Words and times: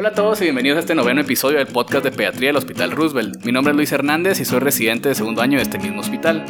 Hola 0.00 0.08
a 0.08 0.14
todos 0.14 0.40
y 0.40 0.44
bienvenidos 0.44 0.78
a 0.78 0.80
este 0.80 0.94
noveno 0.94 1.20
episodio 1.20 1.58
del 1.58 1.66
podcast 1.66 2.02
de 2.02 2.10
pediatría 2.10 2.48
del 2.48 2.56
Hospital 2.56 2.92
Roosevelt. 2.92 3.44
Mi 3.44 3.52
nombre 3.52 3.72
es 3.72 3.76
Luis 3.76 3.92
Hernández 3.92 4.40
y 4.40 4.46
soy 4.46 4.58
residente 4.58 5.10
de 5.10 5.14
segundo 5.14 5.42
año 5.42 5.58
de 5.58 5.62
este 5.62 5.78
mismo 5.78 6.00
hospital. 6.00 6.42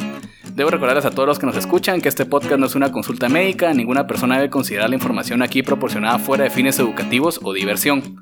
Debo 0.55 0.69
recordarles 0.69 1.03
a 1.03 1.11
todos 1.11 1.27
los 1.27 1.37
que 1.37 1.47
nos 1.47 1.57
escuchan 1.57 1.99
que 1.99 2.07
este 2.07 2.25
podcast 2.25 2.61
no 2.61 2.67
es 2.67 2.75
una 2.75 2.93
consulta 2.93 3.27
médica, 3.27 3.73
ninguna 3.73 4.07
persona 4.07 4.37
debe 4.37 4.49
considerar 4.49 4.89
la 4.89 4.95
información 4.95 5.41
aquí 5.41 5.63
proporcionada 5.63 6.17
fuera 6.17 6.45
de 6.45 6.49
fines 6.49 6.79
educativos 6.79 7.41
o 7.43 7.51
diversión. 7.51 8.21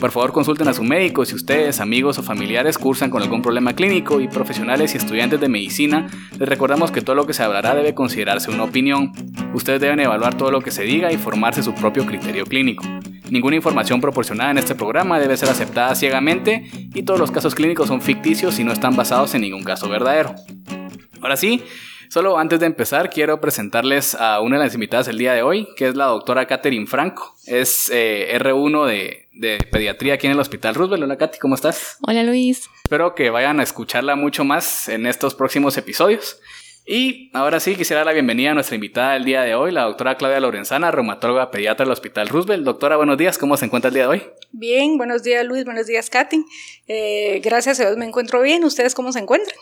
Por 0.00 0.12
favor 0.12 0.32
consulten 0.32 0.68
a 0.68 0.72
su 0.72 0.82
médico 0.82 1.26
si 1.26 1.34
ustedes, 1.34 1.78
amigos 1.80 2.18
o 2.18 2.22
familiares 2.22 2.78
cursan 2.78 3.10
con 3.10 3.22
algún 3.22 3.42
problema 3.42 3.74
clínico 3.74 4.18
y 4.22 4.28
profesionales 4.28 4.94
y 4.94 4.96
estudiantes 4.96 5.40
de 5.40 5.50
medicina, 5.50 6.06
les 6.38 6.48
recordamos 6.48 6.90
que 6.90 7.02
todo 7.02 7.16
lo 7.16 7.26
que 7.26 7.34
se 7.34 7.42
hablará 7.42 7.74
debe 7.74 7.92
considerarse 7.92 8.50
una 8.50 8.64
opinión. 8.64 9.12
Ustedes 9.52 9.78
deben 9.82 10.00
evaluar 10.00 10.38
todo 10.38 10.50
lo 10.50 10.62
que 10.62 10.70
se 10.70 10.84
diga 10.84 11.12
y 11.12 11.18
formarse 11.18 11.62
su 11.62 11.74
propio 11.74 12.06
criterio 12.06 12.46
clínico. 12.46 12.82
Ninguna 13.30 13.56
información 13.56 14.00
proporcionada 14.00 14.50
en 14.50 14.58
este 14.58 14.74
programa 14.74 15.18
debe 15.20 15.36
ser 15.36 15.48
aceptada 15.48 15.94
ciegamente 15.94 16.68
y 16.72 17.02
todos 17.04 17.20
los 17.20 17.30
casos 17.30 17.54
clínicos 17.54 17.88
son 17.88 18.02
ficticios 18.02 18.58
y 18.58 18.64
no 18.64 18.72
están 18.72 18.96
basados 18.96 19.34
en 19.34 19.42
ningún 19.42 19.62
caso 19.62 19.88
verdadero. 19.88 20.34
Ahora 21.20 21.36
sí, 21.36 21.62
Solo 22.10 22.38
antes 22.38 22.58
de 22.58 22.66
empezar, 22.66 23.08
quiero 23.08 23.40
presentarles 23.40 24.16
a 24.16 24.40
una 24.40 24.58
de 24.58 24.64
las 24.64 24.74
invitadas 24.74 25.06
del 25.06 25.16
día 25.16 25.32
de 25.32 25.42
hoy, 25.42 25.68
que 25.76 25.86
es 25.86 25.94
la 25.94 26.06
doctora 26.06 26.44
Katherine 26.44 26.88
Franco. 26.88 27.36
Es 27.46 27.88
eh, 27.94 28.36
R1 28.36 28.84
de, 28.86 29.28
de, 29.32 29.58
pediatría 29.70 30.14
aquí 30.14 30.26
en 30.26 30.32
el 30.32 30.40
Hospital 30.40 30.74
Roosevelt. 30.74 31.04
Hola, 31.04 31.16
Katy, 31.16 31.38
¿cómo 31.38 31.54
estás? 31.54 31.98
Hola, 32.02 32.24
Luis. 32.24 32.68
Espero 32.82 33.14
que 33.14 33.30
vayan 33.30 33.60
a 33.60 33.62
escucharla 33.62 34.16
mucho 34.16 34.42
más 34.42 34.88
en 34.88 35.06
estos 35.06 35.36
próximos 35.36 35.78
episodios. 35.78 36.40
Y 36.92 37.30
ahora 37.34 37.60
sí, 37.60 37.76
quisiera 37.76 38.00
dar 38.00 38.06
la 38.06 38.12
bienvenida 38.14 38.50
a 38.50 38.54
nuestra 38.54 38.74
invitada 38.74 39.12
del 39.12 39.24
día 39.24 39.42
de 39.42 39.54
hoy, 39.54 39.70
la 39.70 39.84
doctora 39.84 40.16
Claudia 40.16 40.40
Lorenzana, 40.40 40.90
reumatóloga 40.90 41.52
pediatra 41.52 41.84
del 41.84 41.92
Hospital 41.92 42.28
Roosevelt. 42.28 42.64
Doctora, 42.64 42.96
buenos 42.96 43.16
días, 43.16 43.38
¿cómo 43.38 43.56
se 43.56 43.66
encuentra 43.66 43.90
el 43.90 43.94
día 43.94 44.02
de 44.02 44.08
hoy? 44.08 44.22
Bien, 44.50 44.98
buenos 44.98 45.22
días 45.22 45.46
Luis, 45.46 45.64
buenos 45.64 45.86
días 45.86 46.10
Katy. 46.10 46.44
Eh, 46.88 47.40
gracias 47.44 47.78
a 47.78 47.84
Dios 47.84 47.96
me 47.96 48.06
encuentro 48.06 48.42
bien, 48.42 48.64
¿ustedes 48.64 48.96
cómo 48.96 49.12
se 49.12 49.20
encuentran? 49.20 49.56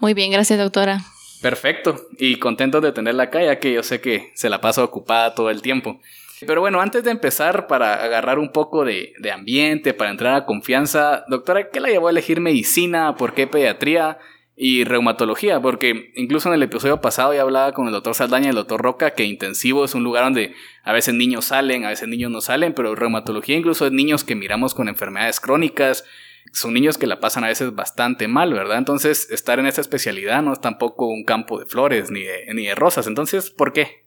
Muy 0.00 0.14
bien, 0.14 0.32
gracias 0.32 0.58
doctora. 0.58 0.98
Perfecto, 1.40 2.08
y 2.18 2.40
contento 2.40 2.80
de 2.80 2.90
tenerla 2.90 3.22
acá, 3.22 3.40
ya 3.40 3.60
que 3.60 3.72
yo 3.72 3.84
sé 3.84 4.00
que 4.00 4.32
se 4.34 4.50
la 4.50 4.60
pasa 4.60 4.82
ocupada 4.82 5.36
todo 5.36 5.50
el 5.50 5.62
tiempo. 5.62 6.00
Pero 6.44 6.60
bueno, 6.60 6.80
antes 6.80 7.04
de 7.04 7.12
empezar, 7.12 7.68
para 7.68 8.02
agarrar 8.02 8.40
un 8.40 8.50
poco 8.50 8.84
de, 8.84 9.12
de, 9.20 9.30
ambiente, 9.30 9.94
para 9.94 10.10
entrar 10.10 10.34
a 10.34 10.44
confianza, 10.44 11.24
doctora, 11.28 11.70
¿qué 11.70 11.78
la 11.78 11.88
llevó 11.88 12.08
a 12.08 12.10
elegir 12.10 12.40
medicina? 12.40 13.14
¿Por 13.14 13.32
qué 13.32 13.46
pediatría? 13.46 14.18
Y 14.60 14.82
reumatología, 14.82 15.60
porque 15.60 16.10
incluso 16.16 16.48
en 16.48 16.56
el 16.56 16.64
episodio 16.64 17.00
pasado 17.00 17.32
ya 17.32 17.42
hablaba 17.42 17.70
con 17.70 17.86
el 17.86 17.92
doctor 17.92 18.16
Saldaña 18.16 18.46
y 18.46 18.48
el 18.48 18.56
doctor 18.56 18.82
Roca 18.82 19.12
que 19.12 19.22
intensivo 19.22 19.84
es 19.84 19.94
un 19.94 20.02
lugar 20.02 20.24
donde 20.24 20.52
a 20.82 20.92
veces 20.92 21.14
niños 21.14 21.44
salen, 21.44 21.84
a 21.84 21.90
veces 21.90 22.08
niños 22.08 22.32
no 22.32 22.40
salen, 22.40 22.74
pero 22.74 22.96
reumatología 22.96 23.56
incluso 23.56 23.86
es 23.86 23.92
niños 23.92 24.24
que 24.24 24.34
miramos 24.34 24.74
con 24.74 24.88
enfermedades 24.88 25.38
crónicas, 25.38 26.04
son 26.52 26.74
niños 26.74 26.98
que 26.98 27.06
la 27.06 27.20
pasan 27.20 27.44
a 27.44 27.48
veces 27.48 27.72
bastante 27.72 28.26
mal, 28.26 28.52
¿verdad? 28.52 28.78
Entonces, 28.78 29.30
estar 29.30 29.60
en 29.60 29.66
esta 29.66 29.80
especialidad 29.80 30.42
no 30.42 30.52
es 30.52 30.60
tampoco 30.60 31.06
un 31.06 31.24
campo 31.24 31.60
de 31.60 31.66
flores 31.66 32.10
ni 32.10 32.22
de, 32.22 32.52
ni 32.52 32.66
de 32.66 32.74
rosas. 32.74 33.06
Entonces, 33.06 33.50
¿por 33.50 33.72
qué? 33.72 34.06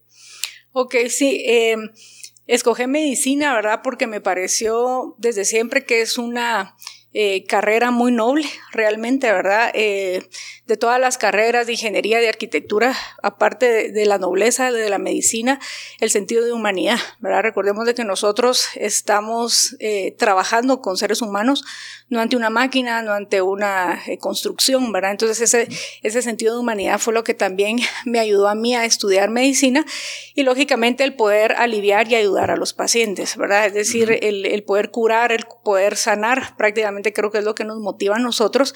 Ok, 0.74 0.96
sí. 1.08 1.46
Eh, 1.48 1.78
escogí 2.48 2.88
medicina, 2.88 3.54
¿verdad? 3.54 3.82
Porque 3.84 4.08
me 4.08 4.22
pareció 4.22 5.16
desde 5.18 5.46
siempre 5.46 5.86
que 5.86 6.02
es 6.02 6.18
una 6.18 6.76
eh, 7.14 7.46
carrera 7.46 7.92
muy 7.92 8.12
noble, 8.12 8.48
realmente, 8.72 9.32
¿verdad? 9.32 9.72
Eh, 9.74 10.28
de 10.66 10.78
todas 10.78 11.00
las 11.00 11.18
carreras 11.18 11.68
de 11.68 11.74
ingeniería, 11.74 12.20
de 12.20 12.30
arquitectura, 12.30 12.96
aparte 13.22 13.70
de, 13.70 13.92
de, 13.92 14.06
la 14.06 14.18
nobleza 14.18 14.72
de 14.72 14.90
la 14.90 14.98
medicina, 14.98 15.60
el 16.00 16.10
sentido 16.10 16.46
de 16.46 16.54
humanidad, 16.54 16.98
¿verdad? 17.20 17.42
Recordemos 17.42 17.86
de 17.86 17.94
que 17.94 18.06
nosotros 18.06 18.70
estamos 18.76 19.76
eh, 19.80 20.16
trabajando 20.18 20.82
con 20.82 20.98
seres 20.98 21.22
humanos, 21.22 21.64
no 22.10 22.20
ante 22.20 22.36
una 22.36 22.50
máquina, 22.50 23.02
no 23.02 23.14
ante 23.14 23.42
una 23.42 24.02
eh, 24.06 24.18
construcción, 24.18 24.92
¿verdad? 24.92 25.12
Entonces 25.12 25.42
ese, 25.42 25.68
ese 26.04 26.22
sentido 26.22 26.54
de 26.54 26.60
humanidad 26.60 27.00
fue 27.00 27.14
lo 27.14 27.24
que 27.24 27.34
también 27.34 27.80
me 28.06 28.20
ayudó 28.20 28.48
a 28.48 28.56
mí 28.56 28.76
a 28.76 28.86
estudiar 28.86 29.30
medicina 29.30 29.86
y 30.36 30.44
lógicamente 30.44 31.04
el 31.04 31.16
poder 31.16 31.54
aliviar 31.54 32.10
y 32.10 32.16
ayudar 32.16 32.52
a 32.52 32.58
los 32.58 32.74
pacientes, 32.74 33.38
¿verdad? 33.38 33.66
Es 33.66 33.74
decir, 33.74 34.20
el, 34.22 34.46
el 34.46 34.64
poder 34.64 34.92
curar, 34.92 35.32
el 35.32 35.46
poder 35.64 35.96
sanar, 35.96 36.56
prácticamente 36.58 37.01
creo 37.04 37.32
que 37.32 37.40
es 37.40 37.44
lo 37.44 37.56
que 37.56 37.64
nos 37.64 37.80
motiva 37.80 38.16
a 38.16 38.20
nosotros 38.20 38.74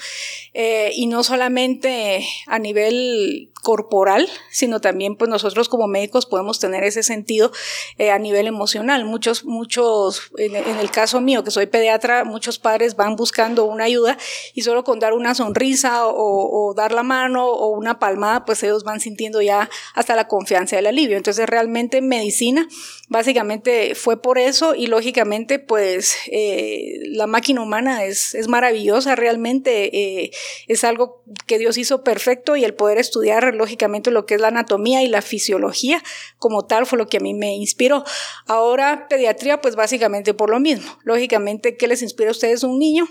eh, 0.54 0.90
y 0.94 1.06
no 1.06 1.22
solamente 1.22 2.26
a 2.46 2.58
nivel 2.58 3.50
corporal, 3.62 4.28
sino 4.50 4.80
también 4.80 5.16
pues 5.16 5.28
nosotros 5.28 5.68
como 5.68 5.88
médicos 5.88 6.24
podemos 6.24 6.60
tener 6.60 6.84
ese 6.84 7.02
sentido 7.02 7.50
eh, 7.98 8.10
a 8.10 8.18
nivel 8.18 8.46
emocional. 8.46 9.04
Muchos, 9.04 9.44
muchos, 9.44 10.30
en, 10.38 10.54
en, 10.54 10.78
el 10.78 10.90
caso 10.90 11.20
mío, 11.20 11.42
que 11.42 11.50
soy 11.50 11.66
pediatra, 11.66 12.24
muchos 12.24 12.58
padres 12.60 12.94
van 12.94 13.16
buscando 13.16 13.64
una 13.64 13.84
ayuda 13.84 14.18
y 14.54 14.62
solo 14.62 14.84
con 14.84 15.00
dar 15.00 15.14
una 15.14 15.34
sonrisa 15.34 16.06
o, 16.06 16.68
o 16.68 16.74
dar 16.74 16.92
la 16.92 17.02
mano 17.02 17.48
o 17.48 17.70
una 17.70 17.98
palmada, 17.98 18.44
pues 18.44 18.62
ellos 18.62 18.84
van 18.84 19.00
sintiendo 19.00 19.42
ya 19.42 19.68
hasta 19.94 20.14
la 20.14 20.28
confianza 20.28 20.76
y 20.76 20.78
el 20.78 20.86
alivio. 20.86 21.16
Entonces 21.16 21.46
realmente 21.48 22.00
medicina 22.02 22.68
básicamente 23.08 23.94
fue 23.94 24.20
por 24.20 24.38
eso 24.38 24.74
y 24.74 24.86
lógicamente 24.86 25.58
pues 25.58 26.16
eh, 26.30 26.98
la 27.10 27.26
máquina 27.26 27.62
humana 27.62 28.04
es, 28.04 28.15
es 28.34 28.48
maravillosa, 28.48 29.16
realmente 29.16 29.96
eh, 29.96 30.30
es 30.66 30.84
algo 30.84 31.22
que 31.46 31.58
Dios 31.58 31.78
hizo 31.78 32.02
perfecto 32.04 32.56
y 32.56 32.64
el 32.64 32.74
poder 32.74 32.98
estudiar 32.98 33.54
lógicamente 33.54 34.10
lo 34.10 34.26
que 34.26 34.34
es 34.34 34.40
la 34.40 34.48
anatomía 34.48 35.02
y 35.02 35.08
la 35.08 35.22
fisiología 35.22 36.02
como 36.38 36.66
tal 36.66 36.86
fue 36.86 36.98
lo 36.98 37.08
que 37.08 37.18
a 37.18 37.20
mí 37.20 37.34
me 37.34 37.54
inspiró. 37.54 38.04
Ahora 38.46 39.06
pediatría 39.08 39.60
pues 39.60 39.76
básicamente 39.76 40.34
por 40.34 40.50
lo 40.50 40.60
mismo. 40.60 40.98
Lógicamente, 41.04 41.76
¿qué 41.76 41.88
les 41.88 42.02
inspira 42.02 42.30
a 42.30 42.32
ustedes 42.32 42.62
un 42.62 42.78
niño? 42.78 43.06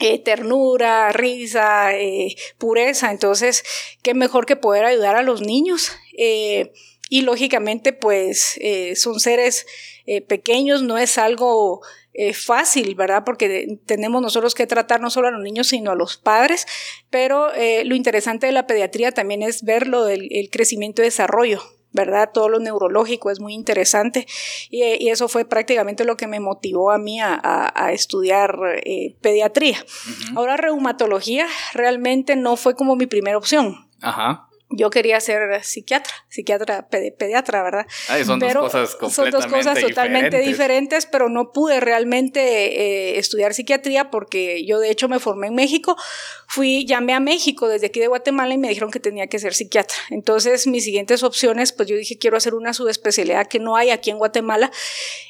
Eh, 0.00 0.20
ternura, 0.20 1.10
risa, 1.10 1.96
eh, 1.96 2.36
pureza. 2.56 3.10
Entonces, 3.10 3.64
qué 4.02 4.14
mejor 4.14 4.46
que 4.46 4.54
poder 4.54 4.84
ayudar 4.84 5.16
a 5.16 5.22
los 5.22 5.40
niños. 5.40 5.90
Eh, 6.16 6.72
y 7.10 7.22
lógicamente, 7.22 7.92
pues 7.92 8.60
son 8.96 9.18
seres 9.18 9.64
pequeños, 10.28 10.82
no 10.82 10.98
es 10.98 11.16
algo 11.16 11.80
eh, 12.20 12.34
fácil, 12.34 12.96
¿verdad? 12.96 13.22
Porque 13.24 13.78
tenemos 13.86 14.20
nosotros 14.20 14.56
que 14.56 14.66
tratar 14.66 15.00
no 15.00 15.08
solo 15.08 15.28
a 15.28 15.30
los 15.30 15.40
niños, 15.40 15.68
sino 15.68 15.92
a 15.92 15.94
los 15.94 16.16
padres, 16.16 16.66
pero 17.10 17.54
eh, 17.54 17.84
lo 17.84 17.94
interesante 17.94 18.46
de 18.46 18.52
la 18.52 18.66
pediatría 18.66 19.12
también 19.12 19.40
es 19.40 19.62
ver 19.62 19.86
lo 19.86 20.04
del 20.04 20.26
el 20.32 20.50
crecimiento 20.50 21.00
y 21.00 21.04
desarrollo. 21.04 21.62
¿verdad? 21.90 22.30
Todo 22.34 22.50
lo 22.50 22.58
neurológico 22.58 23.30
es 23.30 23.40
muy 23.40 23.54
interesante 23.54 24.26
y, 24.68 24.82
y, 24.84 25.08
eso 25.08 25.26
fue 25.26 25.46
prácticamente 25.46 26.04
lo 26.04 26.18
que 26.18 26.26
me 26.26 26.38
motivó 26.38 26.90
a 26.90 26.98
mí 26.98 27.18
a, 27.18 27.40
a, 27.42 27.72
a 27.86 27.92
estudiar 27.92 28.58
eh, 28.84 29.16
pediatría. 29.22 29.78
Uh 29.78 30.10
-huh. 30.10 30.36
Ahora, 30.36 30.58
reumatología 30.58 31.46
realmente 31.72 32.36
no 32.36 32.56
fue 32.56 32.74
como 32.74 32.94
mi 32.94 33.06
primera 33.06 33.38
opción. 33.38 33.88
Ajá 34.02 34.47
yo 34.70 34.90
quería 34.90 35.18
ser 35.20 35.64
psiquiatra, 35.64 36.12
psiquiatra 36.28 36.88
pedi 36.90 37.10
pediatra, 37.10 37.62
¿verdad? 37.62 37.86
Ay, 38.08 38.24
son 38.24 38.38
pero 38.38 38.62
dos 38.62 38.72
cosas 38.72 38.96
completamente 38.96 39.40
Son 39.40 39.50
dos 39.50 39.58
cosas 39.58 39.80
totalmente 39.80 40.38
diferentes, 40.38 40.58
diferentes 40.58 41.06
pero 41.06 41.30
no 41.30 41.52
pude 41.52 41.80
realmente 41.80 42.40
eh, 42.40 43.18
estudiar 43.18 43.54
psiquiatría 43.54 44.10
porque 44.10 44.66
yo 44.66 44.78
de 44.78 44.90
hecho 44.90 45.08
me 45.08 45.18
formé 45.20 45.46
en 45.46 45.54
México, 45.54 45.96
fui, 46.46 46.84
llamé 46.84 47.14
a 47.14 47.20
México 47.20 47.66
desde 47.66 47.86
aquí 47.86 47.98
de 47.98 48.08
Guatemala 48.08 48.52
y 48.52 48.58
me 48.58 48.68
dijeron 48.68 48.90
que 48.90 49.00
tenía 49.00 49.26
que 49.26 49.38
ser 49.38 49.54
psiquiatra. 49.54 49.96
Entonces 50.10 50.66
mis 50.66 50.84
siguientes 50.84 51.22
opciones, 51.22 51.72
pues 51.72 51.88
yo 51.88 51.96
dije 51.96 52.18
quiero 52.18 52.36
hacer 52.36 52.54
una 52.54 52.74
subespecialidad 52.74 53.46
que 53.46 53.60
no 53.60 53.76
hay 53.76 53.88
aquí 53.88 54.10
en 54.10 54.18
Guatemala. 54.18 54.70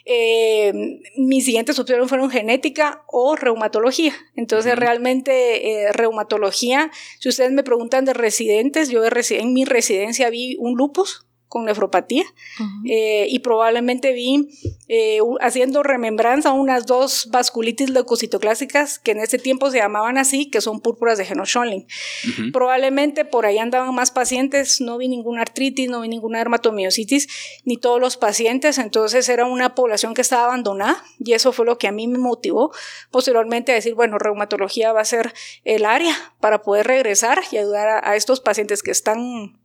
Eh, 0.05 0.73
mis 1.17 1.45
siguientes 1.45 1.79
opciones 1.79 2.09
fueron 2.09 2.29
genética 2.31 3.05
o 3.07 3.37
reumatología. 3.37 4.15
Entonces 4.35 4.73
uh 4.73 4.77
-huh. 4.77 4.81
realmente 4.81 5.85
eh, 5.85 5.93
reumatología, 5.93 6.91
si 7.21 7.29
ustedes 7.29 7.53
me 7.53 7.63
preguntan 7.63 8.05
de 8.05 8.15
residentes, 8.15 8.89
yo 8.89 9.09
residentes 9.09 9.28
en 9.31 9.53
mi 9.53 9.65
residencia 9.65 10.31
vi 10.31 10.57
un 10.59 10.77
lupus 10.77 11.28
con 11.49 11.65
nefropatía 11.65 12.25
uh 12.25 12.63
-huh. 12.63 12.91
eh, 12.91 13.27
y 13.29 13.39
probablemente 13.41 14.13
vi 14.13 14.49
eh, 14.89 15.19
haciendo 15.41 15.83
remembranza 15.83 16.53
unas 16.53 16.87
dos 16.87 17.29
vasculitis 17.31 17.91
leucocitoclásicas 17.91 18.99
que 18.99 19.13
en 19.13 19.21
ese 19.21 19.39
tiempo 19.39 19.71
se 19.71 19.79
llamaban 19.79 20.19
así, 20.19 20.51
que 20.51 20.61
son 20.61 20.81
púrpuras 20.81 21.19
de 21.19 21.25
Henoch-Schönlein. 21.25 21.85
Uh 21.85 22.29
-huh. 22.29 22.53
Probablemente 22.53 23.25
por 23.25 23.47
ahí 23.47 23.59
andaban 23.59 23.95
más 23.95 24.11
pacientes, 24.11 24.81
no 24.81 24.99
vi 24.99 25.09
ninguna 25.09 25.43
artritis, 25.43 25.89
no 25.89 26.01
vi 26.01 26.09
ninguna 26.09 26.39
dermatomiositis, 26.39 27.29
ni 27.65 27.77
todos 27.77 28.01
los 28.01 28.17
pacientes, 28.17 28.79
entonces 28.79 29.29
era 29.29 29.45
una 29.47 29.75
población 29.75 30.15
que 30.15 30.23
estaba 30.23 30.45
abandonada 30.45 31.03
y 31.19 31.33
eso 31.33 31.53
fue 31.53 31.67
lo 31.67 31.79
que 31.79 31.89
a 31.89 31.93
mí 31.93 32.07
me 32.09 32.19
motivó 32.19 32.73
posteriormente 33.11 33.73
a 33.73 33.75
decir, 33.75 33.95
bueno, 33.95 34.19
reumatología 34.19 34.93
va 34.93 35.01
a 35.01 35.05
ser 35.05 35.33
el 35.65 35.85
área 35.85 36.15
para 36.41 36.63
poder 36.63 36.87
regresar 36.87 37.41
y 37.51 37.57
ayudar 37.57 37.89
a, 37.89 38.11
a 38.11 38.17
estos 38.17 38.41
pacientes 38.41 38.83
que 38.83 38.91
están 38.91 39.59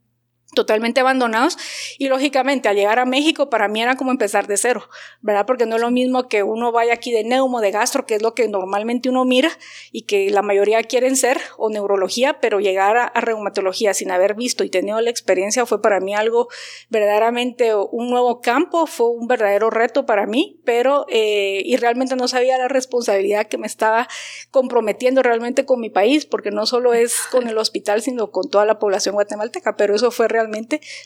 totalmente 0.54 1.00
abandonados 1.00 1.58
y 1.98 2.08
lógicamente 2.08 2.68
al 2.68 2.76
llegar 2.76 2.98
a 2.98 3.04
México 3.04 3.50
para 3.50 3.68
mí 3.68 3.82
era 3.82 3.96
como 3.96 4.10
empezar 4.10 4.46
de 4.46 4.56
cero, 4.56 4.88
¿verdad? 5.20 5.46
Porque 5.46 5.66
no 5.66 5.76
es 5.76 5.82
lo 5.82 5.90
mismo 5.90 6.28
que 6.28 6.42
uno 6.42 6.72
vaya 6.72 6.94
aquí 6.94 7.12
de 7.12 7.24
neumo, 7.24 7.60
de 7.60 7.70
gastro, 7.70 8.06
que 8.06 8.14
es 8.14 8.22
lo 8.22 8.34
que 8.34 8.48
normalmente 8.48 9.08
uno 9.08 9.24
mira 9.24 9.50
y 9.92 10.02
que 10.02 10.30
la 10.30 10.42
mayoría 10.42 10.82
quieren 10.82 11.16
ser, 11.16 11.38
o 11.56 11.70
neurología, 11.70 12.40
pero 12.40 12.60
llegar 12.60 12.96
a, 12.96 13.12
reumatología 13.20 13.94
sin 13.94 14.10
haber 14.10 14.34
visto 14.34 14.64
y 14.64 14.70
tenido 14.70 15.00
la 15.00 15.10
experiencia 15.10 15.66
fue 15.66 15.80
para 15.80 16.00
mí 16.00 16.14
algo 16.14 16.48
verdaderamente 16.90 17.74
un 17.74 18.10
nuevo 18.10 18.40
campo, 18.40 18.86
fue 18.86 19.08
un 19.08 19.26
verdadero 19.26 19.70
reto 19.70 20.06
para 20.06 20.26
mí, 20.26 20.60
pero 20.64 21.06
eh, 21.08 21.62
y 21.64 21.76
realmente 21.76 22.16
no 22.16 22.28
sabía 22.28 22.58
la 22.58 22.68
responsabilidad 22.68 23.46
que 23.46 23.58
me 23.58 23.66
estaba 23.66 24.08
comprometiendo 24.50 25.22
realmente 25.22 25.64
con 25.64 25.80
mi 25.80 25.90
país, 25.90 26.26
porque 26.26 26.50
no 26.50 26.66
solo 26.66 26.94
es 26.94 27.18
con 27.30 27.48
el 27.48 27.58
hospital, 27.58 28.02
sino 28.02 28.30
con 28.30 28.50
toda 28.50 28.64
la 28.64 28.78
población 28.78 29.14
guatemalteca, 29.14 29.76
pero 29.76 29.94
eso 29.94 30.10
fue 30.10 30.28
realmente 30.28 30.43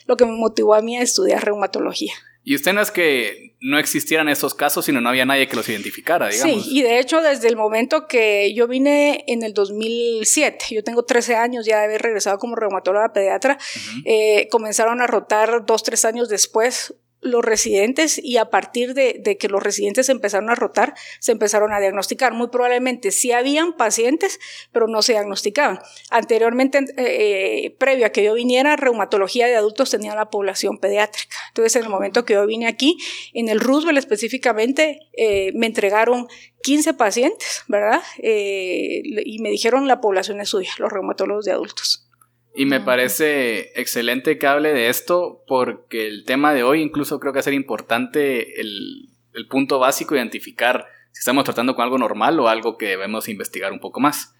lo 0.06 0.17
que 0.17 0.25
me 0.25 0.32
motivó 0.32 0.75
a 0.75 0.82
mí 0.82 0.96
a 0.96 1.02
estudiar 1.02 1.44
reumatología. 1.44 2.14
Y 2.44 2.55
usted 2.55 2.73
no 2.73 2.81
es 2.81 2.90
que 2.90 3.56
no 3.61 3.79
existieran 3.79 4.29
esos 4.29 4.55
casos, 4.55 4.87
sino 4.87 5.02
no 5.02 5.11
había 5.11 5.26
nadie 5.26 5.49
que 5.49 5.56
los 5.56 5.69
identificara, 5.69 6.29
digamos. 6.29 6.64
Sí, 6.64 6.79
y 6.79 6.82
de 6.82 6.99
hecho 6.99 7.20
desde 7.20 7.49
el 7.49 7.56
momento 7.56 8.06
que 8.06 8.55
yo 8.55 8.67
vine 8.67 9.25
en 9.26 9.43
el 9.43 9.52
2007, 9.52 10.67
yo 10.70 10.82
tengo 10.82 11.05
13 11.05 11.35
años 11.35 11.67
ya 11.67 11.79
de 11.79 11.85
haber 11.85 12.00
regresado 12.00 12.38
como 12.38 12.56
reumatóloga 12.56 13.12
pediatra, 13.12 13.58
eh, 14.06 14.49
comenzaron 14.50 15.02
a 15.02 15.06
rotar 15.06 15.67
dos, 15.67 15.82
tres 15.82 16.06
años 16.06 16.31
después 16.31 16.94
los 17.20 17.44
residentes 17.44 18.20
y 18.23 18.37
a 18.37 18.50
partir 18.50 18.94
de, 18.94 19.37
que 19.38 19.49
los 19.49 19.62
residentes 19.62 20.09
empezaron 20.09 20.50
a 20.50 20.55
rotar, 20.55 20.94
se 21.19 21.32
empezaron 21.32 21.73
a 21.73 21.81
diagnosticar. 21.81 22.32
Muy 22.32 22.49
probablemente 22.49 23.11
sí 23.11 23.32
habían 23.32 23.76
pacientes, 23.76 24.38
pero 24.73 24.87
no 24.87 25.03
se 25.03 25.12
diagnosticaban. 25.12 25.81
Anteriormente, 26.11 26.79
eh, 26.79 27.65
eh, 27.67 27.76
previo 27.79 28.06
a 28.06 28.11
que 28.11 28.23
yo 28.23 28.35
viniera, 28.35 28.76
reumatología 28.76 29.47
de 29.47 29.56
adultos 29.56 29.91
tenía 29.91 30.15
la 30.15 30.31
población 30.31 30.79
pediátrica. 30.79 31.37
Entonces, 31.49 31.76
en 31.76 31.85
el 31.85 31.91
momento 31.91 32.25
que 32.25 32.35
yo 32.35 32.47
vine 32.47 32.67
aquí, 32.67 32.99
en 33.35 33.49
el 33.49 33.61
Roosevelt 33.61 33.99
específicamente, 33.99 35.00
eh, 35.17 35.53
me 35.55 35.67
entregaron 35.67 36.29
15 36.62 36.94
pacientes, 36.94 37.62
¿verdad? 37.69 38.03
y 38.20 39.38
me 39.41 39.50
dijeron 39.50 39.87
la 39.87 40.00
población 40.00 40.41
es 40.41 40.49
suya, 40.49 40.70
los 40.79 40.93
reumatólogos 40.93 41.44
de 41.44 41.53
adultos. 41.53 42.07
Y 42.54 42.66
me 42.66 42.80
parece 42.80 43.72
excelente 43.80 44.38
que 44.38 44.46
hable 44.46 44.72
de 44.72 44.88
esto 44.88 45.44
porque 45.46 46.08
el 46.08 46.24
tema 46.24 46.52
de 46.52 46.64
hoy 46.64 46.82
incluso 46.82 47.20
creo 47.20 47.32
que 47.32 47.38
va 47.38 47.40
a 47.40 47.44
ser 47.44 47.54
importante 47.54 48.60
el, 48.60 49.10
punto 49.48 49.78
básico, 49.78 50.16
identificar 50.16 50.86
si 51.12 51.20
estamos 51.20 51.44
tratando 51.44 51.76
con 51.76 51.84
algo 51.84 51.98
normal 51.98 52.40
o 52.40 52.48
algo 52.48 52.76
que 52.76 52.88
debemos 52.88 53.28
investigar 53.28 53.72
un 53.72 53.78
poco 53.78 54.00
más. 54.00 54.34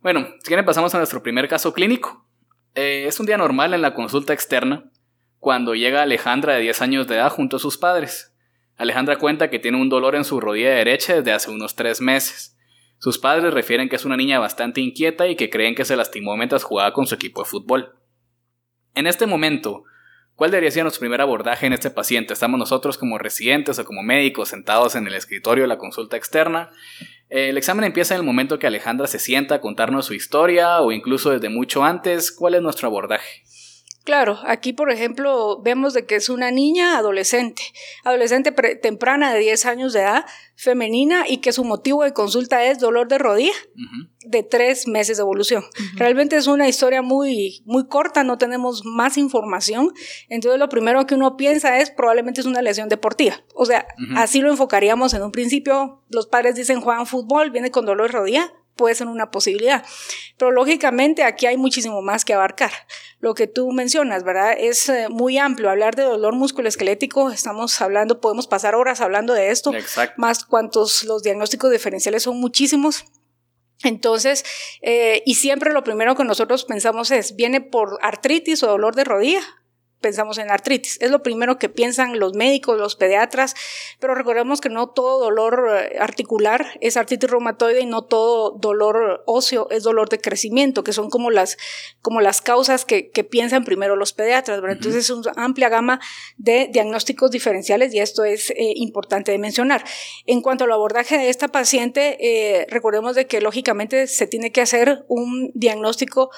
Bueno, 0.00 0.28
si 0.40 0.46
quieren 0.46 0.64
pasamos 0.64 0.94
a 0.94 0.98
nuestro 0.98 1.22
primer 1.22 1.48
caso 1.48 1.74
clínico. 1.74 2.24
Eh, 2.76 3.06
es 3.08 3.18
un 3.18 3.26
día 3.26 3.36
normal 3.36 3.74
en 3.74 3.82
la 3.82 3.94
consulta 3.94 4.32
externa 4.32 4.90
cuando 5.40 5.74
llega 5.74 6.02
Alejandra 6.02 6.54
de 6.54 6.60
10 6.60 6.82
años 6.82 7.08
de 7.08 7.16
edad 7.16 7.30
junto 7.30 7.56
a 7.56 7.60
sus 7.60 7.76
padres. 7.76 8.32
Alejandra 8.76 9.16
cuenta 9.16 9.50
que 9.50 9.58
tiene 9.58 9.80
un 9.80 9.88
dolor 9.88 10.14
en 10.14 10.24
su 10.24 10.40
rodilla 10.40 10.70
derecha 10.70 11.16
desde 11.16 11.32
hace 11.32 11.50
unos 11.50 11.74
3 11.74 12.00
meses. 12.00 12.56
Sus 13.00 13.18
padres 13.18 13.54
refieren 13.54 13.88
que 13.88 13.96
es 13.96 14.04
una 14.04 14.18
niña 14.18 14.38
bastante 14.38 14.82
inquieta 14.82 15.26
y 15.26 15.34
que 15.34 15.48
creen 15.48 15.74
que 15.74 15.86
se 15.86 15.96
lastimó 15.96 16.36
mientras 16.36 16.64
jugaba 16.64 16.92
con 16.92 17.06
su 17.06 17.14
equipo 17.14 17.42
de 17.42 17.48
fútbol. 17.48 17.94
En 18.94 19.06
este 19.06 19.24
momento, 19.24 19.84
¿cuál 20.34 20.50
debería 20.50 20.70
ser 20.70 20.82
nuestro 20.82 21.00
primer 21.00 21.22
abordaje 21.22 21.64
en 21.64 21.72
este 21.72 21.88
paciente? 21.88 22.34
Estamos 22.34 22.58
nosotros 22.58 22.98
como 22.98 23.16
residentes 23.16 23.78
o 23.78 23.86
como 23.86 24.02
médicos 24.02 24.50
sentados 24.50 24.96
en 24.96 25.06
el 25.06 25.14
escritorio 25.14 25.64
de 25.64 25.68
la 25.68 25.78
consulta 25.78 26.18
externa. 26.18 26.72
El 27.30 27.56
examen 27.56 27.86
empieza 27.86 28.14
en 28.14 28.20
el 28.20 28.26
momento 28.26 28.58
que 28.58 28.66
Alejandra 28.66 29.06
se 29.06 29.18
sienta 29.18 29.54
a 29.54 29.60
contarnos 29.62 30.04
su 30.04 30.12
historia 30.12 30.82
o 30.82 30.92
incluso 30.92 31.30
desde 31.30 31.48
mucho 31.48 31.84
antes. 31.84 32.30
¿Cuál 32.30 32.56
es 32.56 32.60
nuestro 32.60 32.88
abordaje? 32.88 33.44
Claro, 34.04 34.38
aquí 34.44 34.72
por 34.72 34.90
ejemplo 34.90 35.60
vemos 35.62 35.92
de 35.92 36.06
que 36.06 36.16
es 36.16 36.30
una 36.30 36.50
niña 36.50 36.96
adolescente, 36.96 37.62
adolescente 38.02 38.50
temprana 38.76 39.32
de 39.32 39.40
10 39.40 39.66
años 39.66 39.92
de 39.92 40.00
edad, 40.00 40.24
femenina 40.56 41.24
y 41.28 41.38
que 41.38 41.52
su 41.52 41.64
motivo 41.64 42.04
de 42.04 42.12
consulta 42.12 42.64
es 42.64 42.78
dolor 42.78 43.08
de 43.08 43.18
rodilla 43.18 43.52
de 44.26 44.42
tres 44.42 44.86
meses 44.86 45.16
de 45.16 45.22
evolución. 45.22 45.64
Realmente 45.96 46.36
es 46.36 46.46
una 46.46 46.68
historia 46.68 47.02
muy, 47.02 47.62
muy 47.64 47.88
corta, 47.88 48.24
no 48.24 48.38
tenemos 48.38 48.82
más 48.84 49.16
información. 49.16 49.92
Entonces 50.28 50.58
lo 50.58 50.68
primero 50.68 51.06
que 51.06 51.14
uno 51.14 51.36
piensa 51.36 51.78
es 51.78 51.90
probablemente 51.90 52.40
es 52.40 52.46
una 52.46 52.62
lesión 52.62 52.88
deportiva. 52.88 53.42
O 53.54 53.64
sea, 53.64 53.86
así 54.16 54.40
lo 54.40 54.50
enfocaríamos 54.50 55.14
en 55.14 55.22
un 55.22 55.32
principio. 55.32 56.02
Los 56.08 56.26
padres 56.26 56.54
dicen 56.54 56.80
juegan 56.80 57.06
fútbol, 57.06 57.50
viene 57.50 57.70
con 57.70 57.86
dolor 57.86 58.10
de 58.10 58.18
rodilla, 58.18 58.52
puede 58.76 58.94
ser 58.94 59.06
una 59.06 59.30
posibilidad. 59.30 59.84
Pero 60.38 60.50
lógicamente 60.50 61.22
aquí 61.24 61.46
hay 61.46 61.56
muchísimo 61.56 62.02
más 62.02 62.24
que 62.24 62.34
abarcar. 62.34 62.70
Lo 63.20 63.34
que 63.34 63.46
tú 63.46 63.70
mencionas, 63.72 64.24
¿verdad? 64.24 64.54
Es 64.58 64.88
eh, 64.88 65.08
muy 65.10 65.38
amplio. 65.38 65.70
Hablar 65.70 65.94
de 65.96 66.02
dolor 66.02 66.34
musculoesquelético, 66.34 67.30
estamos 67.30 67.80
hablando, 67.80 68.20
podemos 68.20 68.46
pasar 68.46 68.74
horas 68.74 69.00
hablando 69.00 69.34
de 69.34 69.50
esto. 69.50 69.74
Exacto. 69.74 70.14
Más 70.18 70.44
cuantos 70.44 71.04
los 71.04 71.22
diagnósticos 71.22 71.70
diferenciales 71.70 72.22
son 72.22 72.40
muchísimos. 72.40 73.04
Entonces, 73.82 74.44
eh, 74.82 75.22
y 75.24 75.36
siempre 75.36 75.72
lo 75.72 75.84
primero 75.84 76.14
que 76.14 76.24
nosotros 76.24 76.64
pensamos 76.64 77.10
es, 77.10 77.36
¿viene 77.36 77.60
por 77.60 77.98
artritis 78.02 78.62
o 78.62 78.66
dolor 78.66 78.94
de 78.94 79.04
rodilla? 79.04 79.42
Pensamos 80.00 80.38
en 80.38 80.50
artritis. 80.50 80.98
Es 81.00 81.10
lo 81.10 81.22
primero 81.22 81.58
que 81.58 81.68
piensan 81.68 82.18
los 82.18 82.34
médicos, 82.34 82.78
los 82.78 82.96
pediatras, 82.96 83.54
pero 83.98 84.14
recordemos 84.14 84.60
que 84.60 84.68
no 84.68 84.88
todo 84.88 85.20
dolor 85.20 85.70
eh, 85.78 85.98
articular 85.98 86.78
es 86.80 86.96
artritis 86.96 87.30
reumatoide 87.30 87.80
y 87.80 87.86
no 87.86 88.02
todo 88.02 88.50
dolor 88.50 89.22
óseo 89.26 89.68
es 89.70 89.82
dolor 89.82 90.08
de 90.08 90.20
crecimiento, 90.20 90.82
que 90.82 90.92
son 90.92 91.10
como 91.10 91.30
las, 91.30 91.58
como 92.02 92.20
las 92.20 92.40
causas 92.40 92.84
que, 92.84 93.10
que 93.10 93.24
piensan 93.24 93.64
primero 93.64 93.96
los 93.96 94.12
pediatras. 94.12 94.60
Entonces 94.68 95.04
es 95.04 95.10
una 95.10 95.32
amplia 95.36 95.68
gama 95.68 96.00
de 96.38 96.68
diagnósticos 96.72 97.30
diferenciales 97.30 97.94
y 97.94 98.00
esto 98.00 98.24
es 98.24 98.50
eh, 98.50 98.72
importante 98.76 99.32
de 99.32 99.38
mencionar. 99.38 99.84
En 100.26 100.40
cuanto 100.40 100.64
al 100.64 100.72
abordaje 100.72 101.18
de 101.18 101.28
esta 101.28 101.48
paciente, 101.48 102.16
eh, 102.20 102.66
recordemos 102.70 103.14
de 103.14 103.26
que 103.26 103.40
lógicamente 103.40 104.06
se 104.06 104.26
tiene 104.26 104.50
que 104.52 104.60
hacer 104.60 105.04
un 105.08 105.50
diagnóstico 105.54 106.30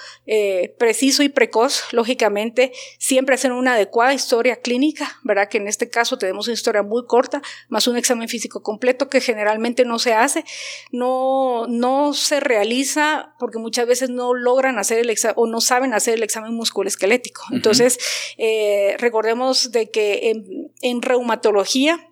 preciso 0.79 1.23
y 1.23 1.29
precoz, 1.29 1.93
lógicamente 1.93 2.73
siempre 2.99 3.35
hacer 3.35 3.52
una 3.55 3.75
adecuada 3.75 4.15
historia 4.15 4.57
clínica, 4.57 5.19
¿verdad? 5.23 5.49
Que 5.49 5.59
en 5.59 5.69
este 5.69 5.89
caso 5.89 6.19
tenemos 6.19 6.47
una 6.47 6.55
historia 6.55 6.83
muy 6.83 7.07
corta, 7.07 7.43
más 7.69 7.87
un 7.87 7.97
examen 7.97 8.29
físico 8.29 8.63
completo 8.63 9.09
que 9.09 9.21
generalmente 9.21 9.85
no 9.85 9.99
se 9.99 10.15
hace, 10.15 10.45
no, 10.91 11.67
no 11.69 12.15
se 12.15 12.41
realiza 12.41 13.35
porque 13.39 13.59
muchas 13.59 13.87
veces 13.87 14.11
no 14.11 14.35
logran 14.35 14.79
hacer 14.79 14.99
el 14.99 15.11
examen 15.11 15.35
o 15.39 15.47
no 15.47 15.61
saben 15.61 15.95
hacer 15.95 16.15
el 16.15 16.23
examen 16.23 16.55
musculoesquelético. 16.55 17.43
Entonces, 17.53 17.99
eh, 18.39 18.97
recordemos 18.99 19.73
de 19.73 19.91
que 19.91 20.31
en, 20.31 20.73
en 20.81 21.03
reumatología, 21.03 22.12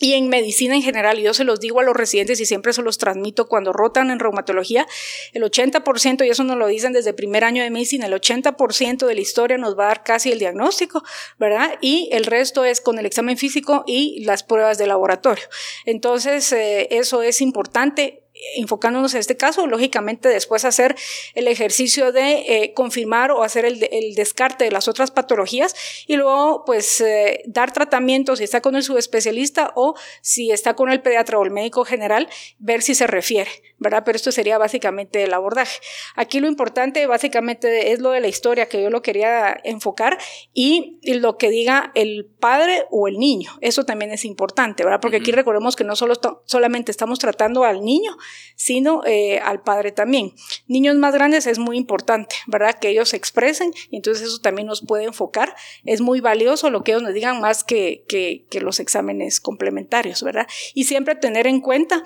y 0.00 0.14
en 0.14 0.28
medicina 0.28 0.74
en 0.74 0.82
general, 0.82 1.18
yo 1.18 1.34
se 1.34 1.44
los 1.44 1.60
digo 1.60 1.78
a 1.78 1.84
los 1.84 1.96
residentes 1.96 2.40
y 2.40 2.46
siempre 2.46 2.72
se 2.72 2.82
los 2.82 2.98
transmito 2.98 3.46
cuando 3.46 3.72
rotan 3.72 4.10
en 4.10 4.18
reumatología, 4.18 4.86
el 5.32 5.44
80%, 5.44 6.26
y 6.26 6.30
eso 6.30 6.42
nos 6.42 6.56
lo 6.56 6.66
dicen 6.66 6.92
desde 6.92 7.10
el 7.10 7.16
primer 7.16 7.44
año 7.44 7.62
de 7.62 7.70
medicina, 7.70 8.06
el 8.06 8.12
80% 8.12 9.06
de 9.06 9.14
la 9.14 9.20
historia 9.20 9.56
nos 9.56 9.78
va 9.78 9.84
a 9.84 9.88
dar 9.88 10.02
casi 10.02 10.32
el 10.32 10.40
diagnóstico, 10.40 11.04
¿verdad? 11.38 11.78
Y 11.80 12.08
el 12.12 12.24
resto 12.24 12.64
es 12.64 12.80
con 12.80 12.98
el 12.98 13.06
examen 13.06 13.38
físico 13.38 13.84
y 13.86 14.24
las 14.24 14.42
pruebas 14.42 14.78
de 14.78 14.88
laboratorio. 14.88 15.44
Entonces, 15.84 16.52
eh, 16.52 16.88
eso 16.90 17.22
es 17.22 17.40
importante 17.40 18.23
enfocándonos 18.56 19.14
en 19.14 19.20
este 19.20 19.36
caso, 19.36 19.66
lógicamente 19.66 20.28
después 20.28 20.64
hacer 20.64 20.96
el 21.34 21.48
ejercicio 21.48 22.12
de 22.12 22.62
eh, 22.62 22.74
confirmar 22.74 23.30
o 23.30 23.42
hacer 23.42 23.64
el, 23.64 23.78
descarte 24.14 24.64
de 24.64 24.70
las 24.70 24.88
otras 24.88 25.10
patologías 25.10 25.74
y 26.06 26.16
luego 26.16 26.64
pues 26.64 27.00
eh, 27.00 27.42
dar 27.46 27.72
tratamiento 27.72 28.36
si 28.36 28.44
está 28.44 28.60
con 28.60 28.74
el 28.76 28.82
subespecialista 28.82 29.72
o 29.76 29.94
si 30.20 30.50
está 30.50 30.74
con 30.74 30.90
el 30.90 31.00
pediatra 31.00 31.38
o 31.38 31.44
el 31.44 31.50
médico 31.50 31.84
general, 31.84 32.28
ver 32.58 32.82
si 32.82 32.94
se 32.94 33.06
refiere, 33.06 33.50
¿verdad? 33.78 34.02
Pero 34.04 34.16
esto 34.16 34.32
sería 34.32 34.58
básicamente 34.58 35.22
el 35.22 35.32
abordaje. 35.32 35.78
Aquí 36.16 36.40
lo 36.40 36.48
importante 36.48 37.06
básicamente 37.06 37.92
es 37.92 38.00
lo 38.00 38.10
de 38.10 38.20
la 38.20 38.28
historia 38.28 38.66
que 38.66 38.82
yo 38.82 38.90
lo 38.90 39.02
quería 39.02 39.60
enfocar 39.64 40.18
y, 40.52 41.00
lo 41.04 41.38
que 41.38 41.48
diga 41.48 41.92
el 41.94 42.26
padre 42.40 42.86
o 42.90 43.06
el 43.06 43.18
niño. 43.18 43.52
Eso 43.60 43.84
también 43.84 44.10
es 44.10 44.24
importante, 44.24 44.82
¿verdad? 44.82 45.00
Porque 45.00 45.18
aquí 45.18 45.30
recordemos 45.30 45.76
que 45.76 45.84
no 45.84 45.94
solo 45.94 46.14
solamente 46.44 46.90
estamos 46.90 47.18
tratando 47.18 47.64
al 47.64 47.84
niño, 47.84 48.16
sino 48.56 49.02
eh, 49.04 49.38
al 49.40 49.62
padre 49.62 49.92
también. 49.92 50.32
Niños 50.66 50.96
más 50.96 51.14
grandes 51.14 51.46
es 51.46 51.58
muy 51.58 51.76
importante, 51.76 52.36
¿verdad? 52.46 52.78
Que 52.78 52.90
ellos 52.90 53.10
se 53.10 53.16
expresen 53.16 53.72
y 53.90 53.96
entonces 53.96 54.28
eso 54.28 54.38
también 54.38 54.66
nos 54.66 54.82
puede 54.82 55.04
enfocar. 55.04 55.54
Es 55.84 56.00
muy 56.00 56.20
valioso 56.20 56.70
lo 56.70 56.82
que 56.82 56.92
ellos 56.92 57.02
nos 57.02 57.14
digan 57.14 57.40
más 57.40 57.64
que, 57.64 58.04
que, 58.08 58.44
los 58.60 58.80
exámenes 58.80 59.40
complementarios, 59.40 60.22
¿verdad? 60.22 60.46
Y 60.74 60.84
siempre 60.84 61.14
tener 61.16 61.46
en 61.46 61.60
cuenta 61.60 62.02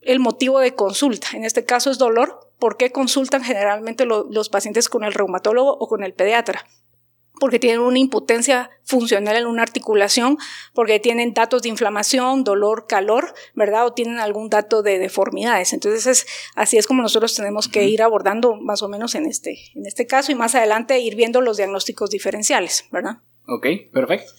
el 0.00 0.20
motivo 0.20 0.60
de 0.60 0.74
consulta. 0.74 1.28
En 1.34 1.44
este 1.44 1.64
caso 1.64 1.90
es 1.90 1.98
dolor. 1.98 2.40
¿Por 2.58 2.76
qué 2.76 2.90
consultan 2.90 3.44
generalmente 3.44 4.04
los 4.06 4.48
pacientes 4.48 4.88
con 4.88 5.04
el 5.04 5.12
reumatólogo 5.12 5.76
o 5.78 5.86
con 5.86 6.02
el 6.02 6.14
pediatra? 6.14 6.64
Porque 7.40 7.58
tienen 7.58 7.80
una 7.80 7.98
impotencia 7.98 8.70
funcional 8.84 9.36
en 9.36 9.46
una 9.46 9.62
articulación, 9.62 10.38
porque 10.74 11.00
tienen 11.00 11.34
datos 11.34 11.62
de 11.62 11.68
inflamación, 11.68 12.44
dolor, 12.44 12.86
calor, 12.88 13.34
¿verdad? 13.54 13.86
O 13.86 13.92
tienen 13.92 14.18
algún 14.18 14.48
dato 14.48 14.82
de 14.82 14.98
deformidades. 14.98 15.72
Entonces, 15.72 16.06
es, 16.06 16.26
así 16.54 16.78
es 16.78 16.86
como 16.86 17.02
nosotros 17.02 17.34
tenemos 17.34 17.68
que 17.68 17.84
ir 17.84 18.02
abordando 18.02 18.56
más 18.56 18.82
o 18.82 18.88
menos 18.88 19.14
en 19.14 19.26
este, 19.26 19.58
en 19.74 19.86
este 19.86 20.06
caso 20.06 20.32
y 20.32 20.34
más 20.34 20.54
adelante 20.54 20.98
ir 21.00 21.16
viendo 21.16 21.40
los 21.40 21.56
diagnósticos 21.56 22.10
diferenciales, 22.10 22.86
¿verdad? 22.90 23.18
Ok, 23.46 23.66
perfecto. 23.92 24.32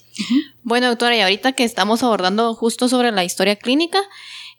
Bueno, 0.64 0.88
doctora, 0.88 1.16
y 1.16 1.22
ahorita 1.22 1.54
que 1.54 1.64
estamos 1.64 2.04
abordando 2.04 2.54
justo 2.54 2.90
sobre 2.90 3.12
la 3.12 3.24
historia 3.24 3.56
clínica, 3.56 4.00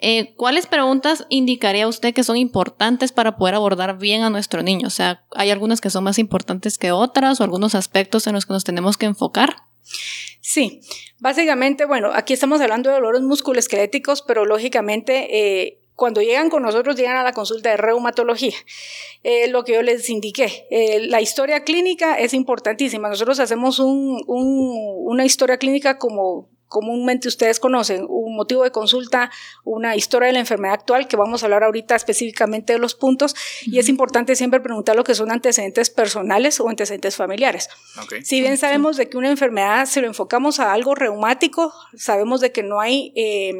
eh, 0.02 0.34
¿cuáles 0.34 0.66
preguntas 0.66 1.26
indicaría 1.28 1.86
usted 1.86 2.14
que 2.14 2.24
son 2.24 2.36
importantes 2.36 3.12
para 3.12 3.36
poder 3.36 3.54
abordar 3.54 3.98
bien 3.98 4.22
a 4.22 4.30
nuestro 4.30 4.62
niño? 4.62 4.86
O 4.86 4.90
sea, 4.90 5.24
¿hay 5.32 5.50
algunas 5.50 5.80
que 5.80 5.90
son 5.90 6.04
más 6.04 6.18
importantes 6.18 6.78
que 6.78 6.90
otras 6.90 7.40
o 7.40 7.44
algunos 7.44 7.74
aspectos 7.74 8.26
en 8.26 8.32
los 8.32 8.46
que 8.46 8.54
nos 8.54 8.64
tenemos 8.64 8.96
que 8.96 9.06
enfocar? 9.06 9.56
Sí, 10.40 10.80
básicamente, 11.18 11.84
bueno, 11.84 12.10
aquí 12.14 12.32
estamos 12.32 12.60
hablando 12.62 12.88
de 12.88 12.96
dolores 12.96 13.20
musculoesqueléticos, 13.20 14.22
pero 14.22 14.46
lógicamente 14.46 15.28
eh, 15.66 15.80
cuando 15.94 16.22
llegan 16.22 16.48
con 16.48 16.62
nosotros 16.62 16.96
llegan 16.96 17.18
a 17.18 17.22
la 17.22 17.32
consulta 17.32 17.68
de 17.68 17.76
reumatología. 17.76 18.54
Eh, 19.22 19.48
lo 19.48 19.64
que 19.64 19.74
yo 19.74 19.82
les 19.82 20.08
indiqué, 20.08 20.66
la 21.08 21.20
historia 21.20 21.62
clínica 21.62 22.18
es 22.18 22.32
importantísima. 22.32 23.10
Nosotros 23.10 23.38
hacemos 23.38 23.78
una 23.80 25.26
historia 25.26 25.58
clínica 25.58 25.98
como 25.98 26.48
comúnmente 26.70 27.26
ustedes 27.26 27.58
conocen, 27.58 28.06
un 28.08 28.36
motivo 28.36 28.62
de 28.62 28.70
consulta, 28.70 29.30
una 29.64 29.96
historia 29.96 30.28
de 30.28 30.34
la 30.34 30.38
enfermedad 30.38 30.74
actual, 30.74 31.08
que 31.08 31.16
vamos 31.16 31.42
a 31.42 31.46
hablar 31.46 31.64
ahorita 31.64 31.96
específicamente 31.96 32.72
de 32.72 32.78
los 32.78 32.94
puntos, 32.94 33.34
y 33.66 33.80
es 33.80 33.88
importante 33.88 34.36
siempre 34.36 34.60
preguntar 34.60 34.94
lo 34.94 35.02
que 35.02 35.16
son 35.16 35.32
antecedentes 35.32 35.90
personales 35.90 36.60
o 36.60 36.68
antecedentes 36.68 37.16
familiares. 37.16 37.68
Si 38.22 38.40
bien 38.40 38.56
sabemos 38.56 38.96
de 38.96 39.08
que 39.08 39.18
una 39.18 39.30
enfermedad, 39.30 39.86
si 39.86 40.00
lo 40.00 40.06
enfocamos 40.06 40.60
a 40.60 40.72
algo 40.72 40.94
reumático, 40.94 41.74
sabemos 41.96 42.40
de 42.40 42.52
que 42.52 42.62
no 42.62 42.80
hay... 42.80 43.12
Eh, 43.16 43.52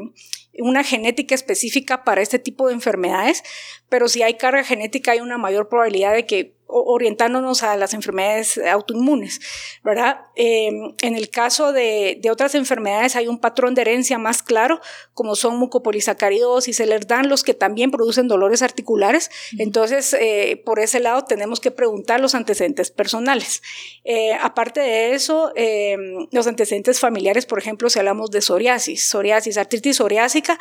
una 0.59 0.83
genética 0.83 1.35
específica 1.35 2.03
para 2.03 2.23
este 2.23 2.39
tipo 2.39 2.67
de 2.67 2.75
enfermedades, 2.75 3.43
pero 3.89 4.09
si 4.09 4.23
hay 4.23 4.35
carga 4.35 4.65
genética 4.65 5.13
hay 5.13 5.21
una 5.21 5.39
mayor 5.39 5.69
probabilidad 5.69 6.13
de 6.13 6.27
que 6.27 6.55
orientándonos 6.71 7.63
a 7.63 7.77
las 7.77 7.95
enfermedades 7.95 8.59
autoinmunes, 8.59 9.41
¿verdad? 9.83 10.21
Em, 10.37 10.95
en 11.03 11.17
el 11.17 11.31
caso 11.31 11.73
de, 11.73 12.21
otras 12.31 12.55
enfermedades 12.55 13.17
hay 13.17 13.27
un 13.27 13.41
patrón 13.41 13.75
de 13.75 13.83
herencia 13.83 14.19
más 14.19 14.43
claro, 14.43 14.81
como 15.15 15.35
son 15.35 15.59
mucopolisacaridosis, 15.59 16.79
el 16.81 16.93
ERDAN, 16.93 17.29
los 17.29 17.43
que 17.43 17.55
también 17.55 17.91
producen 17.91 18.29
dolores 18.29 18.63
articulares. 18.63 19.31
Entonces, 19.59 20.15
eh, 20.19 20.63
por 20.65 20.79
ese 20.79 21.01
lado 21.01 21.25
tenemos 21.25 21.61
que 21.61 21.71
preguntar 21.71 22.21
los 22.21 22.35
antecedentes 22.35 22.91
personales. 22.91 23.63
Eh, 24.05 24.33
aparte 24.41 24.81
de 24.81 25.15
eso, 25.15 25.53
em, 25.57 26.29
los 26.31 26.47
antecedentes 26.47 27.01
familiares, 27.01 27.47
por 27.47 27.59
ejemplo, 27.59 27.91
si 27.91 27.99
hablamos 27.99 28.31
de 28.31 28.41
psoriasis, 28.41 29.09
psoriasis, 29.09 29.59
artritis 29.59 29.97
psoriásica, 29.97 30.59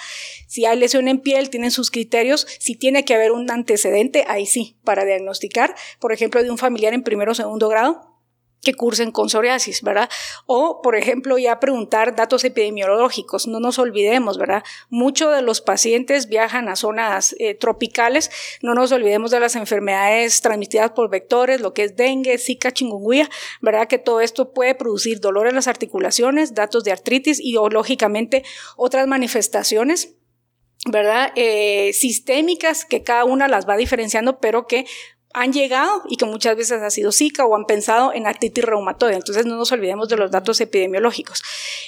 si 0.48 0.66
hay 0.66 0.78
lesión 0.78 1.08
en 1.08 1.20
piel, 1.20 1.50
tienen 1.50 1.72
sus 1.72 1.92
criterios, 1.92 2.48
si 2.60 2.76
tiene 2.76 3.06
que 3.06 3.14
haber 3.14 3.32
un 3.32 3.50
antecedente, 3.52 4.26
ahí 4.28 4.46
sí, 4.46 4.78
para 4.84 5.06
diagnosticar 5.06 5.76
por 6.00 6.14
ejemplo, 6.14 6.42
de 6.44 6.52
un 6.52 6.58
familiar 6.58 6.94
en 6.94 7.04
primero 7.04 7.32
o 7.32 7.36
segundo 7.36 7.70
grado 7.70 8.10
que 8.62 8.74
cursen 8.74 9.12
con 9.12 9.30
psoriasis, 9.30 9.82
¿verdad? 9.82 10.10
O, 10.46 10.82
por 10.82 10.96
ejemplo, 10.96 11.38
ya 11.38 11.60
preguntar 11.60 12.16
datos 12.16 12.44
epidemiológicos. 12.44 13.48
No 13.48 13.60
nos 13.60 13.80
olvidemos, 13.80 14.38
¿verdad? 14.38 14.64
Muchos 14.90 15.34
de 15.34 15.42
los 15.42 15.62
pacientes 15.62 16.28
viajan 16.28 16.68
a 16.68 16.76
zonas 16.76 17.36
eh, 17.40 17.56
tropicales. 17.56 18.30
No 18.62 18.74
nos 18.74 18.92
olvidemos 18.92 19.32
de 19.32 19.40
las 19.40 19.56
enfermedades 19.56 20.42
transmitidas 20.42 20.92
por 20.92 21.10
vectores, 21.10 21.62
lo 21.62 21.74
que 21.74 21.84
es 21.84 21.96
dengue, 21.96 22.38
zika, 22.38 22.72
chingunguya, 22.72 23.30
¿verdad? 23.62 23.88
Que 23.88 23.98
todo 23.98 24.20
esto 24.22 24.52
puede 24.52 24.76
producir 24.76 25.20
dolor 25.20 25.48
en 25.48 25.56
las 25.56 25.68
articulaciones, 25.68 26.54
datos 26.54 26.84
de 26.84 26.92
artritis 26.92 27.40
y, 27.40 27.54
lógicamente, 27.54 28.44
otras 28.76 29.08
manifestaciones 29.08 30.16
¿verdad? 30.88 31.34
Eh, 31.36 31.92
sistémicas 31.92 32.86
que 32.86 33.04
cada 33.04 33.26
una 33.26 33.50
las 33.50 33.68
va 33.68 33.76
diferenciando, 33.76 34.40
pero 34.40 34.66
que 34.66 34.86
han 35.34 35.54
llegado 35.54 36.04
y 36.10 36.18
que 36.18 36.26
muchas 36.26 36.56
veces 36.56 36.82
ha 36.82 36.90
sido 36.90 37.12
Zika 37.12 37.46
o 37.46 37.56
han 37.56 37.66
pensado 37.66 38.14
en 38.14 38.26
artritis 38.26 38.64
reumatoide. 38.64 39.16
Entonces 39.16 39.46
no 39.46 39.58
nos 39.58 39.72
olvidemos 39.72 40.10
de 40.10 40.18
los 40.18 40.32
datos 40.32 40.60
epidemiológicos. 40.60 41.44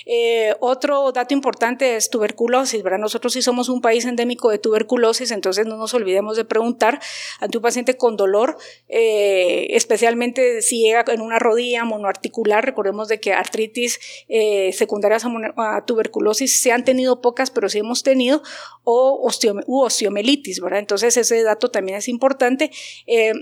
Eh, 0.05 0.55
otro 0.59 1.11
dato 1.11 1.33
importante 1.33 1.95
es 1.95 2.09
tuberculosis, 2.09 2.83
¿verdad? 2.83 2.99
Nosotros 2.99 3.33
sí 3.33 3.41
somos 3.41 3.69
un 3.69 3.81
país 3.81 4.05
endémico 4.05 4.49
de 4.49 4.59
tuberculosis, 4.59 5.31
entonces 5.31 5.65
no 5.65 5.77
nos 5.77 5.93
olvidemos 5.93 6.37
de 6.37 6.45
preguntar 6.45 6.99
ante 7.39 7.57
un 7.57 7.61
paciente 7.63 7.97
con 7.97 8.15
dolor, 8.15 8.57
eh, 8.89 9.67
especialmente 9.71 10.61
si 10.61 10.81
llega 10.81 11.03
en 11.07 11.21
una 11.21 11.39
rodilla 11.39 11.83
monoarticular, 11.83 12.63
recordemos 12.63 13.07
de 13.07 13.19
que 13.19 13.33
artritis 13.33 13.99
eh, 14.29 14.71
secundarias 14.73 15.23
a, 15.57 15.85
tuberculosis 15.85 16.61
se 16.61 16.71
han 16.71 16.85
tenido 16.85 17.21
pocas, 17.21 17.49
pero 17.49 17.69
sí 17.69 17.79
hemos 17.79 18.03
tenido, 18.03 18.41
o 18.83 19.29
osteomelitis, 19.67 20.59
¿verdad? 20.59 20.79
Entonces 20.79 21.17
ese 21.17 21.41
dato 21.43 21.69
también 21.69 21.97
es 21.97 22.07
importante 22.07 22.71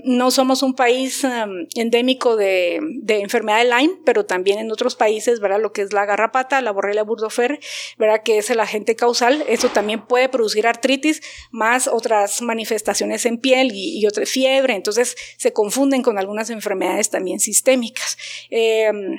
no 0.04 0.30
somos 0.30 0.62
un 0.62 0.74
país 0.74 1.24
um, 1.24 1.66
endémico 1.74 2.36
de, 2.36 2.80
enfermedad 3.08 3.58
de 3.58 3.64
Lyme, 3.64 3.94
pero 4.04 4.26
también 4.26 4.58
en 4.58 4.70
otros 4.70 4.96
países, 4.96 5.40
¿verdad? 5.40 5.60
Lo 5.60 5.72
que 5.72 5.82
es 5.82 5.92
la 5.92 6.06
garrapata, 6.06 6.60
la 6.60 6.70
borrelia 6.70 7.02
burdofer, 7.02 7.60
¿verdad? 7.98 8.22
Que 8.24 8.38
es 8.38 8.50
el 8.50 8.60
agente 8.60 8.96
causal. 8.96 9.44
Eso 9.48 9.68
también 9.68 10.06
puede 10.06 10.28
producir 10.28 10.66
artritis, 10.66 11.22
más 11.50 11.88
otras 11.88 12.42
manifestaciones 12.42 13.26
en 13.26 13.38
piel 13.38 13.70
y, 13.72 14.06
otra 14.06 14.26
fiebre. 14.26 14.74
Entonces 14.74 15.16
se 15.36 15.52
confunden 15.52 16.02
con 16.02 16.18
algunas 16.18 16.50
enfermedades 16.50 17.10
también 17.10 17.40
sistémicas. 17.40 18.16
Em, 18.50 19.18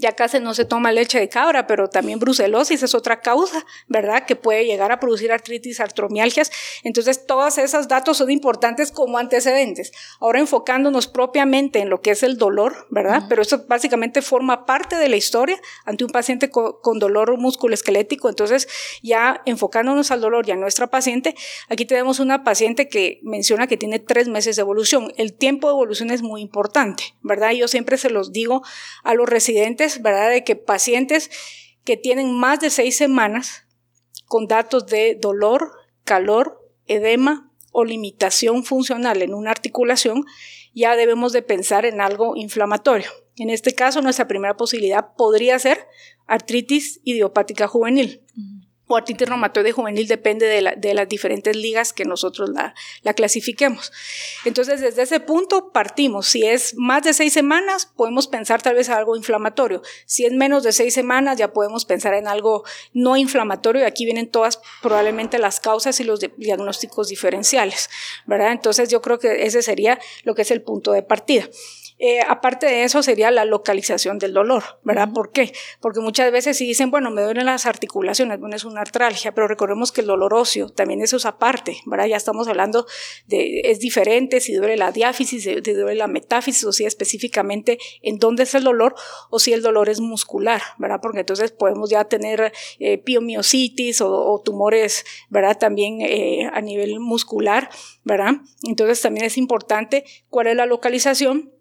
ya 0.00 0.12
casi 0.12 0.40
no 0.40 0.54
se 0.54 0.64
toma 0.64 0.92
leche 0.92 1.20
de 1.20 1.28
cabra, 1.28 1.66
pero 1.66 1.88
también 1.88 2.18
brucelosis 2.18 2.82
es 2.82 2.94
otra 2.94 3.20
causa, 3.20 3.64
¿verdad? 3.86 4.24
Que 4.26 4.34
puede 4.34 4.64
llegar 4.64 4.92
a 4.92 4.98
producir 4.98 5.30
artritis, 5.30 5.78
artromialgias. 5.78 6.50
Entonces, 6.82 7.26
todos 7.26 7.58
esos 7.58 7.86
datos 7.86 8.16
son 8.16 8.30
importantes 8.30 8.90
como 8.92 9.18
antecedentes. 9.18 9.92
Ahora 10.18 10.40
enfocándonos 10.40 11.06
propiamente 11.06 11.80
en 11.80 11.90
lo 11.90 12.00
que 12.00 12.12
es 12.12 12.22
el 12.22 12.38
dolor, 12.38 12.86
¿verdad? 12.90 13.24
Pero 13.28 13.42
eso 13.42 13.64
básicamente 13.68 14.22
forma 14.22 14.64
parte 14.64 14.96
de 14.96 15.08
la 15.08 15.16
historia 15.16 15.60
ante 15.84 16.04
un 16.04 16.10
paciente 16.10 16.50
con, 16.50 16.98
dolor 16.98 17.36
musculoesquelético. 17.36 18.28
Entonces, 18.28 18.68
ya 19.02 19.42
enfocándonos 19.44 20.10
al 20.10 20.20
dolor 20.20 20.48
y 20.48 20.52
a 20.52 20.56
nuestra 20.56 20.86
paciente, 20.86 21.34
aquí 21.68 21.84
tenemos 21.84 22.20
una 22.20 22.42
paciente 22.42 22.88
que 22.88 23.20
menciona 23.22 23.66
que 23.66 23.76
tiene 23.76 23.98
tres 23.98 24.28
meses 24.28 24.56
de 24.56 24.62
evolución. 24.62 25.12
El 25.16 25.34
tiempo 25.34 25.68
de 25.68 25.74
evolución 25.74 26.10
es 26.10 26.22
muy 26.22 26.40
importante, 26.40 27.14
¿verdad? 27.22 27.52
Yo 27.52 27.68
siempre 27.68 27.98
se 27.98 28.08
los 28.08 28.32
digo 28.32 28.62
a 29.02 29.14
los 29.14 29.28
residentes 29.28 29.89
¿verdad? 29.98 30.30
De 30.30 30.44
que 30.44 30.56
pacientes 30.56 31.30
que 31.84 31.96
tienen 31.96 32.38
más 32.38 32.60
de 32.60 32.70
seis 32.70 32.96
semanas 32.96 33.64
con 34.26 34.46
datos 34.46 34.86
de 34.86 35.16
dolor, 35.20 35.72
calor, 36.04 36.60
edema 36.86 37.50
o 37.72 37.84
limitación 37.84 38.64
funcional 38.64 39.22
en 39.22 39.34
una 39.34 39.50
articulación, 39.50 40.24
ya 40.74 40.96
debemos 40.96 41.32
de 41.32 41.42
pensar 41.42 41.84
en 41.84 42.00
algo 42.00 42.36
inflamatorio. 42.36 43.10
En 43.36 43.50
este 43.50 43.74
caso, 43.74 44.02
nuestra 44.02 44.28
primera 44.28 44.56
posibilidad 44.56 45.14
podría 45.16 45.58
ser 45.58 45.86
artritis 46.26 47.00
idiopática 47.04 47.66
juvenil 47.66 48.22
o 48.94 48.96
artritis 48.96 49.28
reumatoide 49.28 49.72
juvenil 49.72 50.08
depende 50.08 50.46
de, 50.46 50.74
de, 50.76 50.94
las 50.94 51.08
diferentes 51.08 51.56
ligas 51.56 51.92
que 51.92 52.04
nosotros 52.04 52.50
la, 52.50 52.74
la, 53.02 53.14
clasifiquemos. 53.14 53.92
Entonces, 54.44 54.80
desde 54.80 55.02
ese 55.02 55.20
punto 55.20 55.70
partimos. 55.72 56.26
Si 56.26 56.44
es 56.44 56.74
más 56.76 57.02
de 57.02 57.12
seis 57.12 57.32
semanas, 57.32 57.86
podemos 57.86 58.26
pensar 58.26 58.62
tal 58.62 58.74
vez 58.74 58.88
en 58.88 58.94
algo 58.94 59.16
inflamatorio. 59.16 59.82
Si 60.06 60.24
es 60.24 60.32
menos 60.32 60.62
de 60.62 60.72
seis 60.72 60.94
semanas, 60.94 61.38
ya 61.38 61.52
podemos 61.52 61.84
pensar 61.84 62.14
en 62.14 62.26
algo 62.26 62.64
no 62.92 63.16
inflamatorio. 63.16 63.82
Y 63.82 63.84
aquí 63.84 64.04
vienen 64.04 64.30
todas 64.30 64.60
probablemente 64.82 65.38
las 65.38 65.60
causas 65.60 66.00
y 66.00 66.04
los 66.04 66.20
diagnósticos 66.36 67.08
diferenciales, 67.08 67.90
¿verdad? 68.26 68.52
Entonces, 68.52 68.88
yo 68.88 69.00
creo 69.00 69.18
que 69.18 69.44
ese 69.46 69.62
sería 69.62 69.98
lo 70.24 70.34
que 70.34 70.42
es 70.42 70.50
el 70.50 70.62
punto 70.62 70.92
de 70.92 71.02
partida. 71.02 71.48
Eh, 72.02 72.20
aparte 72.26 72.64
de 72.64 72.84
eso 72.84 73.02
sería 73.02 73.30
la 73.30 73.44
localización 73.44 74.18
del 74.18 74.32
dolor, 74.32 74.64
¿verdad? 74.84 75.10
¿Por 75.12 75.32
qué? 75.32 75.52
Porque 75.82 76.00
muchas 76.00 76.32
veces 76.32 76.56
si 76.56 76.66
dicen, 76.66 76.90
bueno, 76.90 77.10
me 77.10 77.20
duelen 77.20 77.44
las 77.44 77.66
articulaciones, 77.66 78.40
bueno, 78.40 78.56
es 78.56 78.64
una 78.64 78.80
artralgia, 78.80 79.34
pero 79.34 79.46
recordemos 79.46 79.92
que 79.92 80.00
el 80.00 80.06
dolor 80.06 80.32
óseo 80.32 80.70
también 80.70 81.02
eso 81.02 81.18
es 81.18 81.26
aparte, 81.26 81.76
¿verdad? 81.84 82.06
Ya 82.06 82.16
estamos 82.16 82.48
hablando 82.48 82.86
de, 83.26 83.60
es 83.64 83.80
diferente 83.80 84.40
si 84.40 84.54
duele 84.54 84.78
la 84.78 84.92
diáfisis, 84.92 85.42
si 85.42 85.60
duele 85.60 85.94
la 85.94 86.06
metáfisis, 86.06 86.64
o 86.64 86.72
si 86.72 86.86
específicamente 86.86 87.78
en 88.00 88.18
dónde 88.18 88.44
es 88.44 88.54
el 88.54 88.64
dolor, 88.64 88.94
o 89.28 89.38
si 89.38 89.52
el 89.52 89.60
dolor 89.60 89.90
es 89.90 90.00
muscular, 90.00 90.62
¿verdad? 90.78 91.00
Porque 91.02 91.20
entonces 91.20 91.52
podemos 91.52 91.90
ya 91.90 92.04
tener 92.06 92.50
eh, 92.78 92.96
piomiositis 92.96 94.00
o, 94.00 94.40
tumores, 94.42 95.04
¿verdad? 95.28 95.58
También 95.58 96.00
eh, 96.00 96.48
a 96.50 96.62
nivel 96.62 96.98
muscular, 96.98 97.68
¿verdad? 98.04 98.36
Entonces 98.62 99.02
también 99.02 99.26
es 99.26 99.36
importante 99.36 100.06
cuál 100.30 100.46
es 100.46 100.56
la 100.56 100.64
localización 100.64 101.59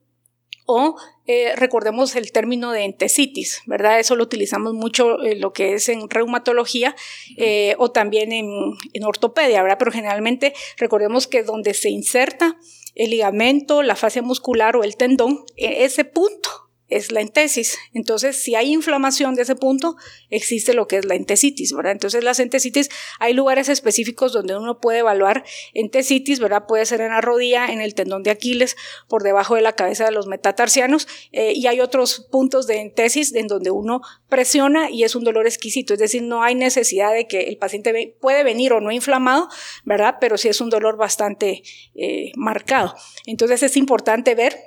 o 0.72 0.96
eh, 1.26 1.56
recordemos 1.56 2.16
el 2.16 2.32
término 2.32 2.72
de 2.72 2.84
entesitis, 2.84 3.64
¿verdad? 3.66 4.00
Eso 4.00 4.16
lo 4.16 4.24
utilizamos 4.24 4.76
mucho 4.76 5.20
en 5.24 5.42
lo 5.42 5.52
que 5.52 5.74
es 5.74 5.90
en 5.90 6.08
reumatología 6.08 6.96
eh, 7.38 7.74
o 7.80 7.90
también 7.90 8.32
en, 8.32 8.46
en, 8.94 9.04
ortopedia, 9.04 9.64
¿verdad? 9.64 9.78
Pero 9.80 9.92
generalmente 9.92 10.54
recordemos 10.78 11.26
que 11.26 11.42
donde 11.42 11.74
se 11.74 11.90
inserta 11.90 12.56
el 12.94 13.10
ligamento, 13.10 13.82
la 13.82 13.96
fascia 13.96 14.22
muscular 14.22 14.76
o 14.76 14.84
el 14.84 14.96
tendón, 14.96 15.44
e, 15.58 15.86
ese 15.86 16.06
punto 16.06 16.69
es 16.90 17.12
la 17.12 17.22
entesis. 17.22 17.78
Entonces, 17.94 18.42
si 18.42 18.56
hay 18.56 18.74
inflamación 18.74 19.36
de 19.36 19.44
ese 19.44 19.56
punto, 19.56 19.96
existe 20.30 20.74
lo 20.74 20.88
que 20.88 20.98
es 20.98 21.06
la 21.06 21.16
entesitis, 21.16 21.74
¿verdad? 21.74 21.92
Entonces, 21.94 22.24
las 22.24 22.40
entesitis, 22.40 22.90
hay 23.20 23.34
lugares 23.34 23.70
específicos 23.70 24.34
donde 24.34 24.56
uno 24.56 24.80
puede 24.80 25.00
evaluar 25.00 25.44
entesitis, 25.74 26.40
¿verdad? 26.40 26.66
Puede 26.68 26.86
ser 26.86 27.02
en 27.02 27.10
la 27.10 27.22
rodilla, 27.22 27.68
en 27.68 27.82
el 27.82 27.94
tendón 27.94 28.24
de 28.24 28.32
Aquiles, 28.32 28.76
por 29.08 29.24
debajo 29.24 29.56
de 29.56 29.62
la 29.62 29.74
cabeza 29.74 30.06
de 30.06 30.12
los 30.12 30.28
metatarsianos, 30.28 31.08
eh, 31.32 31.54
y 31.56 31.68
hay 31.68 31.80
otros 31.80 32.28
puntos 32.32 32.68
de 32.68 32.82
entesis 32.82 33.34
en 33.34 33.48
donde 33.48 33.72
uno 33.72 34.02
presiona 34.28 34.90
y 34.90 35.04
es 35.04 35.16
un 35.16 35.24
dolor 35.24 35.48
exquisito, 35.48 35.94
es 35.94 36.00
decir, 36.00 36.24
no 36.24 36.44
hay 36.44 36.56
necesidad 36.56 37.14
de 37.14 37.28
que 37.28 37.42
el 37.42 37.58
paciente 37.58 38.16
puede 38.20 38.44
venir 38.44 38.74
o 38.74 38.82
no 38.82 38.92
inflamado, 38.92 39.50
¿verdad? 39.84 40.18
Pero 40.20 40.38
sí 40.38 40.48
es 40.48 40.62
un 40.62 40.70
dolor 40.70 40.98
bastante 40.98 41.64
eh, 41.96 42.32
marcado. 42.36 42.96
Entonces, 43.26 43.64
es 43.64 43.78
importante 43.78 44.36
ver 44.36 44.58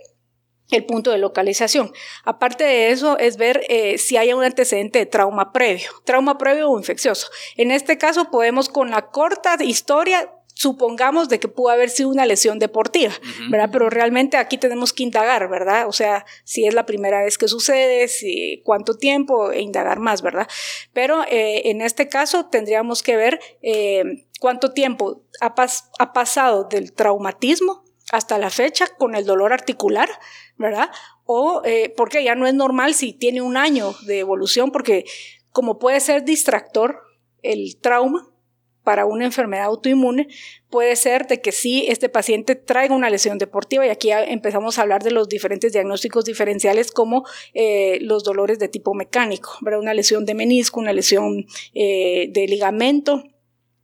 el 0.77 0.85
punto 0.85 1.11
de 1.11 1.19
localización. 1.19 1.93
Aparte 2.25 2.65
de 2.65 2.91
eso, 2.91 3.19
es 3.19 3.37
ver 3.37 3.65
eh, 3.69 3.99
si 3.99 4.17
hay 4.17 4.33
un 4.33 4.45
antecedente 4.45 4.99
de 4.99 5.07
trauma 5.07 5.53
previo, 5.53 5.91
trauma 6.05 6.39
previo 6.39 6.71
o 6.71 6.79
infeccioso. 6.79 7.29
En 7.57 7.71
este 7.71 7.99
caso, 7.99 8.31
podemos 8.31 8.69
con 8.69 8.91
la 8.91 9.11
corta 9.11 9.57
historia 9.63 10.31
supongamos 10.55 11.29
de 11.29 11.41
que 11.41 11.49
pudo 11.49 11.71
haber 11.71 11.91
sido 11.91 12.11
una 12.11 12.27
lesión 12.27 12.59
deportiva, 12.59 13.13
¿verdad? 13.51 13.71
Pero 13.73 13.91
realmente 13.91 14.37
aquí 14.37 14.59
tenemos 14.59 14.93
que 14.93 15.03
indagar, 15.03 15.49
¿verdad? 15.49 15.89
O 15.89 15.93
sea, 15.93 16.25
si 16.45 16.67
es 16.67 16.75
la 16.75 16.87
primera 16.87 17.23
vez 17.23 17.39
que 17.39 17.49
sucede, 17.49 18.07
si 18.09 18.63
cuánto 18.65 18.95
tiempo 18.95 19.51
e 19.51 19.61
indagar 19.61 19.99
más, 19.99 20.23
¿verdad? 20.23 20.47
Pero 20.93 21.25
eh, 21.25 21.71
en 21.71 21.81
este 21.81 22.09
caso 22.09 22.47
tendríamos 22.47 23.03
que 23.03 23.17
ver 23.17 23.41
eh, 23.63 24.27
cuánto 24.41 24.73
tiempo 24.73 25.25
ha, 25.41 25.55
ha 25.99 26.13
pasado 26.13 26.65
del 26.65 26.93
traumatismo 26.93 27.83
hasta 28.13 28.39
la 28.39 28.51
fecha 28.51 28.87
con 28.99 29.17
el 29.17 29.25
dolor 29.25 29.53
articular, 29.53 30.09
¿verdad? 30.57 30.91
O 31.25 31.63
eh, 31.65 31.93
porque 31.97 32.23
ya 32.23 32.35
no 32.35 32.47
es 32.47 32.55
normal 32.55 32.95
si 32.95 33.15
tiene 33.15 33.41
un 33.41 33.57
año 33.57 33.95
de 34.07 34.21
evolución, 34.21 34.71
porque 34.71 35.07
como 35.51 35.79
puede 35.79 35.99
ser 35.99 36.23
distractor 36.23 37.01
el 37.43 37.79
trauma 37.81 38.29
para 38.85 39.07
una 39.07 39.25
enfermedad 39.25 39.65
autoinmune, 39.67 40.29
puede 40.69 40.95
ser 40.97 41.27
de 41.27 41.41
que 41.41 41.53
sí 41.53 41.87
este 41.89 42.09
paciente 42.09 42.55
traiga 42.55 42.95
una 42.95 43.09
lesión 43.09 43.39
deportiva 43.39 43.87
y 43.87 43.91
aquí 43.91 44.11
empezamos 44.11 44.79
a 44.79 44.83
hablar 44.83 45.03
de 45.03 45.13
los 45.13 45.29
diferentes 45.29 45.73
diagnósticos 45.73 46.25
diferenciales 46.25 46.91
como 46.91 47.25
eh, 47.55 47.99
los 48.03 48.25
dolores 48.25 48.59
de 48.59 48.69
tipo 48.69 48.93
mecánico, 48.93 49.57
¿verdad? 49.63 49.81
una 49.81 49.95
lesión 49.95 50.27
de 50.27 50.35
menisco, 50.35 50.81
una 50.81 50.93
lesión 50.93 51.47
eh, 51.75 52.29
de 52.31 52.47
ligamento, 52.47 53.25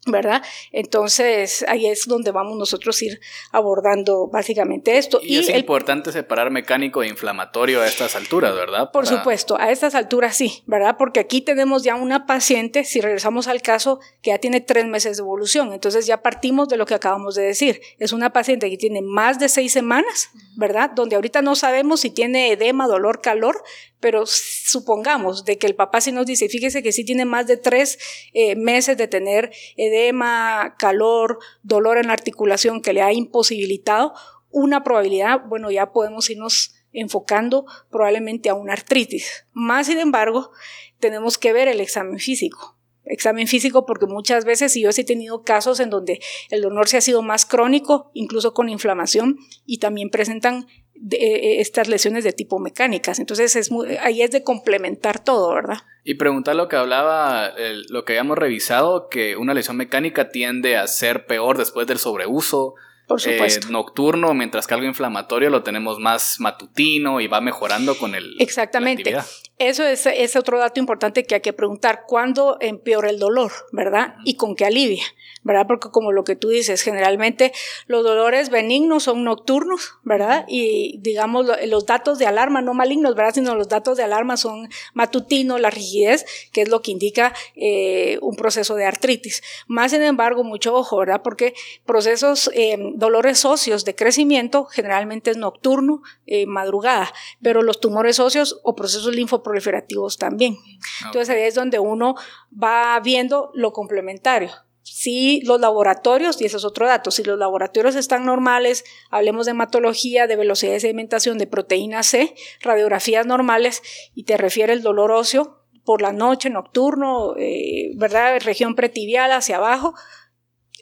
¿verdad? 0.06 0.42
Entonces 0.72 1.64
ahí 1.68 1.86
es 1.86 2.06
donde 2.06 2.30
vamos 2.30 2.56
nosotros 2.56 3.00
a 3.00 3.04
ir 3.04 3.20
abordando 3.52 4.28
básicamente 4.28 4.96
esto. 4.98 5.20
Y, 5.22 5.38
es 5.38 5.48
importante 5.50 6.12
separar 6.12 6.50
mecánico 6.50 7.02
e 7.02 7.08
inflamatorio 7.08 7.82
a 7.82 7.86
estas 7.86 8.16
alturas, 8.16 8.54
¿verdad? 8.54 8.90
Por 8.90 9.06
supuesto, 9.06 9.58
a 9.58 9.70
estas 9.70 9.94
alturas 9.94 10.36
sí, 10.36 10.62
¿verdad? 10.66 10.96
Porque 10.98 11.20
aquí 11.20 11.40
tenemos 11.40 11.82
ya 11.82 11.94
una 11.94 12.26
paciente, 12.26 12.84
si 12.84 13.00
regresamos 13.00 13.48
al 13.48 13.62
caso, 13.62 14.00
que 14.22 14.30
ya 14.30 14.38
tiene 14.38 14.60
tres 14.60 14.86
meses 14.86 15.16
de 15.16 15.22
evolución, 15.22 15.72
entonces 15.72 16.06
ya 16.06 16.22
partimos 16.22 16.68
de 16.68 16.76
lo 16.76 16.86
que 16.86 16.94
acabamos 16.94 17.34
de 17.34 17.42
decir. 17.42 17.80
Es 17.98 18.12
una 18.12 18.32
paciente 18.32 18.70
que 18.70 18.76
tiene 18.76 19.02
más 19.02 19.38
de 19.38 19.48
seis 19.48 19.72
semanas, 19.72 20.30
¿verdad? 20.56 20.90
Donde 20.90 21.16
ahorita 21.16 21.42
no 21.42 21.54
sabemos 21.54 22.00
si 22.00 22.10
tiene 22.10 22.52
edema, 22.52 22.86
dolor, 22.86 23.20
calor, 23.20 23.62
pero 24.00 24.24
supongamos 24.26 25.44
de 25.44 25.58
que 25.58 25.66
el 25.66 25.74
papá 25.74 26.00
sí 26.00 26.12
nos 26.12 26.26
dice, 26.26 26.48
fíjese 26.48 26.82
que 26.82 26.92
sí 26.92 27.04
tiene 27.04 27.24
más 27.24 27.46
de 27.46 27.56
tres 27.56 27.98
eh, 28.32 28.54
meses 28.56 28.96
de 28.96 29.08
tener 29.08 29.50
edema, 29.76 30.76
calor, 30.78 31.38
dolor 31.62 31.98
en 31.98 32.08
la 32.08 32.12
articulación 32.12 32.82
que 32.82 32.92
le 32.92 33.02
ha 33.02 33.12
imposibilitado, 33.12 34.14
una 34.50 34.82
probabilidad, 34.82 35.42
bueno, 35.46 35.70
ya 35.70 35.92
podemos 35.92 36.30
irnos 36.30 36.74
enfocando 36.92 37.66
probablemente 37.90 38.48
a 38.48 38.54
una 38.54 38.72
artritis. 38.72 39.46
Más 39.52 39.86
sin 39.86 39.98
embargo, 39.98 40.52
tenemos 40.98 41.38
que 41.38 41.52
ver 41.52 41.68
el 41.68 41.80
examen 41.80 42.18
físico. 42.18 42.76
Examen 43.04 43.46
físico 43.46 43.86
porque 43.86 44.06
muchas 44.06 44.44
veces, 44.44 44.76
y 44.76 44.82
yo 44.82 44.92
sí 44.92 45.00
he 45.00 45.04
tenido 45.04 45.42
casos 45.42 45.80
en 45.80 45.88
donde 45.88 46.20
el 46.50 46.60
dolor 46.60 46.88
se 46.88 46.98
ha 46.98 47.00
sido 47.00 47.22
más 47.22 47.46
crónico, 47.46 48.10
incluso 48.12 48.52
con 48.52 48.68
inflamación, 48.68 49.38
y 49.64 49.78
también 49.78 50.10
presentan 50.10 50.66
de, 51.00 51.16
eh, 51.16 51.60
estas 51.60 51.88
lesiones 51.88 52.24
de 52.24 52.32
tipo 52.32 52.58
mecánicas. 52.58 53.18
Entonces 53.18 53.56
es 53.56 53.70
ahí 54.00 54.22
es 54.22 54.30
de 54.30 54.42
complementar 54.42 55.22
todo, 55.22 55.54
¿verdad? 55.54 55.78
Y 56.04 56.14
preguntar 56.14 56.56
lo 56.56 56.68
que 56.68 56.76
hablaba, 56.76 57.52
lo 57.90 58.04
que 58.04 58.14
habíamos 58.14 58.38
revisado, 58.38 59.08
que 59.08 59.36
una 59.36 59.52
lesión 59.52 59.76
mecánica 59.76 60.30
tiende 60.30 60.76
a 60.76 60.86
ser 60.86 61.26
peor 61.26 61.58
después 61.58 61.86
del 61.86 61.98
sobreuso. 61.98 62.74
Por 63.08 63.22
supuesto. 63.22 63.68
Eh, 63.68 63.70
nocturno, 63.70 64.34
mientras 64.34 64.66
que 64.66 64.74
algo 64.74 64.86
inflamatorio 64.86 65.48
lo 65.48 65.62
tenemos 65.62 65.98
más 65.98 66.38
matutino 66.40 67.22
y 67.22 67.26
va 67.26 67.40
mejorando 67.40 67.96
con 67.96 68.14
el. 68.14 68.36
Exactamente. 68.38 69.16
Eso 69.56 69.84
es, 69.84 70.04
es, 70.06 70.36
otro 70.36 70.58
dato 70.58 70.78
importante 70.78 71.24
que 71.24 71.34
hay 71.34 71.40
que 71.40 71.54
preguntar. 71.54 72.02
¿Cuándo 72.06 72.58
empeora 72.60 73.08
el 73.08 73.18
dolor, 73.18 73.50
verdad? 73.72 74.16
Y 74.24 74.36
con 74.36 74.54
qué 74.54 74.66
alivia. 74.66 75.02
¿verdad? 75.48 75.66
Porque 75.66 75.88
como 75.90 76.12
lo 76.12 76.24
que 76.24 76.36
tú 76.36 76.50
dices, 76.50 76.82
generalmente 76.82 77.52
los 77.86 78.04
dolores 78.04 78.50
benignos 78.50 79.04
son 79.04 79.24
nocturnos, 79.24 79.94
¿verdad? 80.02 80.44
Y 80.46 80.98
digamos 81.00 81.46
los 81.66 81.86
datos 81.86 82.18
de 82.18 82.26
alarma, 82.26 82.60
no 82.60 82.74
malignos, 82.74 83.14
¿verdad? 83.14 83.34
Sino 83.34 83.54
los 83.54 83.68
datos 83.68 83.96
de 83.96 84.04
alarma 84.04 84.36
son 84.36 84.68
matutinos, 84.92 85.58
la 85.58 85.70
rigidez, 85.70 86.26
que 86.52 86.62
es 86.62 86.68
lo 86.68 86.82
que 86.82 86.90
indica 86.90 87.32
eh, 87.56 88.18
un 88.20 88.36
proceso 88.36 88.74
de 88.74 88.84
artritis. 88.84 89.42
Más 89.66 89.92
sin 89.92 90.02
embargo, 90.02 90.44
mucho 90.44 90.74
ojo, 90.74 90.98
¿verdad? 90.98 91.22
Porque 91.22 91.54
procesos, 91.86 92.50
eh, 92.52 92.76
dolores 92.98 93.44
óseos 93.44 93.84
de 93.84 93.94
crecimiento 93.94 94.64
generalmente 94.64 95.30
es 95.30 95.36
nocturno, 95.36 96.02
eh, 96.26 96.46
madrugada, 96.46 97.12
pero 97.40 97.62
los 97.62 97.80
tumores 97.80 98.18
óseos 98.18 98.60
o 98.64 98.74
procesos 98.74 99.14
linfoproliferativos 99.14 100.18
también. 100.18 100.56
Entonces 101.04 101.30
ahí 101.30 101.42
es 101.42 101.54
donde 101.54 101.78
uno 101.78 102.16
va 102.52 102.98
viendo 103.00 103.50
lo 103.54 103.72
complementario 103.72 104.50
si 104.82 105.42
los 105.42 105.60
laboratorios, 105.60 106.40
y 106.40 106.46
ese 106.46 106.56
es 106.56 106.64
otro 106.64 106.86
dato, 106.86 107.10
si 107.10 107.22
los 107.22 107.38
laboratorios 107.38 107.94
están 107.94 108.24
normales, 108.24 108.84
hablemos 109.10 109.44
de 109.44 109.50
hematología, 109.50 110.26
de 110.26 110.36
velocidad 110.36 110.72
de 110.72 110.80
sedimentación, 110.80 111.36
de 111.36 111.46
proteína 111.46 112.02
C, 112.02 112.34
radiografías 112.62 113.26
normales, 113.26 113.82
y 114.14 114.24
te 114.24 114.38
refiere 114.38 114.72
el 114.72 114.82
dolor 114.82 115.12
óseo 115.12 115.62
por 115.84 116.00
la 116.00 116.12
noche, 116.12 116.48
nocturno, 116.48 117.34
eh, 117.36 117.92
¿verdad? 117.96 118.40
Región 118.42 118.74
pretibial 118.74 119.30
hacia 119.30 119.56
abajo, 119.56 119.94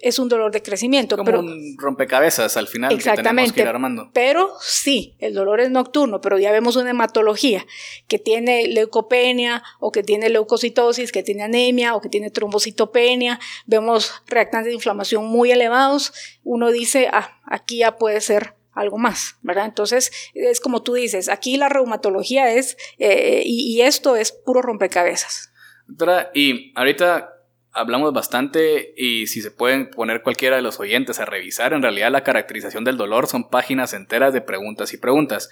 es 0.02 0.18
un 0.18 0.28
dolor 0.28 0.52
de 0.52 0.62
crecimiento. 0.62 1.16
Como 1.16 1.38
un 1.38 1.76
rompecabezas 1.78 2.56
al 2.56 2.68
final 2.68 2.92
exactamente, 2.92 3.22
que 3.22 3.28
tenemos 3.28 3.52
que 3.52 3.60
ir 3.62 3.68
armando. 3.68 4.10
Pero 4.12 4.52
sí, 4.60 5.14
el 5.18 5.34
dolor 5.34 5.60
es 5.60 5.70
nocturno, 5.70 6.20
pero 6.20 6.38
ya 6.38 6.52
vemos 6.52 6.76
una 6.76 6.90
hematología 6.90 7.66
que 8.08 8.18
tiene 8.18 8.68
leucopenia 8.68 9.62
o 9.80 9.92
que 9.92 10.02
tiene 10.02 10.28
leucocitosis, 10.28 11.12
que 11.12 11.22
tiene 11.22 11.42
anemia 11.42 11.94
o 11.94 12.00
que 12.00 12.08
tiene 12.08 12.30
trombocitopenia, 12.30 13.40
vemos 13.66 14.22
reactantes 14.26 14.68
de 14.68 14.74
inflamación 14.74 15.24
muy 15.26 15.50
elevados, 15.50 16.12
uno 16.44 16.70
dice, 16.70 17.08
ah, 17.12 17.40
aquí 17.46 17.78
ya 17.78 17.96
puede 17.96 18.20
ser 18.20 18.54
algo 18.72 18.98
más, 18.98 19.36
¿verdad? 19.40 19.64
Entonces, 19.64 20.12
es 20.34 20.60
como 20.60 20.82
tú 20.82 20.94
dices, 20.94 21.30
aquí 21.30 21.56
la 21.56 21.70
reumatología 21.70 22.52
es, 22.52 22.76
eh, 22.98 23.42
y, 23.44 23.74
y 23.74 23.80
esto 23.80 24.16
es 24.16 24.32
puro 24.32 24.60
rompecabezas. 24.60 25.50
Doctora, 25.86 26.30
y 26.34 26.72
ahorita 26.74 27.35
hablamos 27.76 28.12
bastante 28.12 28.94
y 28.96 29.26
si 29.26 29.42
se 29.42 29.50
pueden 29.50 29.90
poner 29.90 30.22
cualquiera 30.22 30.56
de 30.56 30.62
los 30.62 30.80
oyentes 30.80 31.20
a 31.20 31.26
revisar, 31.26 31.74
en 31.74 31.82
realidad 31.82 32.10
la 32.10 32.24
caracterización 32.24 32.84
del 32.84 32.96
dolor 32.96 33.26
son 33.26 33.50
páginas 33.50 33.92
enteras 33.92 34.32
de 34.32 34.40
preguntas 34.40 34.94
y 34.94 34.96
preguntas. 34.96 35.50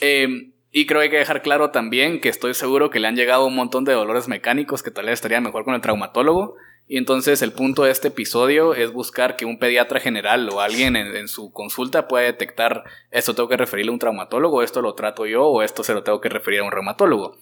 Em, 0.00 0.52
y 0.70 0.86
creo 0.86 1.00
que 1.00 1.04
hay 1.04 1.10
que 1.10 1.18
dejar 1.18 1.42
claro 1.42 1.70
también 1.70 2.20
que 2.20 2.28
estoy 2.28 2.54
seguro 2.54 2.90
que 2.90 3.00
le 3.00 3.08
han 3.08 3.16
llegado 3.16 3.46
un 3.46 3.56
montón 3.56 3.84
de 3.84 3.92
dolores 3.92 4.28
mecánicos 4.28 4.84
que 4.84 4.92
tal 4.92 5.06
vez 5.06 5.14
estaría 5.14 5.40
mejor 5.40 5.64
con 5.64 5.74
el 5.74 5.80
traumatólogo. 5.80 6.54
Y 6.86 6.96
entonces 6.96 7.42
el 7.42 7.52
punto 7.52 7.84
de 7.84 7.90
este 7.90 8.08
episodio 8.08 8.74
es 8.74 8.92
buscar 8.92 9.36
que 9.36 9.44
un 9.44 9.58
pediatra 9.58 10.00
general 10.00 10.48
o 10.50 10.60
alguien 10.60 10.96
en, 10.96 11.14
en, 11.16 11.28
su 11.28 11.52
consulta 11.52 12.08
pueda 12.08 12.24
detectar 12.24 12.82
esto 13.12 13.34
tengo 13.34 13.48
que 13.48 13.56
referirle 13.56 13.90
a 13.90 13.92
un 13.92 14.00
traumatólogo, 14.00 14.62
esto 14.62 14.82
lo 14.82 14.94
trato 14.94 15.24
yo 15.24 15.46
o 15.46 15.62
esto 15.62 15.84
se 15.84 15.94
lo 15.94 16.02
tengo 16.02 16.20
que 16.20 16.28
referir 16.28 16.60
a 16.60 16.64
un 16.64 16.72
reumatólogo. 16.72 17.36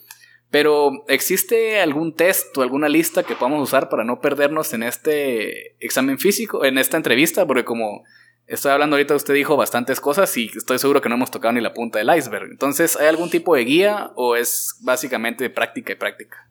Pero, 0.50 1.04
¿existe 1.08 1.80
algún 1.80 2.14
test 2.14 2.56
o 2.56 2.62
alguna 2.62 2.88
lista 2.88 3.22
que 3.22 3.34
podamos 3.34 3.62
usar 3.62 3.88
para 3.88 4.04
no 4.04 4.20
perdernos 4.20 4.72
en 4.72 4.82
este 4.82 5.76
examen 5.80 6.18
físico, 6.18 6.64
en 6.64 6.78
esta 6.78 6.96
entrevista? 6.96 7.46
Porque 7.46 7.64
como 7.64 8.04
estoy 8.46 8.72
hablando 8.72 8.96
ahorita, 8.96 9.14
usted 9.14 9.34
dijo 9.34 9.56
bastantes 9.56 10.00
cosas 10.00 10.34
y 10.38 10.50
estoy 10.56 10.78
seguro 10.78 11.02
que 11.02 11.10
no 11.10 11.16
hemos 11.16 11.30
tocado 11.30 11.52
ni 11.52 11.60
la 11.60 11.74
punta 11.74 11.98
del 11.98 12.16
iceberg. 12.16 12.50
Entonces, 12.50 12.96
¿hay 12.96 13.06
algún 13.06 13.28
tipo 13.28 13.54
de 13.54 13.64
guía 13.64 14.10
o 14.14 14.36
es 14.36 14.76
básicamente 14.80 15.50
práctica 15.50 15.92
y 15.92 15.96
práctica? 15.96 16.48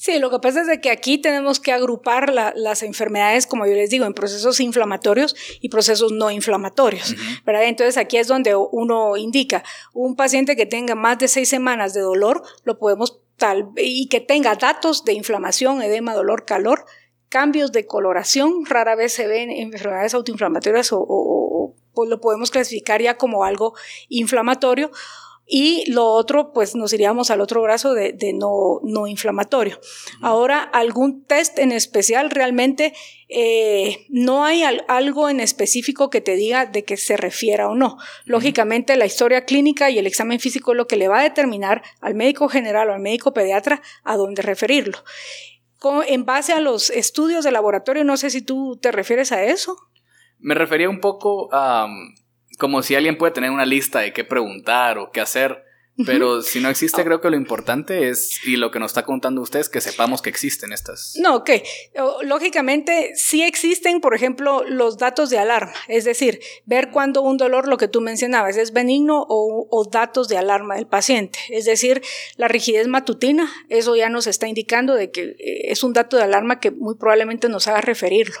Sí, 0.00 0.20
lo 0.20 0.30
que 0.30 0.38
pasa 0.38 0.62
es 0.62 0.78
que 0.78 0.92
aquí 0.92 1.18
tenemos 1.18 1.58
que 1.58 1.72
agrupar 1.72 2.32
las 2.32 2.84
enfermedades, 2.84 3.48
como 3.48 3.66
yo 3.66 3.74
les 3.74 3.90
digo, 3.90 4.04
en 4.04 4.14
procesos 4.14 4.60
inflamatorios 4.60 5.34
y 5.60 5.70
procesos 5.70 6.12
no 6.12 6.30
inflamatorios. 6.30 7.16
¿verdad? 7.44 7.64
Entonces 7.64 7.96
aquí 7.96 8.16
es 8.16 8.28
donde 8.28 8.54
uno 8.54 9.16
indica, 9.16 9.64
un 9.92 10.14
paciente 10.14 10.54
que 10.54 10.66
tenga 10.66 10.94
más 10.94 11.18
de 11.18 11.26
seis 11.26 11.48
semanas 11.48 11.94
de 11.94 12.02
dolor, 12.02 12.44
lo 12.62 12.78
podemos 12.78 13.18
tal, 13.36 13.70
y 13.76 14.06
que 14.08 14.20
tenga 14.20 14.54
datos 14.54 15.04
de 15.04 15.14
inflamación, 15.14 15.82
edema, 15.82 16.14
dolor, 16.14 16.44
calor, 16.44 16.84
cambios 17.28 17.72
de 17.72 17.84
coloración, 17.88 18.66
rara 18.66 18.94
vez 18.94 19.12
se 19.12 19.26
ven 19.26 19.50
enfermedades 19.50 20.14
autoinflamatorias 20.14 20.92
o, 20.92 21.00
o, 21.00 21.04
o 21.08 21.74
pues 21.92 22.08
lo 22.08 22.20
podemos 22.20 22.52
clasificar 22.52 23.02
ya 23.02 23.16
como 23.16 23.42
algo 23.42 23.74
inflamatorio 24.08 24.92
y 25.50 25.90
lo 25.90 26.04
otro, 26.04 26.52
pues 26.52 26.74
nos 26.74 26.92
iríamos 26.92 27.30
al 27.30 27.40
otro 27.40 27.62
brazo 27.62 27.94
de, 27.94 28.14
no, 28.34 28.80
no, 28.82 29.06
inflamatorio. 29.06 29.80
Ahora, 30.20 30.60
algún 30.62 31.24
test 31.24 31.58
en 31.58 31.72
especial, 31.72 32.28
realmente 32.28 32.92
eh, 33.30 34.04
no 34.10 34.44
hay 34.44 34.62
algo 34.62 35.30
en 35.30 35.40
específico 35.40 36.10
que 36.10 36.20
te 36.20 36.36
diga 36.36 36.66
de 36.66 36.84
qué 36.84 36.98
se 36.98 37.16
refiera 37.16 37.70
o 37.70 37.74
no. 37.74 37.96
Lógicamente, 38.26 38.94
la 38.96 39.06
historia 39.06 39.46
clínica 39.46 39.88
y 39.88 39.98
el 39.98 40.06
examen 40.06 40.38
físico 40.38 40.72
es 40.72 40.76
lo 40.76 40.86
que 40.86 40.96
le 40.96 41.08
va 41.08 41.20
a 41.20 41.22
determinar 41.22 41.82
al 42.02 42.14
médico 42.14 42.50
general 42.50 42.90
o 42.90 42.92
al 42.92 43.00
médico 43.00 43.32
pediatra 43.32 43.80
a 44.04 44.18
dónde 44.18 44.42
referirlo. 44.42 44.98
en 46.08 46.26
base 46.26 46.52
a 46.52 46.60
los 46.60 46.90
estudios 46.90 47.42
de 47.42 47.52
laboratorio, 47.52 48.04
no 48.04 48.18
sé 48.18 48.28
si 48.28 48.42
tú 48.42 48.76
te 48.82 48.92
refieres 48.92 49.32
a 49.32 49.42
eso. 49.44 49.78
Me 50.38 50.54
refería 50.54 50.90
un 50.90 51.00
poco 51.00 51.48
a 51.52 51.88
como 52.58 52.82
si 52.82 52.94
alguien 52.96 53.16
puede 53.16 53.32
tener 53.32 53.50
una 53.50 53.64
lista 53.64 54.00
de 54.00 54.12
qué 54.12 54.24
preguntar 54.24 54.98
o 54.98 55.10
qué 55.10 55.22
hacer 55.22 55.64
pero 56.06 56.42
si 56.42 56.60
no 56.60 56.68
existe, 56.68 57.04
creo 57.04 57.20
que 57.20 57.30
lo 57.30 57.36
importante 57.36 58.08
es, 58.08 58.44
y 58.44 58.56
lo 58.56 58.70
que 58.70 58.78
nos 58.78 58.90
está 58.90 59.04
contando 59.04 59.40
usted 59.42 59.60
es 59.60 59.68
que 59.68 59.80
sepamos 59.80 60.22
que 60.22 60.30
existen 60.30 60.72
estas. 60.72 61.14
No, 61.16 61.36
ok. 61.36 61.50
Lógicamente, 62.22 63.12
sí 63.14 63.42
existen, 63.42 64.00
por 64.00 64.14
ejemplo, 64.14 64.64
los 64.64 64.98
datos 64.98 65.30
de 65.30 65.38
alarma, 65.38 65.74
es 65.88 66.04
decir, 66.04 66.40
ver 66.64 66.90
cuando 66.90 67.22
un 67.22 67.36
dolor, 67.36 67.68
lo 67.68 67.76
que 67.76 67.88
tú 67.88 68.00
mencionabas, 68.00 68.56
es 68.56 68.72
benigno 68.72 69.24
o, 69.28 69.66
o 69.70 69.84
datos 69.84 70.28
de 70.28 70.38
alarma 70.38 70.76
del 70.76 70.86
paciente. 70.86 71.38
Es 71.50 71.64
decir, 71.64 72.02
la 72.36 72.48
rigidez 72.48 72.86
matutina, 72.86 73.50
eso 73.68 73.96
ya 73.96 74.08
nos 74.08 74.26
está 74.26 74.48
indicando 74.48 74.94
de 74.94 75.10
que 75.10 75.36
eh, 75.38 75.70
es 75.70 75.82
un 75.82 75.92
dato 75.92 76.16
de 76.16 76.22
alarma 76.22 76.60
que 76.60 76.70
muy 76.70 76.94
probablemente 76.96 77.48
nos 77.48 77.66
haga 77.66 77.80
referirlo, 77.80 78.38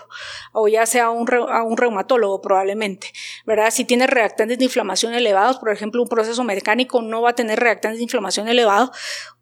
o 0.52 0.68
ya 0.68 0.86
sea 0.86 1.06
a 1.06 1.10
un, 1.10 1.28
a 1.32 1.62
un 1.62 1.76
reumatólogo 1.76 2.40
probablemente, 2.40 3.12
¿verdad? 3.46 3.70
Si 3.70 3.84
tiene 3.84 4.06
reactantes 4.06 4.58
de 4.58 4.64
inflamación 4.64 5.14
elevados, 5.14 5.58
por 5.58 5.70
ejemplo, 5.70 6.02
un 6.02 6.08
proceso 6.08 6.44
mecánico 6.44 7.02
no 7.02 7.22
va 7.22 7.30
a 7.30 7.34
tener 7.34 7.47
reactantes 7.56 7.98
de 7.98 8.04
inflamación 8.04 8.48
elevados, 8.48 8.90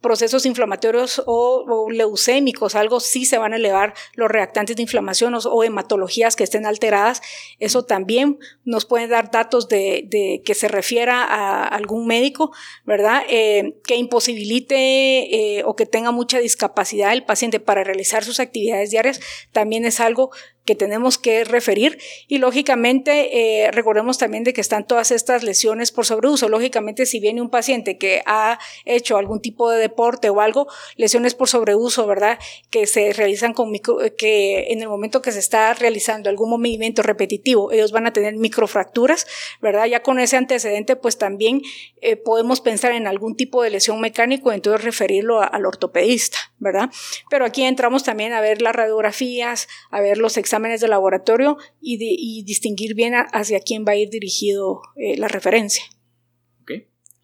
procesos 0.00 0.46
inflamatorios 0.46 1.22
o, 1.26 1.90
leucémicos, 1.90 2.74
algo 2.74 3.00
sí 3.00 3.24
se 3.24 3.38
van 3.38 3.52
a 3.52 3.56
elevar 3.56 3.94
los 4.14 4.30
reactantes 4.30 4.76
de 4.76 4.82
inflamación 4.82 5.34
o, 5.34 5.64
hematologías 5.64 6.36
que 6.36 6.44
estén 6.44 6.66
alteradas. 6.66 7.22
Eso 7.58 7.84
también 7.84 8.38
nos 8.64 8.84
puede 8.84 9.08
dar 9.08 9.30
datos 9.30 9.68
de, 9.68 10.42
que 10.44 10.54
se 10.54 10.68
refiera 10.68 11.24
a 11.24 11.66
algún 11.66 12.06
médico, 12.06 12.52
¿verdad? 12.84 13.22
Eh, 13.28 13.78
que 13.84 13.96
imposibilite 13.96 15.58
eh, 15.58 15.64
o 15.64 15.74
que 15.74 15.86
tenga 15.86 16.12
mucha 16.12 16.38
discapacidad 16.38 17.12
el 17.12 17.24
paciente 17.24 17.58
para 17.58 17.82
realizar 17.82 18.22
sus 18.22 18.38
actividades 18.38 18.90
diarias, 18.90 19.20
también 19.52 19.84
es 19.84 20.00
algo 20.00 20.30
que 20.66 20.74
tenemos 20.74 21.16
que 21.16 21.44
referir 21.44 21.98
y 22.28 22.38
lógicamente 22.38 23.64
eh, 23.64 23.70
recordemos 23.70 24.18
también 24.18 24.44
de 24.44 24.52
que 24.52 24.60
están 24.60 24.86
todas 24.86 25.10
estas 25.12 25.42
lesiones 25.42 25.92
por 25.92 26.04
sobreuso. 26.04 26.48
Lógicamente 26.50 27.06
si 27.06 27.20
viene 27.20 27.40
un 27.40 27.48
paciente 27.48 27.95
que 27.98 28.22
ha 28.26 28.58
hecho 28.84 29.16
algún 29.16 29.40
tipo 29.40 29.70
de 29.70 29.78
deporte 29.78 30.30
o 30.30 30.40
algo, 30.40 30.66
lesiones 30.96 31.34
por 31.34 31.48
sobreuso, 31.48 32.06
¿verdad? 32.06 32.38
Que 32.70 32.86
se 32.86 33.12
realizan 33.12 33.54
con 33.54 33.70
micro, 33.70 33.98
que 34.16 34.72
en 34.72 34.82
el 34.82 34.88
momento 34.88 35.22
que 35.22 35.32
se 35.32 35.38
está 35.38 35.74
realizando 35.74 36.30
algún 36.30 36.50
movimiento 36.50 37.02
repetitivo, 37.02 37.72
ellos 37.72 37.92
van 37.92 38.06
a 38.06 38.12
tener 38.12 38.34
microfracturas, 38.36 39.26
¿verdad? 39.60 39.86
Ya 39.86 40.02
con 40.02 40.18
ese 40.18 40.36
antecedente 40.36 40.96
pues 40.96 41.18
también 41.18 41.62
eh, 42.00 42.16
podemos 42.16 42.60
pensar 42.60 42.92
en 42.92 43.06
algún 43.06 43.36
tipo 43.36 43.62
de 43.62 43.70
lesión 43.70 44.00
mecánico, 44.00 44.52
entonces 44.52 44.84
referirlo 44.84 45.40
al 45.40 45.66
ortopedista, 45.66 46.38
¿verdad? 46.58 46.90
Pero 47.30 47.44
aquí 47.44 47.62
entramos 47.62 48.04
también 48.04 48.32
a 48.32 48.40
ver 48.40 48.62
las 48.62 48.74
radiografías, 48.74 49.68
a 49.90 50.00
ver 50.00 50.18
los 50.18 50.36
exámenes 50.36 50.80
de 50.80 50.88
laboratorio 50.88 51.58
y, 51.80 51.96
distinguir 52.44 52.94
bien 52.94 53.14
hacia 53.14 53.60
quién 53.60 53.84
va 53.86 53.92
a 53.92 53.96
ir 53.96 54.10
dirigido 54.10 54.82
eh, 54.96 55.16
la 55.16 55.28
referencia. 55.28 55.84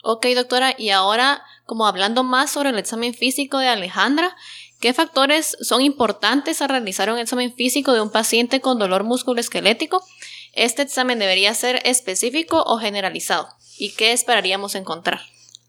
Ok, 0.04 0.26
doctora, 0.34 0.74
y 0.76 0.90
ahora, 0.90 1.44
como 1.64 1.86
hablando 1.86 2.24
más 2.24 2.50
sobre 2.50 2.70
el 2.70 2.78
examen 2.78 3.14
físico 3.14 3.58
de 3.58 3.68
Alejandra, 3.68 4.36
¿qué 4.80 4.92
factores 4.92 5.56
son 5.60 5.80
importantes 5.80 6.60
a 6.60 6.66
realizar 6.66 7.08
un 7.12 7.20
examen 7.20 7.54
físico 7.54 7.92
de 7.92 8.00
un 8.00 8.10
paciente 8.10 8.60
con 8.60 8.80
dolor 8.80 9.04
musculoesquelético? 9.04 10.04
¿Este 10.54 10.82
examen 10.82 11.20
debería 11.20 11.54
ser 11.54 11.80
específico 11.84 12.64
o 12.66 12.78
generalizado? 12.78 13.46
¿Y 13.78 13.92
qué 13.92 14.10
esperaríamos 14.10 14.74
encontrar? 14.74 15.20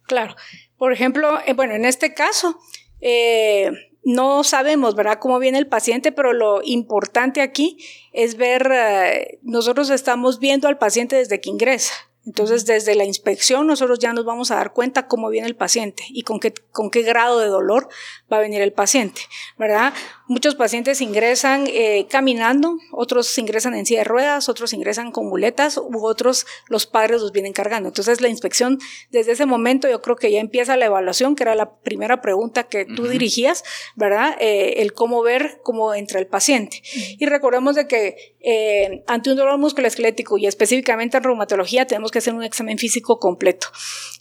Claro, 0.07 0.35
por 0.77 0.93
ejemplo, 0.93 1.39
eh, 1.45 1.53
bueno, 1.53 1.75
en 1.75 1.85
este 1.85 2.15
caso, 2.15 2.57
eh, 3.01 3.69
no 4.03 4.43
sabemos, 4.43 4.95
¿verdad?, 4.95 5.19
cómo 5.19 5.37
viene 5.37 5.59
el 5.59 5.67
paciente, 5.67 6.11
pero 6.11 6.33
lo 6.33 6.61
importante 6.63 7.41
aquí 7.41 7.77
es 8.13 8.35
ver, 8.35 8.67
eh, 8.73 9.39
nosotros 9.43 9.91
estamos 9.91 10.39
viendo 10.39 10.67
al 10.67 10.79
paciente 10.79 11.17
desde 11.17 11.39
que 11.39 11.51
ingresa. 11.51 11.93
Entonces, 12.25 12.65
desde 12.65 12.95
la 12.95 13.03
inspección, 13.03 13.67
nosotros 13.67 13.99
ya 13.99 14.13
nos 14.13 14.23
vamos 14.23 14.49
a 14.51 14.55
dar 14.55 14.71
cuenta 14.71 15.07
cómo 15.07 15.29
viene 15.29 15.47
el 15.47 15.55
paciente 15.55 16.03
y 16.09 16.23
con 16.23 16.39
qué, 16.39 16.53
con 16.71 16.89
qué 16.89 17.01
grado 17.01 17.39
de 17.39 17.47
dolor 17.47 17.89
va 18.31 18.37
a 18.37 18.41
venir 18.41 18.61
el 18.61 18.71
paciente, 18.71 19.21
¿verdad? 19.57 19.93
Muchos 20.33 20.55
pacientes 20.55 20.99
ingresan 20.99 21.67
eh, 21.67 22.07
caminando, 22.09 22.79
otros 22.91 23.37
ingresan 23.37 23.75
en 23.75 23.85
silla 23.85 23.99
de 23.99 24.05
ruedas, 24.05 24.49
otros 24.49 24.73
ingresan 24.73 25.11
con 25.11 25.27
muletas 25.27 25.77
u 25.77 26.07
otros 26.07 26.47
los 26.69 26.87
padres 26.87 27.21
los 27.21 27.31
vienen 27.31 27.53
cargando. 27.53 27.89
Entonces, 27.89 28.19
la 28.19 28.29
inspección, 28.29 28.79
desde 29.11 29.33
ese 29.33 29.45
momento, 29.45 29.87
yo 29.87 30.01
creo 30.01 30.15
que 30.15 30.31
ya 30.31 30.39
empieza 30.39 30.75
la 30.75 30.85
evaluación, 30.85 31.35
que 31.35 31.43
era 31.43 31.53
la 31.53 31.75
primera 31.75 32.19
pregunta 32.23 32.63
que 32.63 32.83
tú 32.83 33.07
dirigías, 33.07 33.63
¿verdad? 33.95 34.35
Eh, 34.39 34.81
el 34.81 34.93
cómo 34.93 35.21
ver 35.21 35.59
cómo 35.61 35.93
entra 35.93 36.19
el 36.19 36.25
paciente. 36.25 36.81
Y 37.19 37.27
recordemos 37.27 37.75
de 37.75 37.87
que 37.87 38.35
eh, 38.39 39.03
ante 39.05 39.29
un 39.29 39.37
dolor 39.37 39.59
musculoesquelético 39.59 40.39
y 40.39 40.47
específicamente 40.47 41.17
en 41.17 41.23
reumatología, 41.23 41.85
tenemos 41.85 42.09
que 42.09 42.17
hacer 42.17 42.33
un 42.33 42.43
examen 42.43 42.79
físico 42.79 43.19
completo. 43.19 43.67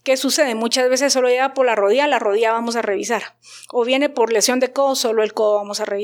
¿Qué 0.05 0.19
sucede? 0.19 0.55
Muchas 0.55 0.91
veces 0.91 1.13
solo 1.13 1.29
llega 1.29 1.55
por 1.55 1.65
la 1.65 1.75
rodilla, 1.75 2.07
la 2.07 2.19
rodilla 2.19 2.53
vamos 2.53 2.77
a 2.77 2.83
revisar. 2.83 3.37
O 3.71 3.85
viene 3.87 4.11
por 4.11 4.31
lesión 4.31 4.61
de 4.61 4.73
codo, 4.73 4.95
solo 4.95 5.23
el 5.23 5.33
codo 5.33 5.55
vamos 5.55 5.81
a 5.81 5.87
revisar. 5.87 6.02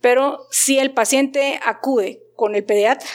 Pero 0.00 0.46
si 0.50 0.78
el 0.78 0.92
paciente 0.92 1.60
acude 1.64 2.22
con 2.36 2.54
el 2.54 2.64
pediatra 2.64 3.08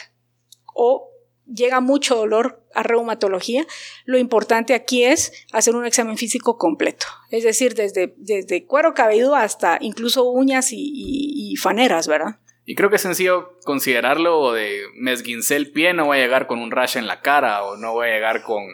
o 0.74 1.10
llega 1.46 1.80
mucho 1.80 2.16
dolor 2.16 2.64
a 2.74 2.84
reumatología, 2.84 3.66
lo 4.06 4.18
importante 4.18 4.74
aquí 4.74 5.04
es 5.04 5.32
hacer 5.52 5.76
un 5.76 5.86
examen 5.86 6.18
físico 6.18 6.58
completo, 6.58 7.06
es 7.32 7.44
decir, 7.44 7.74
desde, 7.74 8.14
desde 8.18 8.66
cuero 8.66 8.94
cabelludo 8.94 9.36
hasta 9.36 9.78
incluso 9.82 10.30
uñas 10.30 10.72
y, 10.72 10.92
y 10.94 11.56
faneras, 11.56 12.08
¿verdad? 12.08 12.40
Y 12.66 12.76
creo 12.76 12.90
que 12.90 12.98
es 12.98 13.02
sencillo 13.02 13.58
considerarlo 13.64 14.52
de 14.52 14.82
me 14.96 15.14
el 15.14 15.72
pie, 15.72 15.94
no 15.94 16.06
voy 16.08 16.18
a 16.18 16.22
llegar 16.22 16.48
con 16.48 16.60
un 16.60 16.70
rash 16.70 16.98
en 16.98 17.08
la 17.08 17.22
cara 17.22 17.64
o 17.64 17.78
no 17.78 17.94
voy 17.94 18.10
a 18.10 18.12
llegar 18.12 18.44
con 18.44 18.66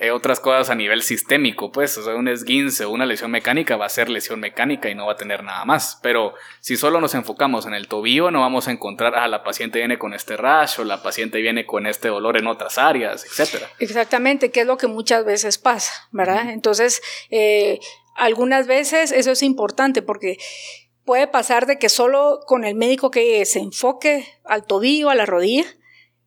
eh, 0.00 0.10
otras 0.10 0.40
cosas 0.40 0.70
a 0.70 0.74
nivel 0.74 1.02
sistémico, 1.02 1.70
pues, 1.70 1.96
o 1.98 2.02
sea, 2.02 2.16
un 2.16 2.26
esguince 2.26 2.84
o 2.84 2.90
una 2.90 3.06
lesión 3.06 3.30
mecánica 3.30 3.76
va 3.76 3.86
a 3.86 3.88
ser 3.88 4.10
lesión 4.10 4.40
mecánica 4.40 4.90
y 4.90 4.94
no 4.96 5.06
va 5.06 5.12
a 5.12 5.16
tener 5.16 5.44
nada 5.44 5.64
más. 5.64 6.00
Pero 6.02 6.34
si 6.60 6.76
solo 6.76 7.00
nos 7.00 7.14
enfocamos 7.14 7.64
en 7.66 7.74
el 7.74 7.86
tobillo, 7.86 8.32
no 8.32 8.40
vamos 8.40 8.66
a 8.66 8.72
encontrar, 8.72 9.14
ah, 9.14 9.28
la 9.28 9.44
paciente 9.44 9.78
viene 9.78 9.96
con 9.96 10.12
este 10.12 10.36
rash 10.36 10.80
o 10.80 10.84
la 10.84 11.02
paciente 11.02 11.40
viene 11.40 11.64
con 11.64 11.86
este 11.86 12.08
dolor 12.08 12.36
en 12.36 12.48
otras 12.48 12.76
áreas, 12.76 13.24
etcétera. 13.24 13.70
Exactamente, 13.78 14.50
que 14.50 14.62
es 14.62 14.66
lo 14.66 14.76
que 14.76 14.88
muchas 14.88 15.24
veces 15.24 15.58
pasa, 15.58 15.92
¿verdad? 16.10 16.50
Entonces, 16.50 17.00
eh, 17.30 17.78
algunas 18.16 18.66
veces 18.66 19.12
eso 19.12 19.30
es 19.30 19.42
importante 19.44 20.02
porque 20.02 20.38
puede 21.04 21.28
pasar 21.28 21.66
de 21.66 21.78
que 21.78 21.88
solo 21.88 22.40
con 22.46 22.64
el 22.64 22.74
médico 22.74 23.12
que 23.12 23.44
se 23.44 23.60
enfoque 23.60 24.26
al 24.44 24.64
tobillo, 24.64 25.10
a 25.10 25.14
la 25.14 25.26
rodilla, 25.26 25.64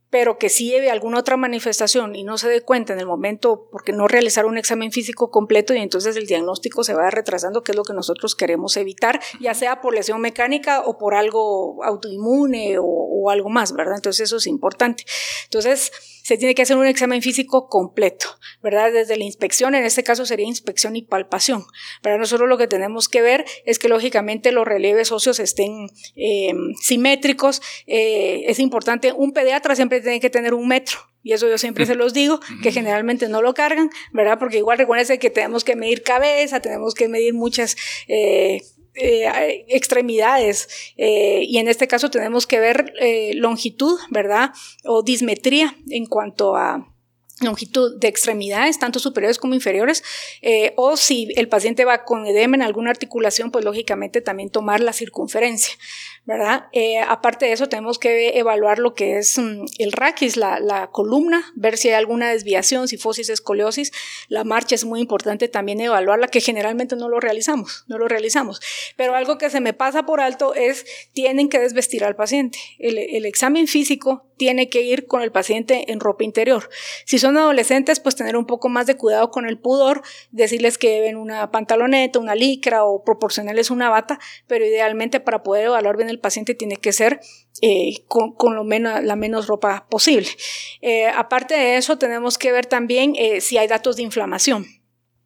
pero 0.10 0.38
que 0.38 0.50
sí 0.50 0.70
lleve 0.70 0.89
alguna 0.89 1.20
otra 1.20 1.38
manifestación 1.38 2.15
y 2.15 2.24
no 2.24 2.38
se 2.38 2.50
dé 2.50 2.62
cuenta 2.62 2.93
en 2.93 3.00
el 3.00 3.06
momento 3.06 3.67
porque 3.72 3.91
no 3.91 4.08
realizar 4.08 4.46
un 4.46 4.58
examen 4.58 4.91
físico 4.91 5.32
completo 5.32 5.74
y 5.74 5.80
entonces 5.80 6.15
el 6.15 6.28
diagnóstico 6.28 6.84
se 6.84 6.93
va 6.93 7.10
retrasando, 7.10 7.63
que 7.63 7.74
es 7.74 7.76
lo 7.76 7.84
que 7.84 7.93
nosotros 7.93 8.36
queremos 8.36 8.78
evitar, 8.78 9.20
ya 9.39 9.54
sea 9.54 9.82
por 9.82 9.93
lesión 9.93 10.22
mecánica 10.22 10.82
o 10.82 10.98
por 10.98 11.15
algo 11.15 11.84
autoinmune 11.84 12.78
o, 12.80 12.86
o 12.86 13.30
algo 13.30 13.50
más, 13.50 13.74
¿verdad? 13.74 13.96
Entonces 13.96 14.26
eso 14.26 14.38
es 14.38 14.48
importante. 14.48 15.04
Entonces, 15.46 15.91
se 16.27 16.37
tiene 16.37 16.55
que 16.55 16.63
hacer 16.63 16.75
un 16.75 16.85
examen 16.85 17.21
físico 17.21 17.69
completo, 17.69 18.27
¿verdad? 18.61 18.91
Desde 18.91 19.15
la 19.15 19.23
inspección, 19.23 19.75
en 19.75 19.85
este 19.85 20.03
caso 20.03 20.25
sería 20.25 20.45
inspección 20.45 20.97
y 20.97 21.01
palpación. 21.01 21.63
Para 22.01 22.17
nosotros 22.17 22.49
lo 22.49 22.57
que 22.57 22.67
tenemos 22.67 23.07
que 23.07 23.21
ver 23.21 23.45
es 23.63 23.79
que 23.79 23.87
lógicamente 23.87 24.51
los 24.51 24.67
relieves 24.67 25.13
óseos 25.13 25.39
estén 25.39 25.87
eh, 26.17 26.51
simétricos. 26.81 27.61
Eh, 27.85 28.43
es 28.47 28.59
importante, 28.59 29.13
un 29.13 29.31
pediatra 29.31 29.73
siempre 29.77 30.01
tiene 30.01 30.19
que 30.19 30.29
tener 30.29 30.53
un 30.53 30.67
metro. 30.67 30.99
Y 31.23 31.31
eso 31.31 31.47
yo 31.47 31.57
siempre 31.57 31.85
se 31.85 31.95
los 31.95 32.13
digo, 32.13 32.41
que 32.61 32.73
generalmente 32.73 33.29
no 33.29 33.41
lo 33.41 33.53
cargan, 33.53 33.89
¿verdad? 34.11 34.37
Porque 34.37 34.57
igual 34.57 34.79
recuérdense 34.79 35.19
que 35.19 35.29
tenemos 35.29 35.63
que 35.63 35.77
medir 35.77 36.03
cabeza, 36.03 36.59
tenemos 36.59 36.93
que 36.93 37.07
medir 37.07 37.35
muchas 37.35 37.77
eh, 38.09 38.63
eh, 38.99 39.65
extremidades 39.67 40.67
eh, 40.97 41.41
y 41.43 41.60
en 41.60 41.67
este 41.67 41.88
caso 41.88 42.10
tenemos 42.10 42.47
que 42.47 42.60
ver 42.60 42.93
eh, 42.99 43.33
longitud, 43.36 43.99
¿verdad? 44.10 44.51
O 44.86 45.03
dismetría 45.03 45.75
en 45.89 46.07
cuanto 46.07 46.55
a 46.55 46.93
longitud 47.41 47.99
de 47.99 48.07
extremidades, 48.07 48.79
tanto 48.79 48.97
superiores 48.97 49.38
como 49.38 49.53
inferiores, 49.53 50.03
o 50.75 50.97
si 50.97 51.31
el 51.36 51.47
paciente 51.47 51.86
va 51.86 52.03
con 52.03 52.25
edema 52.25 52.55
en 52.55 52.63
alguna 52.63 52.89
articulación, 52.89 53.51
pues 53.51 53.63
lógicamente 53.63 54.21
también 54.21 54.49
tomar 54.49 54.79
la 54.79 54.91
circunferencia. 54.91 55.75
¿Verdad? 56.27 56.65
Eh, 56.73 56.99
aparte 56.99 57.45
de 57.45 57.53
eso, 57.53 57.69
tenemos 57.69 57.99
que 57.99 58.37
evaluar 58.37 58.79
lo 58.79 58.93
que 58.93 59.17
es 59.17 59.37
mm, 59.37 59.63
el 59.79 59.93
raquis, 59.93 60.35
la, 60.35 60.59
la, 60.59 60.87
columna, 60.87 61.53
ver 61.55 61.77
si 61.77 61.87
hay 61.87 61.93
alguna 61.93 62.29
desviación, 62.29 62.89
si 62.89 62.97
fosis, 62.97 63.29
escoliosis. 63.29 63.93
La 64.27 64.43
marcha 64.43 64.75
es 64.75 64.83
muy 64.83 64.99
importante 64.99 65.47
también 65.47 65.79
evaluarla, 65.79 66.27
que 66.27 66.41
generalmente 66.41 66.97
no 66.97 67.07
lo 67.07 67.21
realizamos, 67.21 67.85
no 67.87 67.97
lo 67.97 68.09
realizamos. 68.09 68.59
Pero 68.97 69.15
algo 69.15 69.37
que 69.37 69.49
se 69.49 69.61
me 69.61 69.71
pasa 69.71 70.05
por 70.05 70.19
alto 70.19 70.53
es, 70.53 70.85
tienen 71.13 71.47
que 71.47 71.59
desvestir 71.59 72.03
al 72.03 72.17
paciente. 72.17 72.59
El, 72.77 72.97
el 72.97 73.25
examen 73.25 73.65
físico 73.65 74.25
tiene 74.35 74.69
que 74.69 74.81
ir 74.81 75.07
con 75.07 75.21
el 75.21 75.31
paciente 75.31 75.91
en 75.91 75.99
ropa 75.99 76.23
interior. 76.23 76.69
Si 77.05 77.19
son 77.19 77.37
adolescentes, 77.37 77.99
pues 77.99 78.15
tener 78.15 78.37
un 78.37 78.45
poco 78.45 78.69
más 78.69 78.85
de 78.85 78.95
cuidado 78.95 79.31
con 79.31 79.47
el 79.47 79.57
pudor, 79.57 80.03
decirles 80.31 80.77
que 80.77 80.91
deben 80.91 81.17
una 81.17 81.51
pantaloneta, 81.51 82.19
una 82.19 82.35
licra 82.35 82.85
o 82.85 83.03
proporcionarles 83.03 83.71
una 83.71 83.89
bata, 83.89 84.19
pero 84.45 84.65
idealmente 84.65 85.19
para 85.19 85.41
poder 85.41 85.65
evaluar 85.65 85.97
bien 85.97 86.09
el 86.09 86.16
paciente 86.19 86.56
tiene 86.56 86.77
que 86.77 86.93
ser 86.93 87.19
eh, 87.62 88.03
con, 88.08 88.56
lo 88.56 88.63
menos, 88.63 89.03
la 89.03 89.15
menos 89.15 89.47
ropa 89.47 89.88
posible. 89.89 90.27
Eh, 90.82 91.08
aparte 91.08 91.56
de 91.56 91.77
eso, 91.77 91.97
tenemos 91.97 92.38
que 92.38 92.51
ver 92.51 92.65
también 92.65 93.13
eh, 93.17 93.41
si 93.41 93.58
hay 93.58 93.67
datos 93.67 93.95
de 93.95 94.03
inflamación. 94.03 94.65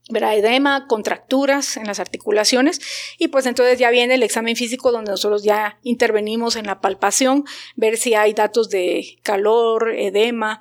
Verá 0.09 0.35
edema, 0.35 0.87
contracturas 0.87 1.77
en 1.77 1.85
las 1.85 1.99
articulaciones 1.99 2.81
y 3.17 3.29
pues 3.29 3.45
entonces 3.45 3.79
ya 3.79 3.89
viene 3.91 4.15
el 4.15 4.23
examen 4.23 4.55
físico 4.57 4.91
donde 4.91 5.11
nosotros 5.11 5.43
ya 5.43 5.79
intervenimos 5.83 6.57
en 6.57 6.65
la 6.65 6.81
palpación, 6.81 7.45
ver 7.75 7.97
si 7.97 8.13
hay 8.15 8.33
datos 8.33 8.69
de 8.69 9.19
calor, 9.23 9.93
edema, 9.95 10.59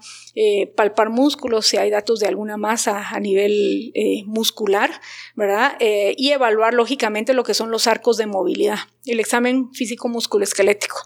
palpar 0.76 1.10
músculos, 1.10 1.66
si 1.66 1.76
hay 1.76 1.90
datos 1.90 2.20
de 2.20 2.28
alguna 2.28 2.56
masa 2.56 3.08
a 3.10 3.20
nivel 3.20 3.92
muscular, 4.26 4.90
¿verdad? 5.34 5.76
y 5.80 6.30
evaluar 6.30 6.74
lógicamente 6.74 7.34
lo 7.34 7.44
que 7.44 7.54
son 7.54 7.70
los 7.70 7.86
arcos 7.86 8.16
de 8.16 8.26
movilidad 8.26 8.78
el 9.06 9.20
examen 9.20 9.72
físico 9.72 10.08
musculoesquelético, 10.08 10.96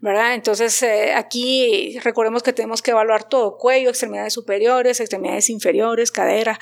¿verdad? 0.00 0.34
Entonces, 0.34 0.82
eh, 0.82 1.14
aquí 1.14 1.98
recordemos 2.00 2.42
que 2.42 2.52
tenemos 2.52 2.82
que 2.82 2.90
evaluar 2.90 3.28
todo, 3.28 3.58
cuello, 3.58 3.90
extremidades 3.90 4.32
superiores, 4.32 5.00
extremidades 5.00 5.50
inferiores, 5.50 6.10
cadera, 6.10 6.58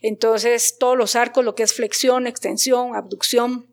entonces 0.00 0.76
todos 0.78 0.96
los 0.96 1.14
arcos, 1.16 1.44
lo 1.44 1.54
que 1.54 1.62
es 1.62 1.74
flexión, 1.74 2.26
extensión, 2.26 2.96
abducción, 2.96 3.66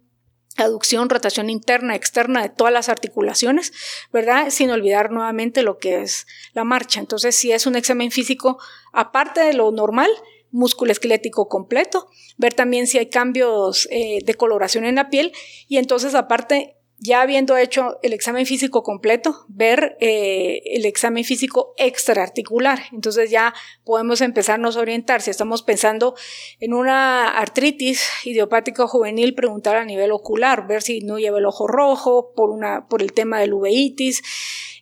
aducción, 0.57 1.09
rotación 1.09 1.49
interna, 1.49 1.95
externa 1.95 2.41
de 2.41 2.49
todas 2.49 2.73
las 2.73 2.89
articulaciones, 2.89 3.71
¿verdad? 4.11 4.49
Sin 4.49 4.69
olvidar 4.71 5.11
nuevamente 5.11 5.63
lo 5.63 5.77
que 5.77 6.01
es 6.01 6.27
la 6.53 6.63
marcha. 6.63 6.99
Entonces, 6.99 7.35
si 7.35 7.51
es 7.51 7.65
un 7.65 7.75
examen 7.75 8.11
físico, 8.11 8.59
aparte 8.91 9.41
de 9.41 9.53
lo 9.53 9.71
normal, 9.71 10.09
músculo 10.51 10.91
esquelético 10.91 11.47
completo, 11.49 12.07
ver 12.37 12.53
también 12.53 12.87
si 12.87 12.97
hay 12.97 13.07
cambios 13.07 13.87
eh, 13.91 14.19
de 14.23 14.33
coloración 14.35 14.85
en 14.85 14.95
la 14.95 15.09
piel 15.09 15.33
y 15.67 15.77
entonces 15.77 16.15
aparte 16.15 16.76
ya 16.99 17.21
habiendo 17.21 17.57
hecho 17.57 17.99
el 18.01 18.13
examen 18.13 18.45
físico 18.45 18.81
completo, 18.81 19.45
ver 19.47 19.97
eh, 19.99 20.61
el 20.65 20.85
examen 20.85 21.23
físico 21.23 21.73
extraarticular. 21.77 22.79
Entonces 22.91 23.29
ya 23.29 23.53
podemos 23.83 24.21
empezarnos 24.21 24.77
a 24.77 24.81
orientar. 24.81 25.21
Si 25.21 25.29
estamos 25.29 25.61
pensando 25.61 26.15
en 26.59 26.73
una 26.73 27.37
artritis 27.37 28.09
idiopática 28.25 28.87
juvenil, 28.87 29.35
preguntar 29.35 29.75
a 29.75 29.85
nivel 29.85 30.11
ocular, 30.11 30.67
ver 30.67 30.81
si 30.81 31.01
no 31.01 31.19
lleva 31.19 31.37
el 31.37 31.45
ojo 31.45 31.67
rojo 31.67 32.33
por, 32.35 32.49
una, 32.49 32.87
por 32.87 33.03
el 33.03 33.13
tema 33.13 33.39
del 33.39 33.53
uveitis. 33.53 34.23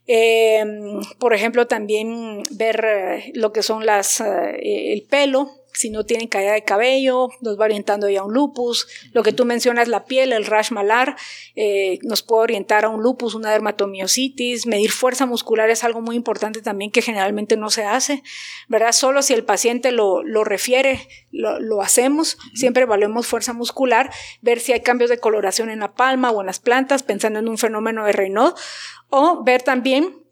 Em, 0.07 1.01
por 1.19 1.33
ejemplo, 1.33 1.67
también 1.67 2.43
ver 2.51 2.85
eh, 2.85 3.31
lo 3.33 3.51
que 3.51 3.63
son 3.63 3.85
las, 3.85 4.21
eh, 4.21 4.93
el 4.93 5.03
pelo, 5.03 5.49
si 5.75 5.89
no 5.89 6.05
tienen 6.05 6.27
caída 6.27 6.53
de 6.53 6.63
cabello, 6.63 7.29
nos 7.41 7.59
va 7.59 7.65
orientando 7.65 8.09
ya 8.09 8.21
a 8.21 8.23
un 8.23 8.33
lupus. 8.33 8.87
Lo 9.13 9.23
que 9.23 9.31
tú 9.31 9.45
mencionas, 9.45 9.87
la 9.87 10.05
piel, 10.05 10.33
el 10.33 10.45
rash 10.45 10.71
malar, 10.71 11.15
eh, 11.55 11.99
nos 12.03 12.23
puede 12.23 12.43
orientar 12.43 12.85
a 12.85 12.89
un 12.89 13.01
lupus, 13.01 13.35
una 13.35 13.51
dermatomiositis. 13.51 14.67
Medir 14.67 14.91
fuerza 14.91 15.25
muscular 15.25 15.69
es 15.69 15.83
algo 15.83 16.01
muy 16.01 16.15
importante 16.15 16.61
también 16.61 16.91
que 16.91 17.01
generalmente 17.01 17.57
no 17.57 17.69
se 17.69 17.85
hace, 17.85 18.23
¿verdad? 18.67 18.91
Solo 18.91 19.21
si 19.21 19.33
el 19.33 19.43
paciente 19.43 19.91
lo, 19.91 20.23
lo 20.23 20.43
refiere, 20.43 21.07
lo, 21.31 21.59
lo, 21.59 21.81
hacemos. 21.81 22.37
Siempre 22.53 22.83
evaluemos 22.83 23.27
fuerza 23.27 23.53
muscular, 23.53 24.11
ver 24.41 24.59
si 24.59 24.73
hay 24.73 24.81
cambios 24.81 25.09
de 25.09 25.19
coloración 25.19 25.69
en 25.69 25.79
la 25.79 25.93
palma 25.93 26.31
o 26.31 26.41
en 26.41 26.47
las 26.47 26.59
plantas, 26.59 27.03
pensando 27.03 27.39
en 27.39 27.47
un 27.47 27.57
fenómeno 27.57 28.05
de 28.05 28.11
Raynaud 28.11 28.53
o 29.09 29.43
ver 29.43 29.61
también 29.61 30.24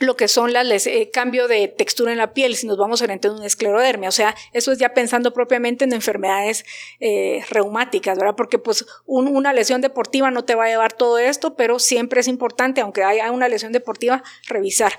lo 0.00 0.16
que 0.16 0.28
son 0.28 0.52
las 0.52 0.86
eh, 0.86 1.10
cambio 1.12 1.48
de 1.48 1.68
textura 1.68 2.12
en 2.12 2.18
la 2.18 2.32
piel 2.32 2.56
si 2.56 2.66
nos 2.66 2.76
vamos 2.76 3.02
orientando 3.02 3.36
a 3.36 3.38
una 3.38 3.46
esclerodermia, 3.46 4.08
o 4.08 4.12
sea, 4.12 4.34
eso 4.52 4.72
es 4.72 4.78
ya 4.78 4.94
pensando 4.94 5.32
propiamente 5.32 5.84
en 5.84 5.92
enfermedades 5.92 6.64
eh, 7.00 7.44
reumáticas, 7.50 8.18
¿verdad? 8.18 8.34
Porque 8.36 8.58
pues 8.58 8.84
una 9.06 9.52
lesión 9.52 9.80
deportiva 9.80 10.30
no 10.30 10.44
te 10.44 10.54
va 10.54 10.64
a 10.64 10.68
llevar 10.68 10.92
todo 10.92 11.18
esto, 11.18 11.54
pero 11.56 11.78
siempre 11.78 12.20
es 12.20 12.28
importante, 12.28 12.80
aunque 12.80 13.04
haya 13.04 13.30
una 13.30 13.48
lesión 13.48 13.72
deportiva, 13.72 14.22
revisar 14.48 14.92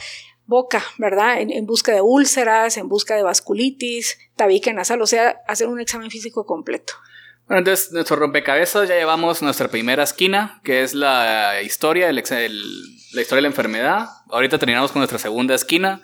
boca, 0.45 0.83
¿verdad? 0.97 1.41
En, 1.41 1.51
en 1.51 1.65
busca 1.65 1.93
de 1.93 2.01
úlceras, 2.01 2.77
en 2.77 2.87
busca 2.87 3.15
de 3.15 3.23
vasculitis, 3.23 4.19
tabique 4.35 4.71
nasal, 4.73 5.01
o 5.01 5.07
sea, 5.07 5.41
hacer 5.47 5.67
un 5.67 5.79
examen 5.79 6.11
físico 6.11 6.45
completo. 6.45 6.93
Bueno, 7.47 7.59
entonces, 7.59 7.91
nuestro 7.91 8.15
rompecabezas 8.15 8.89
ya 8.89 8.95
llevamos 8.95 9.43
nuestra 9.43 9.67
primera 9.67 10.03
esquina, 10.03 10.59
que 10.63 10.81
es 10.81 10.95
la 10.95 11.61
historia, 11.61 12.09
el, 12.09 12.15
la 12.15 12.21
historia 12.21 13.35
de 13.35 13.41
la 13.41 13.47
enfermedad. 13.47 14.07
Ahorita 14.29 14.57
terminamos 14.57 14.91
con 14.91 15.01
nuestra 15.01 15.19
segunda 15.19 15.53
esquina, 15.53 16.01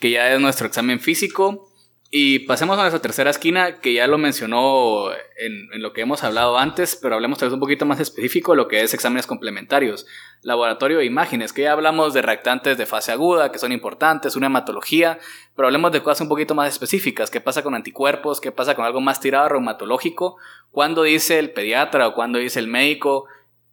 que 0.00 0.10
ya 0.10 0.32
es 0.32 0.40
nuestro 0.40 0.66
examen 0.66 0.98
físico. 0.98 1.67
Y 2.10 2.38
pasemos 2.40 2.78
a 2.78 2.82
nuestra 2.82 3.02
tercera 3.02 3.28
esquina, 3.28 3.80
que 3.80 3.92
ya 3.92 4.06
lo 4.06 4.16
mencionó 4.16 5.10
en, 5.36 5.68
lo 5.82 5.92
que 5.92 6.00
hemos 6.00 6.24
hablado 6.24 6.56
antes, 6.56 6.96
pero 6.96 7.14
hablemos 7.14 7.38
tal 7.38 7.48
vez 7.48 7.54
un 7.54 7.60
poquito 7.60 7.84
más 7.84 8.00
específico, 8.00 8.54
lo 8.54 8.66
que 8.66 8.80
es 8.80 8.94
exámenes 8.94 9.26
complementarios. 9.26 10.06
Laboratorio 10.40 10.98
de 10.98 11.04
imágenes, 11.04 11.52
que 11.52 11.62
ya 11.62 11.72
hablamos 11.72 12.14
de 12.14 12.22
reactantes 12.22 12.78
de 12.78 12.86
fase 12.86 13.12
aguda, 13.12 13.52
que 13.52 13.58
son 13.58 13.72
importantes, 13.72 14.36
una 14.36 14.46
hematología, 14.46 15.18
pero 15.54 15.68
hablemos 15.68 15.92
de 15.92 16.02
cosas 16.02 16.22
un 16.22 16.30
poquito 16.30 16.54
más 16.54 16.70
específicas. 16.70 17.30
¿Qué 17.30 17.42
pasa 17.42 17.62
con 17.62 17.74
anticuerpos? 17.74 18.40
¿Qué 18.40 18.52
pasa 18.52 18.74
con 18.74 18.86
algo 18.86 19.02
más 19.02 19.20
tirado 19.20 19.50
reumatológico? 19.50 20.38
¿Cuándo 20.70 21.02
dice 21.02 21.38
el 21.38 21.50
pediatra 21.50 22.08
o 22.08 22.14
cuándo 22.14 22.38
dice 22.38 22.58
el 22.58 22.68
médico? 22.68 23.26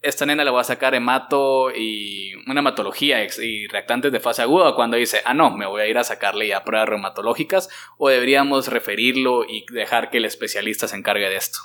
Esta 0.06 0.26
nena 0.26 0.44
le 0.44 0.52
voy 0.52 0.62
a 0.62 0.64
sacar 0.64 0.96
hemato 0.96 1.72
y 1.72 2.34
una 2.48 2.60
hematología 2.60 3.24
y 3.24 3.68
reactantes 3.68 4.12
de 4.12 4.20
fase 4.20 4.42
aguda 4.42 4.76
cuando 4.76 4.98
dice, 4.98 5.22
ah, 5.26 5.34
no, 5.34 5.52
me 5.52 5.66
voy 5.66 5.82
a 5.82 5.88
ir 5.88 5.98
a 5.98 6.04
sacarle 6.04 6.48
ya 6.48 6.64
pruebas 6.64 6.90
reumatológicas 6.90 7.70
o 7.98 8.10
deberíamos 8.10 8.68
referirlo 8.68 9.44
y 9.44 9.66
dejar 9.72 10.10
que 10.10 10.18
el 10.18 10.26
especialista 10.26 10.88
se 10.88 10.96
encargue 10.96 11.30
de 11.30 11.38
esto. 11.38 11.60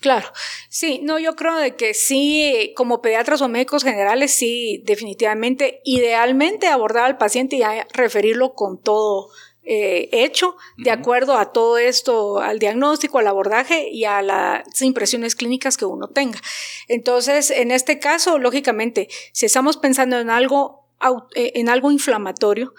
Claro, 0.00 0.28
sí, 0.68 1.00
no, 1.02 1.18
yo 1.18 1.34
creo 1.34 1.56
de 1.56 1.74
que 1.74 1.92
sí, 1.92 2.72
como 2.76 3.02
pediatras 3.02 3.42
o 3.42 3.48
médicos 3.48 3.82
generales, 3.82 4.32
sí, 4.32 4.80
definitivamente, 4.84 5.80
idealmente 5.84 6.68
abordar 6.68 7.04
al 7.04 7.18
paciente 7.18 7.56
y 7.56 7.62
referirlo 7.92 8.54
con 8.54 8.80
todo 8.80 9.30
eh, 9.70 10.08
hecho 10.12 10.56
de 10.78 10.90
acuerdo 10.90 11.36
a 11.36 11.52
todo 11.52 11.76
esto, 11.76 12.38
al 12.38 12.58
diagnóstico, 12.58 13.18
al 13.18 13.26
abordaje 13.26 13.90
y 13.90 14.06
a 14.06 14.22
las 14.22 14.80
impresiones 14.80 15.36
clínicas 15.36 15.76
que 15.76 15.84
uno 15.84 16.08
tenga. 16.08 16.40
Entonces, 16.88 17.50
en 17.50 17.70
este 17.70 17.98
caso, 17.98 18.38
lógicamente, 18.38 19.08
si 19.32 19.44
estamos 19.44 19.76
pensando 19.76 20.18
en 20.18 20.30
algo, 20.30 20.88
eh, 21.34 21.52
en 21.56 21.68
algo 21.68 21.90
inflamatorio, 21.90 22.72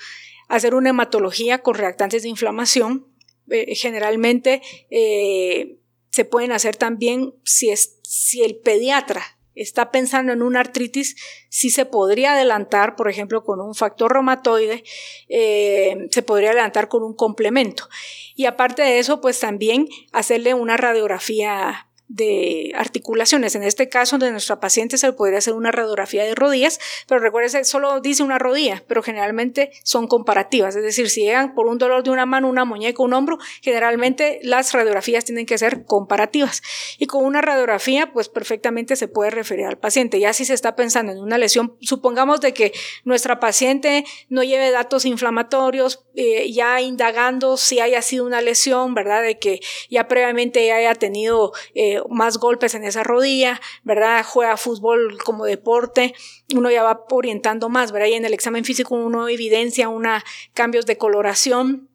hacer 0.48 0.74
una 0.74 0.90
hematología 0.90 1.60
con 1.60 1.76
reactantes 1.76 2.24
de 2.24 2.30
inflamación, 2.30 3.06
eh, 3.52 3.76
generalmente 3.76 4.64
se 4.90 6.26
pueden 6.26 6.52
hacer 6.52 6.76
también 6.76 7.36
si, 7.44 7.70
es, 7.70 8.00
si 8.02 8.42
el 8.42 8.56
pediatra 8.58 9.39
está 9.62 9.92
pensando 9.92 10.32
en 10.32 10.42
una 10.42 10.62
artritis, 10.62 11.16
sí 11.50 11.70
se 11.70 11.86
podría 11.86 12.34
adelantar, 12.34 12.96
por 12.96 13.10
ejemplo, 13.10 13.44
con 13.44 13.60
un 13.60 13.76
factor 13.76 14.14
reumatoide, 14.14 14.84
eh, 15.28 16.08
se 16.12 16.22
podría 16.22 16.52
adelantar 16.52 16.88
con 16.88 17.04
un 17.04 17.14
complemento. 17.14 17.90
Y 18.36 18.46
aparte 18.46 18.82
de 18.82 19.00
eso, 19.00 19.22
pues 19.22 19.40
también 19.40 19.88
hacerle 20.12 20.54
una 20.54 20.78
radiografía 20.78 21.89
de 22.10 22.72
articulaciones. 22.76 23.56
En 23.56 23.64
este 23.64 23.88
caso 23.88 24.18
de 24.18 24.32
nuestra 24.32 24.60
paciente 24.60 24.98
se 24.98 25.08
le 25.08 25.14
podría 25.14 25.38
hacer 25.38 25.54
una 25.54 25.72
radiografía 25.72 26.24
de 26.24 26.34
rodillas, 26.36 26.80
pero 27.08 27.22
recuérdense, 27.22 27.64
solo 27.64 28.02
dice 28.02 28.24
una 28.24 28.40
rodilla, 28.40 28.84
pero 28.88 29.04
generalmente 29.04 29.72
son 29.84 30.08
comparativas. 30.08 30.76
Es 30.76 30.84
decir, 30.84 31.10
si 31.10 31.22
llegan 31.22 31.54
por 31.54 31.68
un 31.68 31.78
dolor 31.78 32.04
de 32.04 32.10
una 32.10 32.26
mano, 32.26 32.50
una 32.50 32.66
muñeca, 32.66 33.04
un 33.04 33.14
hombro, 33.14 33.38
generalmente 33.62 34.40
las 34.42 34.74
radiografías 34.74 35.24
tienen 35.24 35.46
que 35.46 35.58
ser 35.58 35.86
comparativas. 35.86 36.64
Y 36.98 37.06
con 37.06 37.24
una 37.24 37.42
radiografía, 37.42 38.12
pues 38.12 38.28
perfectamente 38.28 38.96
se 38.96 39.08
puede 39.08 39.30
referir 39.30 39.68
al 39.68 39.78
paciente. 39.78 40.20
Ya 40.20 40.34
si 40.34 40.46
se 40.46 40.56
está 40.56 40.76
pensando 40.76 41.12
en 41.12 41.20
una 41.20 41.38
lesión, 41.38 41.76
supongamos 41.80 42.42
de 42.42 42.54
que 42.54 42.74
nuestra 43.04 43.40
paciente 43.40 44.04
no 44.30 44.44
lleve 44.44 44.72
datos 44.72 45.06
inflamatorios, 45.06 46.06
eh, 46.16 46.52
ya 46.52 46.82
indagando 46.82 47.56
si 47.56 47.80
haya 47.80 48.02
sido 48.02 48.26
una 48.26 48.42
lesión, 48.42 48.96
¿verdad? 48.96 49.22
De 49.22 49.38
que 49.38 49.60
ya 49.92 50.08
previamente 50.08 50.72
haya 50.72 50.96
tenido 50.96 51.54
eh, 51.76 51.99
más 52.10 52.38
golpes 52.38 52.76
en 52.76 52.84
esa 52.84 53.04
rodilla, 53.04 53.60
¿verdad? 53.84 54.26
Juega 54.26 54.58
fútbol 54.58 55.18
como 55.24 55.46
deporte, 55.46 56.14
uno 56.56 56.72
ya 56.72 56.84
va 56.84 57.06
orientando 57.12 57.70
más, 57.70 57.92
¿verdad? 57.92 58.08
Y 58.08 58.14
en 58.14 58.26
el 58.26 58.34
examen 58.34 58.66
físico 58.66 58.96
uno 58.96 59.28
evidencia 59.28 59.90
una 59.90 60.24
cambios 60.54 60.86
de 60.86 60.98
coloración 60.98 61.90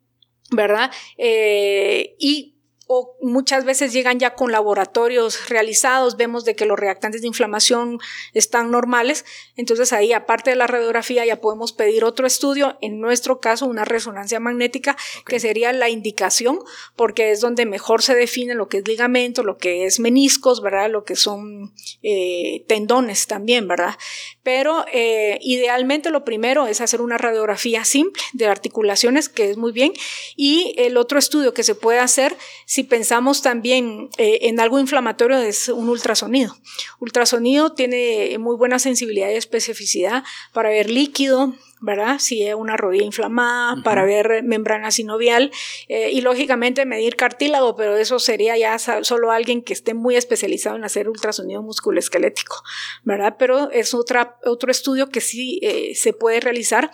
¿verdad? 0.51 0.91
Eh, 1.17 2.17
y 2.19 2.54
o 2.87 3.17
muchas 3.21 3.65
veces 3.65 3.93
llegan 3.93 4.19
ya 4.19 4.35
con 4.35 4.53
laboratorios 4.53 5.49
realizados, 5.49 6.17
vemos 6.17 6.45
de 6.45 6.55
que 6.55 6.67
los 6.67 6.79
reactantes 6.79 7.23
de 7.23 7.29
inflamación 7.29 7.99
están 8.33 8.71
normales, 8.71 9.25
entonces 9.57 9.93
ahí 9.93 10.13
aparte 10.13 10.51
de 10.51 10.57
la 10.57 10.67
radiografía 10.67 11.25
ya 11.25 11.41
podemos 11.41 11.73
pedir 11.73 12.05
otro 12.05 12.27
estudio, 12.27 12.77
en 12.81 13.01
nuestro 13.01 13.41
caso 13.41 13.67
una 13.67 13.85
resonancia 13.85 14.41
magnética, 14.41 14.97
que 15.27 15.41
sería 15.41 15.73
la 15.73 15.89
indicación, 15.89 16.59
porque 16.97 17.31
es 17.31 17.41
donde 17.41 17.67
mejor 17.67 18.03
se 18.03 18.15
define 18.15 18.55
lo 18.55 18.69
que 18.69 18.79
es 18.79 18.89
ligamento, 18.89 19.43
lo 19.43 19.59
que 19.59 19.87
es 19.87 20.01
meniscos, 20.01 20.63
¿verdad? 20.63 20.91
Lo 20.91 21.05
que 21.05 21.17
son 21.17 21.73
eh, 22.03 22.65
tendones 22.69 23.27
también, 23.27 23.67
¿verdad? 23.69 23.97
Pero 24.45 24.85
eh, 24.93 25.39
idealmente 25.43 26.11
lo 26.11 26.25
primero 26.25 26.69
es 26.69 26.81
hacer 26.81 27.01
una 27.01 27.19
radiografía 27.19 27.85
simple 27.85 28.23
de 28.33 28.47
articulaciones, 28.47 29.29
que 29.29 29.51
es 29.51 29.57
muy 29.57 29.73
bien, 29.73 29.93
y 30.37 30.75
el 30.79 30.97
otro 30.97 31.19
estudio 31.19 31.53
que 31.53 31.65
se 31.65 31.75
puede 31.75 31.99
hacer, 31.99 32.37
si 32.67 32.85
pensamos 32.85 33.43
también 33.43 34.11
eh, 34.19 34.39
en 34.43 34.61
algo 34.61 34.79
inflamatorio, 34.79 35.39
es 35.39 35.69
un 35.69 35.89
ultrasonido. 35.89 36.57
Ultrasonido 37.01 37.73
tiene 37.73 38.39
muy 38.39 38.55
buena 38.55 38.79
sensibilidad 38.79 39.31
y 39.31 39.35
especificidad 39.35 40.23
para 40.53 40.69
ver 40.69 40.89
líquido, 40.89 41.55
¿verdad? 41.85 42.19
Si 42.19 42.43
es 42.47 42.55
una 42.55 42.77
rodilla 42.77 43.05
inflamada, 43.05 43.83
para 43.83 44.05
ver 44.05 44.43
membrana 44.43 44.91
sinovial 44.91 45.53
eh, 45.89 46.11
y 46.13 46.23
lógicamente 46.23 46.87
medir 46.87 47.17
cartílago, 47.17 47.77
pero 47.77 47.97
eso 47.97 48.19
sería 48.19 48.57
ya 48.57 48.79
solo 48.79 49.31
alguien 49.31 49.63
que 49.63 49.73
esté 49.75 49.95
muy 49.95 50.17
especializado 50.17 50.77
en 50.77 50.85
hacer 50.85 51.09
ultrasonido 51.09 51.63
musculoesquelético, 51.63 52.63
¿verdad? 53.03 53.37
Pero 53.39 53.71
es 53.71 53.95
otra, 53.95 54.39
otro 54.45 54.71
estudio 54.71 55.11
que 55.11 55.21
sí 55.21 55.61
eh, 55.63 55.95
se 55.95 56.13
puede 56.13 56.41
realizar 56.41 56.91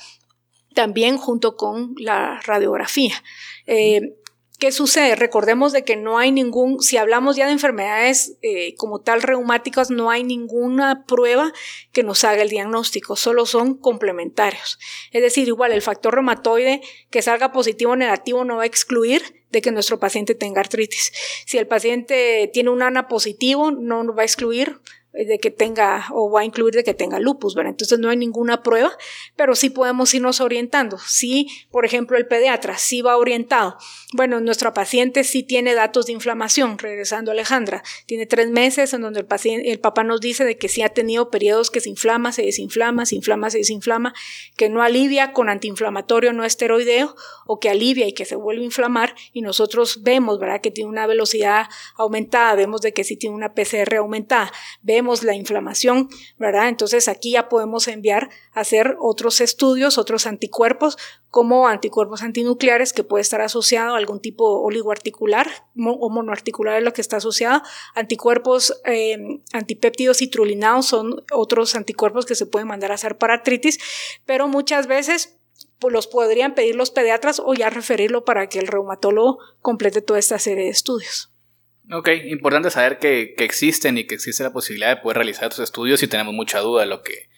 también 0.74 1.16
junto 1.16 1.57
con 1.57 1.94
la 1.96 2.40
radiografía. 2.44 3.14
¿Qué 4.61 4.73
sucede? 4.73 5.16
Recordemos 5.16 5.73
de 5.73 5.85
que 5.85 5.96
no 5.96 6.18
hay 6.18 6.33
ningún, 6.33 6.83
si 6.83 6.99
hablamos 6.99 7.35
ya 7.35 7.46
de 7.46 7.53
enfermedades 7.53 8.37
eh, 8.42 8.75
como 8.75 9.01
tal 9.01 9.23
reumáticas, 9.23 9.90
no 9.90 10.11
hay 10.11 10.23
ninguna 10.23 11.07
prueba 11.07 11.51
que 11.92 12.03
nos 12.03 12.25
haga 12.25 12.42
el 12.42 12.51
diagnóstico, 12.51 13.16
solo 13.16 13.46
son 13.46 13.79
complementarios. 13.79 14.79
Es 15.12 15.23
decir, 15.23 15.49
igual 15.49 15.73
el 15.73 15.81
factor 15.81 16.14
reumatoide 16.14 16.83
que 17.09 17.23
salga 17.23 17.53
positivo 17.53 17.92
o 17.92 17.96
negativo 17.96 18.44
no 18.44 18.57
va 18.57 18.64
a 18.64 18.66
excluir 18.66 19.23
de 19.49 19.62
que 19.62 19.73
nuestro 19.73 19.99
paciente 19.99 20.35
tenga 20.35 20.61
artritis. 20.61 21.11
Si 21.46 21.57
el 21.57 21.66
paciente 21.66 22.51
tiene 22.53 22.68
un 22.68 22.83
ANA 22.83 23.09
positivo, 23.09 23.70
no 23.70 24.14
va 24.14 24.23
a 24.23 24.27
excluir 24.27 24.79
de 25.12 25.38
que 25.38 25.51
tenga 25.51 26.07
o 26.12 26.31
va 26.31 26.40
a 26.40 26.44
incluir 26.44 26.75
de 26.75 26.85
que 26.85 26.94
tenga 26.94 27.18
lupus, 27.18 27.55
¿verdad? 27.55 27.70
Entonces 27.70 27.99
no 27.99 28.09
hay 28.09 28.16
ninguna 28.16 28.62
prueba, 28.62 28.92
pero 29.37 29.55
sí 29.55 29.70
podemos 29.70 30.14
irnos 30.14 30.40
orientando. 30.40 30.99
Si, 30.99 31.49
por 31.70 31.85
ejemplo, 31.85 32.16
el 32.16 32.27
pediatra 32.27 32.79
sí 32.79 33.03
va 33.03 33.16
orientado. 33.16 33.77
Bueno, 34.12 34.40
nuestra 34.40 34.73
paciente 34.73 35.25
sí 35.25 35.42
tiene 35.42 35.75
datos 35.75 36.07
de 36.07 36.12
inflamación, 36.12 36.79
regresando 36.79 37.31
a 37.31 37.35
Alejandra. 37.35 37.83
Tiene 38.07 38.27
tres 38.27 38.51
meses 38.51 38.92
en 38.94 39.03
donde 39.03 39.20
el 39.20 39.27
paciente, 39.27 39.70
el 39.70 39.81
papá 39.81 40.05
nos 40.05 40.20
dice 40.20 40.44
de 40.44 40.57
que 40.57 40.68
sí 40.68 40.83
ha 40.83 40.90
tenido 40.90 41.31
periodos 41.31 41.70
que 41.70 41.81
se 41.81 41.90
inflama, 41.90 42.33
se 42.33 42.42
desinflama, 42.42 43.05
se 43.05 43.16
inflama, 43.16 43.51
se 43.51 43.59
desinflama, 43.59 44.14
que 44.57 44.68
no 44.68 44.83
alivia 44.83 45.33
con 45.33 45.49
antiinflamatorio 45.49 46.33
no 46.33 46.44
esteroideo 46.44 47.14
o 47.46 47.59
que 47.59 47.70
alivia 47.70 48.07
y 48.07 48.12
que 48.12 48.25
se 48.25 48.37
vuelve 48.37 48.62
a 48.62 48.66
inflamar 48.66 49.14
y 49.33 49.42
nosotros 49.42 50.03
vemos, 50.03 50.38
¿verdad? 50.38 50.61
Que 50.61 50.70
tiene 50.70 50.90
una 50.90 51.07
velocidad 51.07 51.66
aumentada, 51.96 52.55
vemos 52.55 52.81
de 52.81 52.92
que 52.92 53.05
sí 53.05 53.16
tiene 53.16 53.35
una 53.35 53.55
PCR 53.55 53.96
aumentada, 53.96 54.53
la 55.22 55.34
inflamación, 55.34 56.08
¿verdad? 56.38 56.68
Entonces 56.68 57.08
aquí 57.08 57.32
ya 57.32 57.48
podemos 57.48 57.88
enviar 57.88 58.30
a 58.52 58.60
hacer 58.60 58.96
otros 59.00 59.40
estudios, 59.40 59.98
otros 59.98 60.26
anticuerpos, 60.26 60.96
como 61.30 61.68
anticuerpos 61.68 62.22
antinucleares, 62.22 62.92
que 62.92 63.04
puede 63.04 63.22
estar 63.22 63.40
asociado 63.40 63.94
a 63.94 63.98
algún 63.98 64.20
tipo 64.20 64.60
oligoarticular 64.62 65.48
o 65.76 66.10
monoarticular 66.10 66.78
es 66.78 66.84
lo 66.84 66.92
que 66.92 67.00
está 67.00 67.18
asociado. 67.18 67.62
Anticuerpos 67.94 68.80
em, 68.84 69.42
antipéptidos 69.52 70.18
citrulinados 70.18 70.86
son 70.86 71.24
otros 71.32 71.74
anticuerpos 71.74 72.26
que 72.26 72.34
se 72.34 72.46
pueden 72.46 72.68
mandar 72.68 72.92
a 72.92 72.94
hacer 72.94 73.16
para 73.18 73.34
artritis, 73.34 73.78
pero 74.26 74.48
muchas 74.48 74.86
veces 74.86 75.38
pues, 75.78 75.92
los 75.92 76.06
podrían 76.06 76.54
pedir 76.54 76.76
los 76.76 76.90
pediatras 76.90 77.40
o 77.44 77.54
ya 77.54 77.70
referirlo 77.70 78.24
para 78.24 78.48
que 78.48 78.58
el 78.58 78.66
reumatólogo 78.66 79.38
complete 79.62 80.02
toda 80.02 80.18
esta 80.18 80.38
serie 80.38 80.64
de 80.64 80.70
estudios. 80.70 81.30
Ok, 81.92 82.09
importante 82.26 82.70
saber 82.70 82.98
que, 82.98 83.35
que, 83.37 83.44
existen 83.44 83.98
y 83.98 84.05
que 84.05 84.14
existe 84.14 84.42
la 84.42 84.53
posibilidad 84.53 84.94
de 84.94 85.03
poder 85.03 85.16
realizar 85.16 85.48
estos 85.48 85.64
estudios 85.64 86.00
si 86.00 86.07
tenemos 86.07 86.35
mucha 86.35 86.61
duda 86.61 86.83
de 86.83 86.88
lo 86.88 87.03
que, 87.03 87.29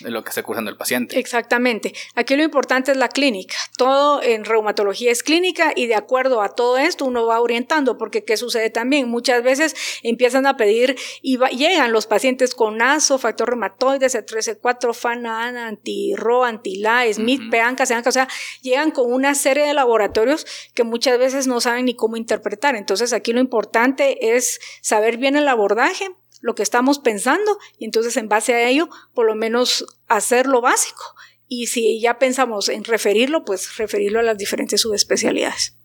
de 0.00 0.10
lo 0.10 0.22
que 0.22 0.30
está 0.30 0.42
cursando 0.42 0.70
el 0.70 0.76
paciente. 0.76 1.18
Exactamente. 1.18 1.94
Aquí 2.14 2.36
lo 2.36 2.42
importante 2.42 2.90
es 2.90 2.96
la 2.96 3.08
clínica. 3.08 3.56
Todo 3.76 4.22
en 4.22 4.44
reumatología 4.44 5.10
es 5.10 5.22
clínica 5.22 5.72
y 5.74 5.86
de 5.86 5.94
acuerdo 5.94 6.42
a 6.42 6.50
todo 6.54 6.78
esto 6.78 7.04
uno 7.04 7.26
va 7.26 7.40
orientando, 7.40 7.98
porque 7.98 8.24
¿qué 8.24 8.36
sucede 8.36 8.70
también? 8.70 9.08
Muchas 9.08 9.42
veces 9.42 9.74
empiezan 10.02 10.46
a 10.46 10.56
pedir 10.56 10.96
y 11.22 11.38
llegan 11.56 11.92
los 11.92 12.06
pacientes 12.06 12.54
con 12.54 12.80
ASO, 12.82 13.18
factor 13.18 13.48
reumatoide, 13.48 14.06
C3, 14.06 14.58
4 14.60 14.92
ANA, 15.04 15.68
anti-RO, 15.68 16.44
anti-LA, 16.44 17.12
Smith, 17.14 17.40
uh 17.40 17.50
-huh. 17.50 18.06
o 18.08 18.12
sea, 18.12 18.28
llegan 18.62 18.90
con 18.90 19.12
una 19.12 19.34
serie 19.34 19.66
de 19.66 19.74
laboratorios 19.74 20.46
que 20.74 20.84
muchas 20.84 21.18
veces 21.18 21.46
no 21.46 21.60
saben 21.60 21.86
ni 21.86 21.94
cómo 21.94 22.16
interpretar. 22.16 22.76
Entonces 22.76 23.12
aquí 23.12 23.32
lo 23.32 23.40
importante 23.40 24.36
es 24.36 24.60
saber 24.80 25.16
bien 25.16 25.36
el 25.36 25.48
abordaje, 25.48 26.10
lo 26.40 26.54
que 26.54 26.62
estamos 26.62 26.98
pensando 26.98 27.58
y 27.78 27.84
entonces 27.84 28.16
en 28.16 28.28
base 28.28 28.54
a 28.54 28.68
ello, 28.68 28.88
por 29.14 29.26
lo 29.26 29.34
menos 29.34 29.86
hacer 30.08 30.46
lo 30.46 30.60
básico. 30.60 31.02
Y 31.46 31.66
si 31.66 32.00
ya 32.00 32.18
pensamos 32.18 32.68
en 32.68 32.84
referirlo, 32.84 33.44
pues 33.44 33.76
referirlo 33.76 34.20
a 34.20 34.22
las 34.22 34.38
diferentes 34.38 34.80
subespecialidades. 34.80 35.76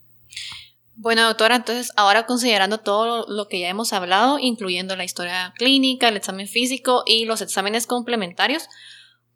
Bueno, 0.98 1.24
doctora, 1.26 1.58
entonces 1.58 1.92
ahora 1.98 2.26
considerando 2.26 2.80
todo 2.80 3.26
lo 3.28 3.50
que 3.50 3.60
ya 3.60 3.68
hemos 3.68 3.92
hablado, 3.92 4.40
incluyendo 4.40 4.96
la 4.96 5.04
historia 5.04 5.54
clínica, 5.58 6.08
el 6.08 6.16
examen 6.16 6.48
físico 6.48 7.04
y 7.06 7.26
los 7.26 7.42
exámenes 7.42 7.86
complementarios, 7.86 8.70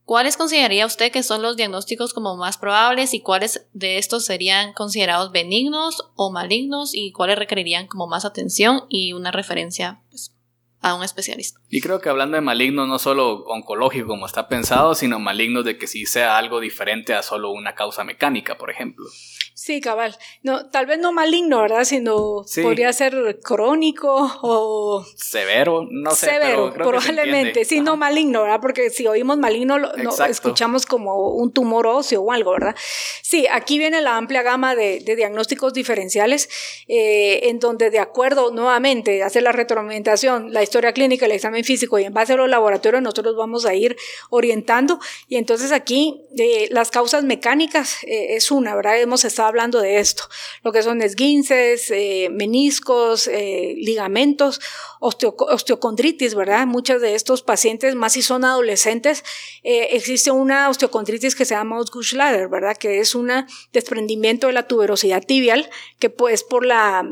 ¿cuáles 0.05 0.37
consideraría 0.37 0.85
usted 0.85 1.11
que 1.11 1.21
son 1.21 1.41
los 1.41 1.57
diagnósticos 1.57 2.13
como 2.13 2.37
más 2.37 2.57
probables 2.57 3.13
y 3.13 3.19
cuáles 3.19 3.67
de 3.73 3.97
estos 3.97 4.23
serían 4.23 4.71
considerados 4.71 5.33
benignos 5.33 6.09
o 6.15 6.31
malignos 6.31 6.95
y 6.95 7.11
cuáles 7.11 7.37
requerirían 7.37 7.87
como 7.87 8.07
más 8.07 8.23
atención 8.23 8.85
y 8.87 9.11
una 9.11 9.31
referencia 9.31 10.01
pues, 10.11 10.33
a 10.81 10.95
un 10.95 11.03
especialista. 11.03 11.59
Y 11.69 11.81
creo 11.81 11.99
que 11.99 12.09
hablando 12.09 12.35
de 12.35 12.41
maligno 12.41 12.87
no 12.87 12.99
solo 12.99 13.43
oncológico 13.45 14.07
como 14.07 14.25
está 14.25 14.47
pensado, 14.47 14.95
sino 14.95 15.19
maligno 15.19 15.63
de 15.63 15.77
que 15.77 15.87
sí 15.87 16.05
sea 16.05 16.37
algo 16.37 16.59
diferente 16.59 17.13
a 17.13 17.23
solo 17.23 17.51
una 17.51 17.75
causa 17.75 18.03
mecánica, 18.03 18.57
por 18.57 18.71
ejemplo. 18.71 19.05
Sí, 19.59 19.81
cabal. 19.81 20.17
No, 20.41 20.69
tal 20.69 20.85
vez 20.85 20.99
no 20.99 21.11
maligno, 21.11 21.61
¿verdad? 21.61 21.83
Sino 21.83 22.45
podría 22.63 22.93
ser 22.93 23.39
crónico 23.43 24.39
o... 24.41 25.05
Severo, 25.17 25.85
no 25.91 26.11
sé. 26.11 26.27
Severo, 26.27 26.73
probablemente. 26.73 27.65
Sí, 27.65 27.81
no 27.81 27.97
maligno, 27.97 28.43
¿verdad? 28.43 28.61
Porque 28.61 28.89
si 28.89 29.05
oímos 29.05 29.37
maligno, 29.37 29.77
lo, 29.77 29.91
escuchamos 30.29 30.85
como 30.85 31.33
un 31.33 31.51
tumor 31.51 31.87
óseo 31.87 32.21
o 32.21 32.31
algo, 32.31 32.51
¿verdad? 32.51 32.73
Sí, 33.21 33.47
aquí 33.51 33.77
viene 33.77 33.99
la 33.99 34.15
amplia 34.15 34.43
gama 34.43 34.75
de, 34.75 35.01
diagnósticos 35.01 35.73
diferenciales, 35.73 36.49
eh, 36.87 37.49
en 37.49 37.59
donde 37.59 37.89
de 37.89 37.99
acuerdo, 37.99 38.51
nuevamente, 38.51 39.23
hacer 39.23 39.43
la 39.43 39.51
retroalimentación, 39.51 40.53
la 40.53 40.63
historia 40.69 40.93
clínica, 40.93 41.25
el 41.25 41.31
examen 41.31 41.63
físico 41.63 41.97
y 41.97 42.03
en 42.03 42.13
base 42.13 42.33
a 42.33 42.35
los 42.35 42.47
laboratorios 42.47 43.01
nosotros 43.01 43.35
vamos 43.35 43.65
a 43.65 43.73
ir 43.73 43.97
orientando. 44.29 44.99
Y 45.27 45.37
entonces 45.37 45.71
aquí 45.71 46.21
eh, 46.37 46.67
las 46.69 46.91
causas 46.91 47.23
mecánicas 47.23 48.03
eh, 48.03 48.35
es 48.35 48.51
una, 48.51 48.75
¿verdad? 48.75 49.01
Hemos 49.01 49.25
estado 49.25 49.47
hablando 49.47 49.81
de 49.81 49.99
esto, 49.99 50.23
lo 50.63 50.71
que 50.71 50.83
son 50.83 51.01
esguinces, 51.01 51.89
eh, 51.89 52.29
meniscos, 52.31 53.27
eh, 53.27 53.73
ligamentos, 53.77 54.61
osteocondritis, 54.99 56.35
¿verdad? 56.35 56.67
Muchos 56.67 57.01
de 57.01 57.15
estos 57.15 57.41
pacientes, 57.41 57.95
más 57.95 58.13
si 58.13 58.21
son 58.21 58.45
adolescentes, 58.45 59.23
existe 59.63 60.29
una 60.29 60.69
osteocondritis 60.69 61.35
que 61.35 61.45
se 61.45 61.55
llama 61.55 61.79
Osgood-Schlatter, 61.79 62.49
¿verdad? 62.49 62.77
Que 62.77 62.99
es 62.99 63.15
un 63.15 63.31
desprendimiento 63.71 64.47
de 64.47 64.53
la 64.53 64.67
tuberosidad 64.67 65.23
tibial, 65.25 65.69
que 65.99 66.09
pues 66.09 66.43
por 66.43 66.65
la 66.65 67.07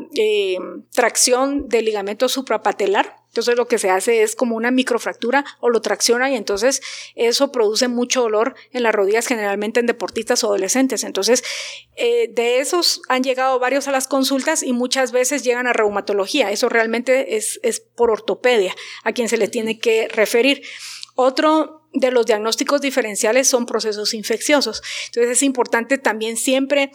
tracción 0.92 1.68
del 1.68 1.86
ligamento 1.86 2.28
suprapatelar, 2.28 3.16
entonces 3.28 3.56
lo 3.56 3.68
que 3.68 3.78
se 3.78 3.90
hace 3.90 4.22
es 4.22 4.34
como 4.34 4.56
una 4.56 4.70
microfractura 4.70 5.44
o 5.60 5.68
lo 5.68 5.80
tracciona 5.80 6.30
y 6.30 6.36
entonces 6.36 6.80
eso 7.14 7.52
produce 7.52 7.86
mucho 7.86 8.22
dolor 8.22 8.54
en 8.72 8.82
las 8.82 8.94
rodillas 8.94 9.26
generalmente 9.26 9.80
en 9.80 9.86
deportistas 9.86 10.42
o 10.42 10.48
adolescentes. 10.48 11.04
Entonces 11.04 11.44
eh, 11.96 12.28
de 12.32 12.60
esos 12.60 13.02
han 13.08 13.22
llegado 13.22 13.58
varios 13.58 13.86
a 13.86 13.92
las 13.92 14.08
consultas 14.08 14.62
y 14.62 14.72
muchas 14.72 15.12
veces 15.12 15.44
llegan 15.44 15.66
a 15.66 15.72
reumatología. 15.72 16.50
Eso 16.50 16.68
realmente 16.68 17.36
es, 17.36 17.60
es 17.62 17.80
por 17.80 18.10
ortopedia 18.10 18.74
a 19.04 19.12
quien 19.12 19.28
se 19.28 19.36
les 19.36 19.50
tiene 19.50 19.78
que 19.78 20.08
referir. 20.08 20.62
Otro 21.14 21.82
de 21.92 22.10
los 22.10 22.26
diagnósticos 22.26 22.80
diferenciales 22.80 23.46
son 23.46 23.66
procesos 23.66 24.14
infecciosos. 24.14 24.82
Entonces 25.06 25.32
es 25.32 25.42
importante 25.42 25.98
también 25.98 26.36
siempre 26.36 26.90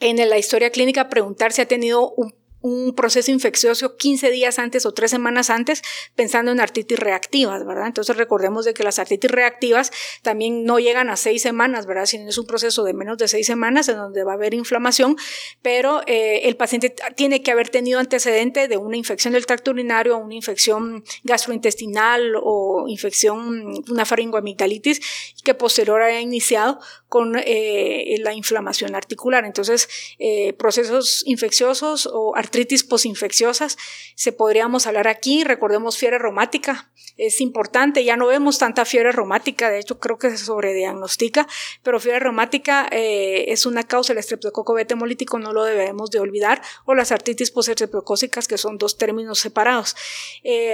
en 0.00 0.28
la 0.28 0.38
historia 0.38 0.70
clínica 0.70 1.08
preguntar 1.08 1.52
si 1.52 1.62
ha 1.62 1.66
tenido 1.66 2.10
un 2.12 2.34
un 2.60 2.94
proceso 2.94 3.30
infeccioso 3.30 3.96
15 3.96 4.30
días 4.30 4.58
antes 4.58 4.84
o 4.86 4.92
3 4.92 5.10
semanas 5.10 5.50
antes 5.50 5.82
pensando 6.14 6.50
en 6.50 6.60
artritis 6.60 6.98
reactivas, 6.98 7.64
¿verdad? 7.64 7.86
Entonces 7.86 8.16
recordemos 8.16 8.64
de 8.64 8.74
que 8.74 8.82
las 8.82 8.98
artritis 8.98 9.30
reactivas 9.30 9.92
también 10.22 10.64
no 10.64 10.78
llegan 10.78 11.10
a 11.10 11.16
6 11.16 11.40
semanas, 11.40 11.86
¿verdad? 11.86 12.06
Sino 12.06 12.28
es 12.28 12.38
un 12.38 12.46
proceso 12.46 12.84
de 12.84 12.94
menos 12.94 13.18
de 13.18 13.28
6 13.28 13.46
semanas 13.46 13.88
en 13.88 13.96
donde 13.96 14.24
va 14.24 14.32
a 14.32 14.34
haber 14.34 14.54
inflamación, 14.54 15.16
pero 15.62 16.02
eh, 16.06 16.42
el 16.44 16.56
paciente 16.56 16.94
tiene 17.16 17.42
que 17.42 17.50
haber 17.50 17.68
tenido 17.68 18.00
antecedente 18.00 18.68
de 18.68 18.76
una 18.76 18.96
infección 18.96 19.34
del 19.34 19.46
tracto 19.46 19.70
urinario, 19.70 20.18
una 20.18 20.34
infección 20.34 21.04
gastrointestinal 21.24 22.34
o 22.42 22.86
infección, 22.88 23.84
una 23.88 24.04
faringoamigdalitis 24.04 25.00
que 25.44 25.54
posterior 25.54 26.02
haya 26.02 26.20
iniciado 26.20 26.80
con 27.08 27.36
eh, 27.38 28.16
la 28.20 28.34
inflamación 28.34 28.94
articular. 28.94 29.44
Entonces, 29.44 29.88
eh, 30.18 30.52
procesos 30.52 31.22
infecciosos 31.26 32.06
o 32.12 32.36
artritis 32.36 32.84
posinfecciosas, 32.84 33.78
se 34.14 34.32
podríamos 34.32 34.86
hablar 34.86 35.08
aquí. 35.08 35.42
Recordemos 35.42 35.96
fiebre 35.96 36.18
reumática, 36.18 36.90
es 37.16 37.40
importante. 37.40 38.04
Ya 38.04 38.16
no 38.16 38.26
vemos 38.26 38.58
tanta 38.58 38.84
fiebre 38.84 39.12
reumática, 39.12 39.70
de 39.70 39.78
hecho 39.78 39.98
creo 39.98 40.18
que 40.18 40.30
se 40.30 40.36
sobrediagnostica, 40.38 41.48
pero 41.82 41.98
fiebre 41.98 42.20
reumática 42.20 42.86
eh, 42.90 43.46
es 43.48 43.64
una 43.64 43.84
causa 43.84 44.12
del 44.12 44.18
estreptococo 44.18 44.74
beta 44.74 44.94
hemolítico, 44.94 45.38
no 45.38 45.52
lo 45.52 45.64
debemos 45.64 46.10
de 46.10 46.20
olvidar, 46.20 46.60
o 46.84 46.94
las 46.94 47.10
artritis 47.10 47.50
postestreptocócicas, 47.50 48.46
que 48.46 48.58
son 48.58 48.76
dos 48.76 48.98
términos 48.98 49.38
separados. 49.38 49.96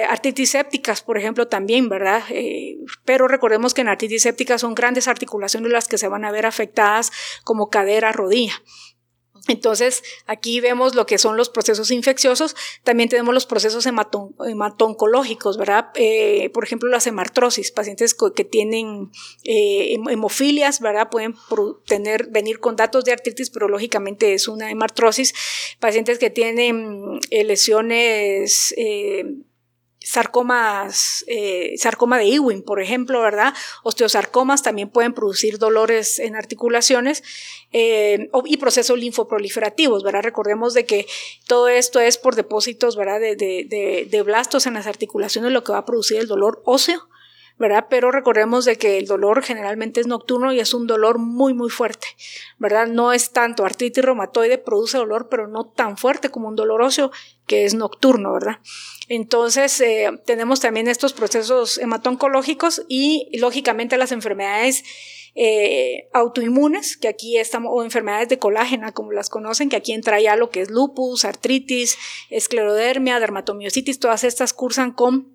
artritis 0.09 0.51
sépticas, 0.51 1.03
por 1.03 1.17
ejemplo, 1.17 1.47
también, 1.47 1.89
¿verdad? 1.89 2.25
pero 3.05 3.29
recordemos 3.29 3.73
que 3.73 3.83
en 3.83 3.89
artritis 3.89 4.23
sépticas 4.23 4.61
son 4.61 4.75
grandes 4.75 5.09
articulaciones 5.09 5.71
las 5.71 5.87
que 5.89 5.99
se 5.99 6.09
van 6.09 6.24
a 6.25 6.33
ver 6.33 6.47
afectadas 6.47 7.13
como 7.45 7.71
cadera, 7.71 8.13
rodilla. 8.13 8.63
Entonces, 9.47 10.03
aquí 10.27 10.61
vemos 10.61 10.95
lo 10.95 11.05
que 11.05 11.19
son 11.19 11.37
los 11.37 11.51
procesos 11.51 11.91
infecciosos. 11.91 12.57
También 12.83 13.11
tenemos 13.11 13.35
los 13.35 13.45
procesos 13.45 13.87
hematoncológicos, 13.87 15.59
¿verdad? 15.59 15.91
Eh, 15.97 16.51
por 16.55 16.65
ejemplo, 16.65 16.89
las 16.89 17.07
hemartrosis. 17.07 17.71
Pacientes 17.71 18.15
que 18.15 18.45
tienen 18.45 19.11
eh, 19.45 19.97
hemofilias, 20.09 20.81
¿verdad? 20.81 21.11
Pueden 21.11 21.35
tener, 21.87 22.29
venir 22.29 22.59
con 22.59 22.77
datos 22.77 23.05
de 23.05 23.13
artritis, 23.13 23.51
pero 23.51 23.69
lógicamente 23.69 24.33
es 24.33 24.49
una 24.49 24.71
hemartrosis. 24.71 25.35
Pacientes 25.79 26.19
que 26.19 26.31
tienen 26.31 27.21
eh, 27.31 27.45
lesiones 27.45 28.75
sarcomas, 30.05 31.25
eh, 31.27 31.75
sarcoma 31.79 32.19
de 32.19 32.27
Ewing, 32.35 32.63
por 32.63 32.81
ejemplo, 32.81 33.21
¿verdad? 33.21 33.55
Osteosarcomas 33.83 34.63
también 34.63 34.91
pueden 34.91 35.15
producir 35.15 35.59
dolores 35.59 36.19
en 36.19 36.37
articulaciones 36.37 37.25
eh, 37.73 38.29
y 38.45 38.57
procesos 38.59 38.99
linfoproliferativos, 38.99 40.05
¿verdad? 40.05 40.23
Recordemos 40.23 40.75
de 40.75 40.85
que 40.85 41.07
todo 41.49 41.69
esto 41.69 42.01
es 42.01 42.19
por 42.19 42.37
depósitos, 42.37 42.97
¿verdad? 42.97 43.19
De, 43.19 43.35
de, 43.35 44.07
de 44.09 44.23
blastos 44.23 44.67
en 44.67 44.75
las 44.75 44.87
articulaciones, 44.87 45.53
lo 45.53 45.65
que 45.65 45.73
va 45.73 45.79
a 45.79 45.87
producir 45.87 46.19
el 46.19 46.29
dolor 46.29 46.63
óseo 46.65 47.09
¿verdad? 47.59 47.87
Pero 47.89 48.11
recordemos 48.11 48.65
de 48.65 48.77
que 48.77 48.99
el 48.99 49.07
dolor 49.07 49.43
generalmente 49.43 50.01
es 50.01 50.07
nocturno 50.07 50.53
y 50.53 50.61
es 50.61 50.75
un 50.75 50.87
dolor 50.87 51.19
muy, 51.19 51.55
muy 51.55 51.71
fuerte, 51.71 52.09
¿verdad? 52.59 52.87
No 52.87 53.13
es 53.13 53.31
tanto 53.31 53.65
artritis 53.65 54.05
reumatoide, 54.05 54.59
produce 54.59 54.99
dolor, 54.99 55.29
pero 55.29 55.47
no 55.47 55.65
tan 55.65 55.97
fuerte 55.97 56.31
como 56.31 56.49
un 56.49 56.57
dolor 56.57 56.83
óseo 56.83 57.13
que 57.47 57.65
es 57.65 57.75
nocturno, 57.75 58.33
¿verdad? 58.33 58.59
Entonces, 59.09 59.81
eh, 59.81 60.11
tenemos 60.27 60.61
también 60.61 60.89
estos 60.89 61.13
procesos 61.13 61.79
hematoncológicos 61.79 62.83
y, 62.89 63.29
lógicamente, 63.39 63.97
las 63.99 64.13
enfermedades 64.13 64.83
eh, 65.37 66.09
autoinmunes, 66.13 66.97
que 66.97 67.09
aquí 67.09 67.37
estamos, 67.39 67.71
o 67.73 67.85
enfermedades 67.85 68.29
de 68.29 68.39
colágena, 68.39 68.93
como 68.93 69.13
las 69.13 69.29
conocen, 69.29 69.69
que 69.69 69.77
aquí 69.77 69.93
entra 69.93 70.21
ya 70.21 70.37
lo 70.37 70.51
que 70.51 70.63
es 70.63 70.71
lupus, 70.71 71.25
artritis, 71.25 71.99
esclerodermia, 72.31 73.21
dermatomiositis, 73.21 73.99
todas 73.99 74.25
estas 74.25 74.53
cursan 74.53 74.93
con 74.93 75.34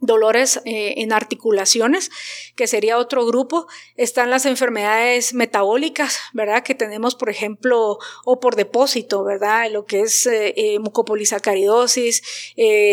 dolores 0.00 0.60
eh, 0.64 0.94
en 0.98 1.12
articulaciones, 1.12 2.10
que 2.54 2.66
sería 2.66 2.98
otro 2.98 3.24
grupo. 3.26 3.66
Están 3.96 4.30
las 4.30 4.44
enfermedades 4.44 5.32
metabólicas, 5.32 6.18
¿verdad? 6.34 6.62
Que 6.62 6.74
tenemos, 6.74 7.14
por 7.14 7.30
ejemplo, 7.30 7.98
o 8.24 8.40
por 8.40 8.56
depósito, 8.56 9.24
¿verdad? 9.24 9.70
Lo 9.70 9.86
que 9.86 10.00
es 10.00 10.26
eh, 10.26 10.52
eh 10.56 10.78
mucopolisacaridosis. 10.78 12.22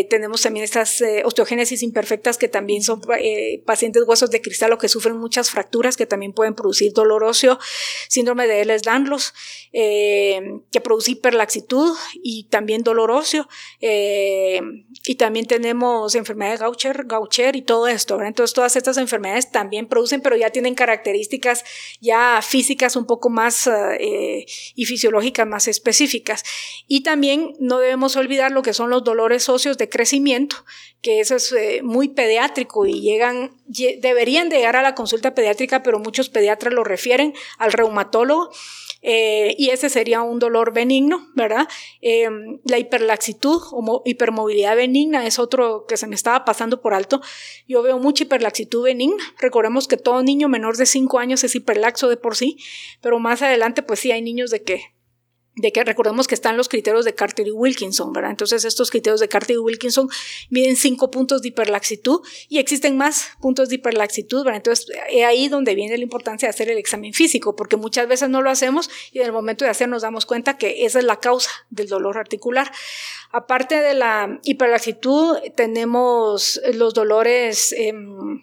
Tenemos 0.09 0.41
también 0.41 0.63
estas 0.63 1.03
osteogénesis 1.25 1.83
imperfectas 1.83 2.37
que 2.37 2.47
también 2.47 2.83
son 2.83 3.01
pacientes 3.65 4.03
huesos 4.05 4.31
de 4.31 4.41
cristal 4.41 4.73
o 4.73 4.77
que 4.77 4.87
sufren 4.87 5.17
muchas 5.17 5.49
fracturas 5.49 5.97
que 5.97 6.05
también 6.05 6.33
pueden 6.33 6.55
producir 6.55 6.93
dolor 6.93 7.23
óseo. 7.23 7.59
Síndrome 8.07 8.47
de 8.47 8.61
Ehlers-Danlos, 8.61 9.33
que 9.71 10.81
produce 10.83 11.11
hiperlaxitud 11.11 11.95
y 12.21 12.45
también 12.45 12.83
dolor 12.83 13.11
óseo. 13.11 13.47
y 13.81 15.15
también 15.15 15.45
tenemos 15.45 16.15
enfermedad 16.15 16.51
de 16.51 16.57
Gaucher 17.05 17.55
y 17.55 17.61
todo 17.61 17.87
esto. 17.87 18.21
Entonces 18.21 18.53
todas 18.53 18.75
estas 18.75 18.97
enfermedades 18.97 19.51
también 19.51 19.87
producen, 19.87 20.21
pero 20.21 20.35
ya 20.35 20.49
tienen 20.49 20.75
características 20.75 21.63
ya 21.99 22.39
físicas 22.41 22.95
un 22.95 23.05
poco 23.05 23.29
más 23.29 23.67
eh, 23.67 24.45
y 24.75 24.85
fisiológicas 24.85 25.47
más 25.47 25.67
específicas. 25.67 26.43
Y 26.87 27.01
también 27.01 27.53
no 27.59 27.79
debemos 27.79 28.15
olvidar 28.15 28.51
lo 28.51 28.61
que 28.61 28.73
son 28.73 28.89
los 28.89 29.03
dolores 29.03 29.49
óseos 29.49 29.77
de 29.77 29.89
crecimiento, 29.89 30.57
que 31.01 31.19
eso 31.19 31.35
es 31.35 31.51
eh, 31.51 31.81
muy 31.83 32.09
pediátrico 32.09 32.85
y 32.85 33.01
llegan, 33.01 33.51
deberían 33.67 34.49
llegar 34.49 34.75
a 34.75 34.81
la 34.81 34.95
consulta 34.95 35.35
pediátrica, 35.35 35.83
pero 35.83 35.99
muchos 35.99 36.29
pediatras 36.29 36.73
lo 36.73 36.83
refieren 36.83 37.33
al 37.57 37.73
reumatólogo. 37.73 38.51
Eh, 39.03 39.55
y 39.57 39.69
ese 39.69 39.89
sería 39.89 40.21
un 40.21 40.39
dolor 40.39 40.73
benigno, 40.73 41.27
¿verdad? 41.35 41.67
Eh, 42.01 42.29
la 42.63 42.79
hiperlaxitud 42.79 43.61
o 43.71 44.01
hipermovilidad 44.05 44.77
benigna 44.77 45.27
es 45.27 45.39
otro 45.39 45.85
que 45.85 45.97
se 45.97 46.07
me 46.07 46.15
estaba 46.15 46.45
pasando 46.45 46.81
por 46.81 46.93
alto. 46.93 47.21
Yo 47.67 47.83
veo 47.83 47.99
mucha 47.99 48.23
hiperlaxitud 48.23 48.83
benigna. 48.83 49.23
Recordemos 49.39 49.87
que 49.87 49.97
todo 49.97 50.23
niño 50.23 50.47
menor 50.47 50.77
de 50.77 50.85
5 50.85 51.19
años 51.19 51.43
es 51.43 51.53
hiperlaxo 51.53 52.07
de 52.07 52.17
por 52.17 52.37
sí, 52.37 52.57
pero 53.01 53.19
más 53.19 53.41
adelante 53.41 53.83
pues 53.83 53.99
sí 53.99 54.11
hay 54.11 54.21
niños 54.21 54.49
de 54.49 54.63
que 54.63 54.92
de 55.55 55.71
que 55.71 55.83
recordemos 55.83 56.27
que 56.27 56.35
están 56.35 56.57
los 56.57 56.67
criterios 56.67 57.05
de 57.05 57.13
Carter 57.13 57.47
y 57.47 57.51
Wilkinson, 57.51 58.11
¿verdad? 58.11 58.31
Entonces 58.31 58.65
estos 58.65 58.89
criterios 58.89 59.19
de 59.19 59.27
Carter 59.27 59.55
y 59.55 59.59
Wilkinson 59.59 60.09
miden 60.49 60.75
cinco 60.75 61.11
puntos 61.11 61.41
de 61.41 61.49
hiperlaxitud 61.49 62.21
y 62.49 62.57
existen 62.57 62.97
más 62.97 63.29
puntos 63.39 63.69
de 63.69 63.75
hiperlaxitud, 63.75 64.43
¿verdad? 64.43 64.57
Entonces 64.57 64.87
es 65.09 65.23
ahí 65.23 65.49
donde 65.49 65.75
viene 65.75 65.97
la 65.97 66.03
importancia 66.03 66.47
de 66.47 66.51
hacer 66.51 66.69
el 66.69 66.77
examen 66.77 67.13
físico, 67.13 67.55
porque 67.55 67.77
muchas 67.77 68.07
veces 68.07 68.29
no 68.29 68.41
lo 68.41 68.49
hacemos 68.49 68.89
y 69.11 69.19
en 69.19 69.27
el 69.27 69.31
momento 69.31 69.63
de 69.63 69.71
hacer 69.71 69.87
nos 69.89 70.01
damos 70.01 70.25
cuenta 70.25 70.57
que 70.57 70.85
esa 70.85 70.99
es 70.99 71.05
la 71.05 71.19
causa 71.19 71.49
del 71.69 71.87
dolor 71.87 72.17
articular. 72.17 72.71
Aparte 73.31 73.75
de 73.75 73.93
la 73.93 74.39
hiperlaxitud, 74.43 75.37
tenemos 75.55 76.59
los 76.73 76.93
dolores... 76.93 77.73
Em, 77.77 78.41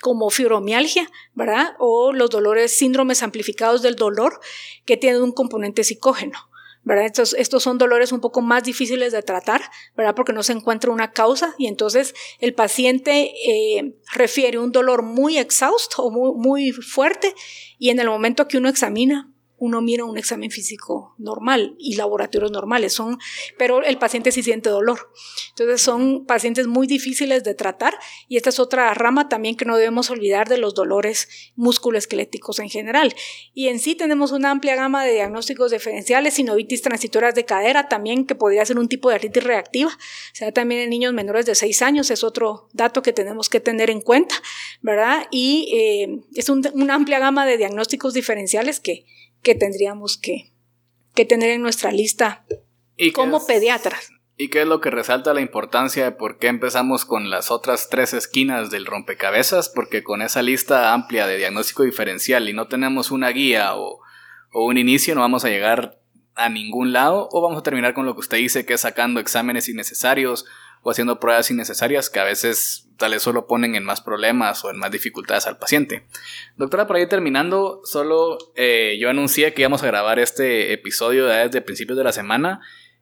como 0.00 0.30
fibromialgia, 0.30 1.10
¿verdad? 1.34 1.74
O 1.78 2.12
los 2.12 2.30
dolores, 2.30 2.76
síndromes 2.76 3.22
amplificados 3.22 3.82
del 3.82 3.96
dolor 3.96 4.40
que 4.84 4.96
tienen 4.96 5.22
un 5.22 5.32
componente 5.32 5.84
psicógeno. 5.84 6.38
¿verdad? 6.84 7.04
Estos, 7.04 7.34
estos 7.34 7.62
son 7.62 7.76
dolores 7.76 8.12
un 8.12 8.20
poco 8.20 8.40
más 8.40 8.64
difíciles 8.64 9.12
de 9.12 9.22
tratar, 9.22 9.60
¿verdad? 9.94 10.14
Porque 10.14 10.32
no 10.32 10.42
se 10.42 10.52
encuentra 10.52 10.90
una 10.90 11.12
causa 11.12 11.54
y 11.58 11.66
entonces 11.66 12.14
el 12.40 12.54
paciente 12.54 13.32
eh, 13.46 13.94
refiere 14.14 14.58
un 14.58 14.72
dolor 14.72 15.02
muy 15.02 15.36
exhausto 15.36 16.02
o 16.02 16.10
muy, 16.10 16.32
muy 16.34 16.72
fuerte 16.72 17.34
y 17.78 17.90
en 17.90 18.00
el 18.00 18.08
momento 18.08 18.48
que 18.48 18.56
uno 18.56 18.70
examina, 18.70 19.30
uno 19.58 19.80
mira 19.80 20.04
un 20.04 20.18
examen 20.18 20.50
físico 20.50 21.14
normal 21.18 21.74
y 21.78 21.96
laboratorios 21.96 22.50
normales, 22.50 22.92
son, 22.92 23.18
pero 23.58 23.82
el 23.82 23.98
paciente 23.98 24.32
sí 24.32 24.42
siente 24.42 24.70
dolor. 24.70 25.12
Entonces 25.50 25.80
son 25.82 26.26
pacientes 26.26 26.66
muy 26.66 26.86
difíciles 26.86 27.44
de 27.44 27.54
tratar 27.54 27.98
y 28.28 28.36
esta 28.36 28.50
es 28.50 28.58
otra 28.58 28.92
rama 28.94 29.28
también 29.28 29.56
que 29.56 29.64
no 29.64 29.76
debemos 29.76 30.10
olvidar 30.10 30.48
de 30.48 30.58
los 30.58 30.74
dolores 30.74 31.28
musculoesqueléticos 31.56 32.58
en 32.58 32.68
general. 32.68 33.14
Y 33.54 33.68
en 33.68 33.78
sí 33.78 33.94
tenemos 33.94 34.32
una 34.32 34.50
amplia 34.50 34.76
gama 34.76 35.04
de 35.04 35.12
diagnósticos 35.12 35.72
diferenciales, 35.72 36.34
sinovitis 36.34 36.82
transitorias 36.82 37.34
de 37.34 37.44
cadera 37.44 37.88
también, 37.88 38.26
que 38.26 38.34
podría 38.34 38.64
ser 38.64 38.78
un 38.78 38.88
tipo 38.88 39.08
de 39.08 39.16
artritis 39.16 39.44
reactiva, 39.44 39.90
o 39.90 40.34
sea, 40.34 40.52
también 40.52 40.82
en 40.82 40.90
niños 40.90 41.12
menores 41.12 41.46
de 41.46 41.54
6 41.54 41.82
años, 41.82 42.10
es 42.10 42.24
otro 42.24 42.68
dato 42.72 43.02
que 43.02 43.12
tenemos 43.12 43.48
que 43.48 43.60
tener 43.60 43.90
en 43.90 44.00
cuenta, 44.00 44.34
¿verdad? 44.82 45.26
Y 45.30 45.68
eh, 45.74 46.20
es 46.34 46.48
una 46.48 46.94
amplia 46.94 47.18
gama 47.18 47.46
de 47.46 47.56
diagnósticos 47.56 48.14
diferenciales 48.14 48.80
que 48.80 49.04
que 49.42 49.54
tendríamos 49.54 50.18
que, 50.18 50.52
tener 51.28 51.50
en 51.50 51.62
nuestra 51.62 51.90
lista 51.90 52.44
¿Y 52.96 53.10
como 53.10 53.44
pediatras. 53.44 54.10
¿Y 54.36 54.50
qué 54.50 54.62
es 54.62 54.68
lo 54.68 54.80
que 54.80 54.90
resalta 54.90 55.34
la 55.34 55.40
importancia 55.40 56.04
de 56.04 56.12
por 56.12 56.38
qué 56.38 56.46
empezamos 56.46 57.04
con 57.04 57.28
las 57.28 57.50
otras 57.50 57.88
tres 57.90 58.14
esquinas 58.14 58.70
del 58.70 58.86
rompecabezas? 58.86 59.68
Porque 59.68 60.04
con 60.04 60.22
esa 60.22 60.42
lista 60.42 60.92
amplia 60.92 61.26
de 61.26 61.36
diagnóstico 61.36 61.82
diferencial 61.82 62.48
y 62.48 62.52
no 62.52 62.68
tenemos 62.68 63.10
una 63.10 63.30
guía 63.30 63.74
o, 63.74 63.98
o 64.52 64.64
un 64.64 64.78
inicio, 64.78 65.16
no 65.16 65.22
vamos 65.22 65.44
a 65.44 65.48
llegar 65.48 65.98
a 66.36 66.48
ningún 66.48 66.92
lado 66.92 67.28
o 67.32 67.42
vamos 67.42 67.58
a 67.58 67.62
terminar 67.64 67.94
con 67.94 68.06
lo 68.06 68.14
que 68.14 68.20
usted 68.20 68.36
dice, 68.36 68.64
que 68.64 68.74
es 68.74 68.80
sacando 68.82 69.18
exámenes 69.18 69.68
innecesarios 69.68 70.46
o 70.82 70.90
haciendo 70.90 71.20
pruebas 71.20 71.50
innecesarias 71.50 72.10
que 72.10 72.20
a 72.20 72.24
veces 72.24 72.88
tal 72.98 73.12
vez 73.12 73.22
solo 73.22 73.46
ponen 73.46 73.74
en 73.74 73.84
más 73.84 74.00
problemas 74.00 74.64
o 74.64 74.70
en 74.70 74.76
más 74.76 74.90
dificultades 74.90 75.46
al 75.46 75.58
paciente. 75.58 76.04
Doctora, 76.56 76.86
por 76.86 76.96
ahí 76.96 77.06
terminando, 77.06 77.80
solo 77.84 78.38
eh, 78.56 78.98
yo 79.00 79.08
anuncié 79.08 79.54
que 79.54 79.62
íbamos 79.62 79.82
a 79.82 79.86
grabar 79.86 80.18
este 80.18 80.72
episodio 80.72 81.26
desde 81.26 81.62
principios 81.62 81.96
de 81.96 82.04
la 82.04 82.12
semana 82.12 82.60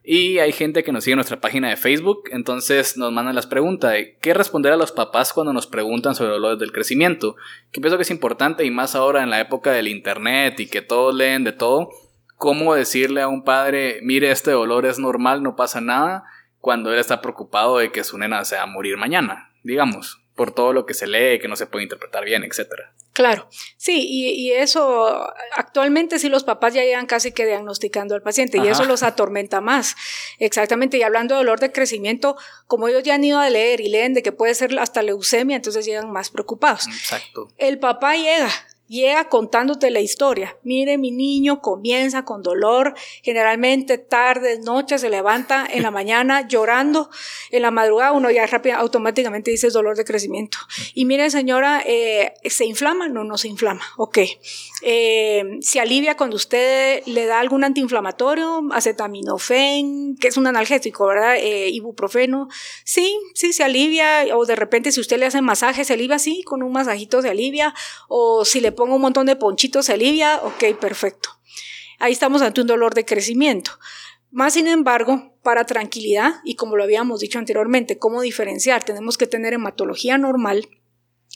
Y 0.08 0.38
hay 0.38 0.52
gente 0.52 0.84
que 0.84 0.92
nos 0.92 1.02
sigue 1.02 1.14
en 1.14 1.16
nuestra 1.16 1.40
página 1.40 1.68
de 1.68 1.76
Facebook, 1.76 2.28
entonces 2.30 2.96
nos 2.96 3.12
mandan 3.12 3.34
las 3.34 3.48
preguntas 3.48 3.90
de 3.90 4.16
qué 4.20 4.34
responder 4.34 4.72
a 4.72 4.76
los 4.76 4.92
papás 4.92 5.32
cuando 5.32 5.52
nos 5.52 5.66
preguntan 5.66 6.14
sobre 6.14 6.30
dolores 6.30 6.60
del 6.60 6.70
crecimiento. 6.70 7.34
Que 7.72 7.80
pienso 7.80 7.96
que 7.96 8.04
es 8.04 8.10
importante 8.12 8.64
y 8.64 8.70
más 8.70 8.94
ahora 8.94 9.24
en 9.24 9.30
la 9.30 9.40
época 9.40 9.72
del 9.72 9.88
internet 9.88 10.60
y 10.60 10.68
que 10.68 10.80
todos 10.80 11.12
leen 11.12 11.42
de 11.42 11.50
todo, 11.50 11.90
cómo 12.36 12.74
decirle 12.74 13.20
a 13.20 13.28
un 13.28 13.42
padre, 13.42 13.98
mire, 14.02 14.30
este 14.30 14.52
dolor 14.52 14.86
es 14.86 15.00
normal, 15.00 15.42
no 15.42 15.56
pasa 15.56 15.80
nada, 15.80 16.22
cuando 16.66 16.92
él 16.92 16.98
está 16.98 17.22
preocupado 17.22 17.78
de 17.78 17.92
que 17.92 18.02
su 18.02 18.18
nena 18.18 18.44
se 18.44 18.56
va 18.56 18.62
a 18.62 18.66
morir 18.66 18.96
mañana, 18.96 19.52
digamos, 19.62 20.20
por 20.34 20.52
todo 20.52 20.72
lo 20.72 20.84
que 20.84 20.94
se 20.94 21.06
lee, 21.06 21.38
que 21.38 21.46
no 21.46 21.54
se 21.54 21.68
puede 21.68 21.84
interpretar 21.84 22.24
bien, 22.24 22.42
etcétera. 22.42 22.92
Claro, 23.12 23.48
sí, 23.76 24.04
y, 24.10 24.50
eso 24.50 25.32
actualmente 25.54 26.18
sí 26.18 26.28
los 26.28 26.42
papás 26.42 26.74
ya 26.74 26.82
llegan 26.82 27.06
casi 27.06 27.30
que 27.30 27.46
diagnosticando 27.46 28.16
al 28.16 28.22
paciente 28.22 28.58
y 28.58 28.66
eso 28.66 28.84
los 28.84 29.04
atormenta 29.04 29.60
más. 29.60 29.94
Exactamente, 30.40 30.98
y 30.98 31.04
hablando 31.04 31.36
de 31.36 31.38
dolor 31.38 31.60
de 31.60 31.70
crecimiento, 31.70 32.36
como 32.66 32.88
ellos 32.88 33.04
ya 33.04 33.14
han 33.14 33.22
ido 33.22 33.38
a 33.38 33.48
leer 33.48 33.80
y 33.80 33.88
leen 33.88 34.12
de 34.12 34.24
que 34.24 34.32
puede 34.32 34.52
ser 34.56 34.76
hasta 34.80 35.02
leucemia, 35.02 35.54
entonces 35.54 35.86
llegan 35.86 36.10
más 36.10 36.30
preocupados. 36.30 36.88
Exacto. 36.88 37.46
El 37.58 37.78
papá 37.78 38.16
llega 38.16 38.50
llega 38.88 39.28
contándote 39.28 39.90
la 39.90 40.00
historia. 40.00 40.56
Mire, 40.62 40.98
mi 40.98 41.10
niño 41.10 41.60
comienza 41.60 42.24
con 42.24 42.42
dolor, 42.42 42.94
generalmente 43.22 43.98
tarde, 43.98 44.58
noche, 44.60 44.98
se 44.98 45.10
levanta 45.10 45.66
en 45.70 45.82
la 45.82 45.90
mañana 45.96 46.46
llorando, 46.46 47.10
en 47.50 47.62
la 47.62 47.70
madrugada 47.70 48.12
uno 48.12 48.30
ya 48.30 48.46
rápido, 48.46 48.76
automáticamente 48.76 49.50
dice 49.50 49.70
dolor 49.70 49.96
de 49.96 50.04
crecimiento. 50.04 50.58
Y 50.94 51.04
mire, 51.04 51.30
señora, 51.30 51.82
eh, 51.86 52.34
¿se 52.44 52.64
inflama? 52.64 53.08
No, 53.08 53.24
no 53.24 53.38
se 53.38 53.48
inflama. 53.48 53.82
Ok. 53.96 54.18
Eh, 54.82 55.58
se 55.62 55.80
alivia 55.80 56.16
cuando 56.16 56.36
usted 56.36 57.02
le 57.06 57.24
da 57.24 57.40
algún 57.40 57.64
antiinflamatorio, 57.64 58.62
acetaminofén, 58.72 60.16
que 60.20 60.28
es 60.28 60.36
un 60.36 60.46
analgésico, 60.46 61.06
¿verdad? 61.06 61.36
Eh, 61.36 61.70
ibuprofeno. 61.70 62.48
Sí, 62.84 63.18
sí, 63.34 63.52
se 63.52 63.64
alivia. 63.64 64.26
O 64.36 64.44
de 64.44 64.56
repente 64.56 64.92
si 64.92 65.00
usted 65.00 65.18
le 65.18 65.26
hace 65.26 65.40
masaje, 65.40 65.84
se 65.84 65.94
alivia, 65.94 66.18
sí, 66.18 66.42
con 66.44 66.62
un 66.62 66.72
masajito 66.72 67.22
se 67.22 67.30
alivia. 67.30 67.74
O 68.08 68.44
si 68.44 68.60
le 68.60 68.72
pongo 68.72 68.96
un 68.96 69.02
montón 69.02 69.26
de 69.26 69.36
ponchitos, 69.36 69.86
se 69.86 69.94
alivia, 69.94 70.40
ok, 70.42 70.78
perfecto. 70.78 71.30
Ahí 71.98 72.12
estamos 72.12 72.42
ante 72.42 72.60
un 72.60 72.66
dolor 72.66 72.94
de 72.94 73.06
crecimiento. 73.06 73.72
Más 74.30 74.52
sin 74.52 74.66
embargo, 74.66 75.32
para 75.42 75.64
tranquilidad, 75.64 76.34
y 76.44 76.56
como 76.56 76.76
lo 76.76 76.84
habíamos 76.84 77.20
dicho 77.20 77.38
anteriormente, 77.38 77.98
¿cómo 77.98 78.20
diferenciar? 78.20 78.84
Tenemos 78.84 79.16
que 79.16 79.26
tener 79.26 79.54
hematología 79.54 80.18
normal, 80.18 80.68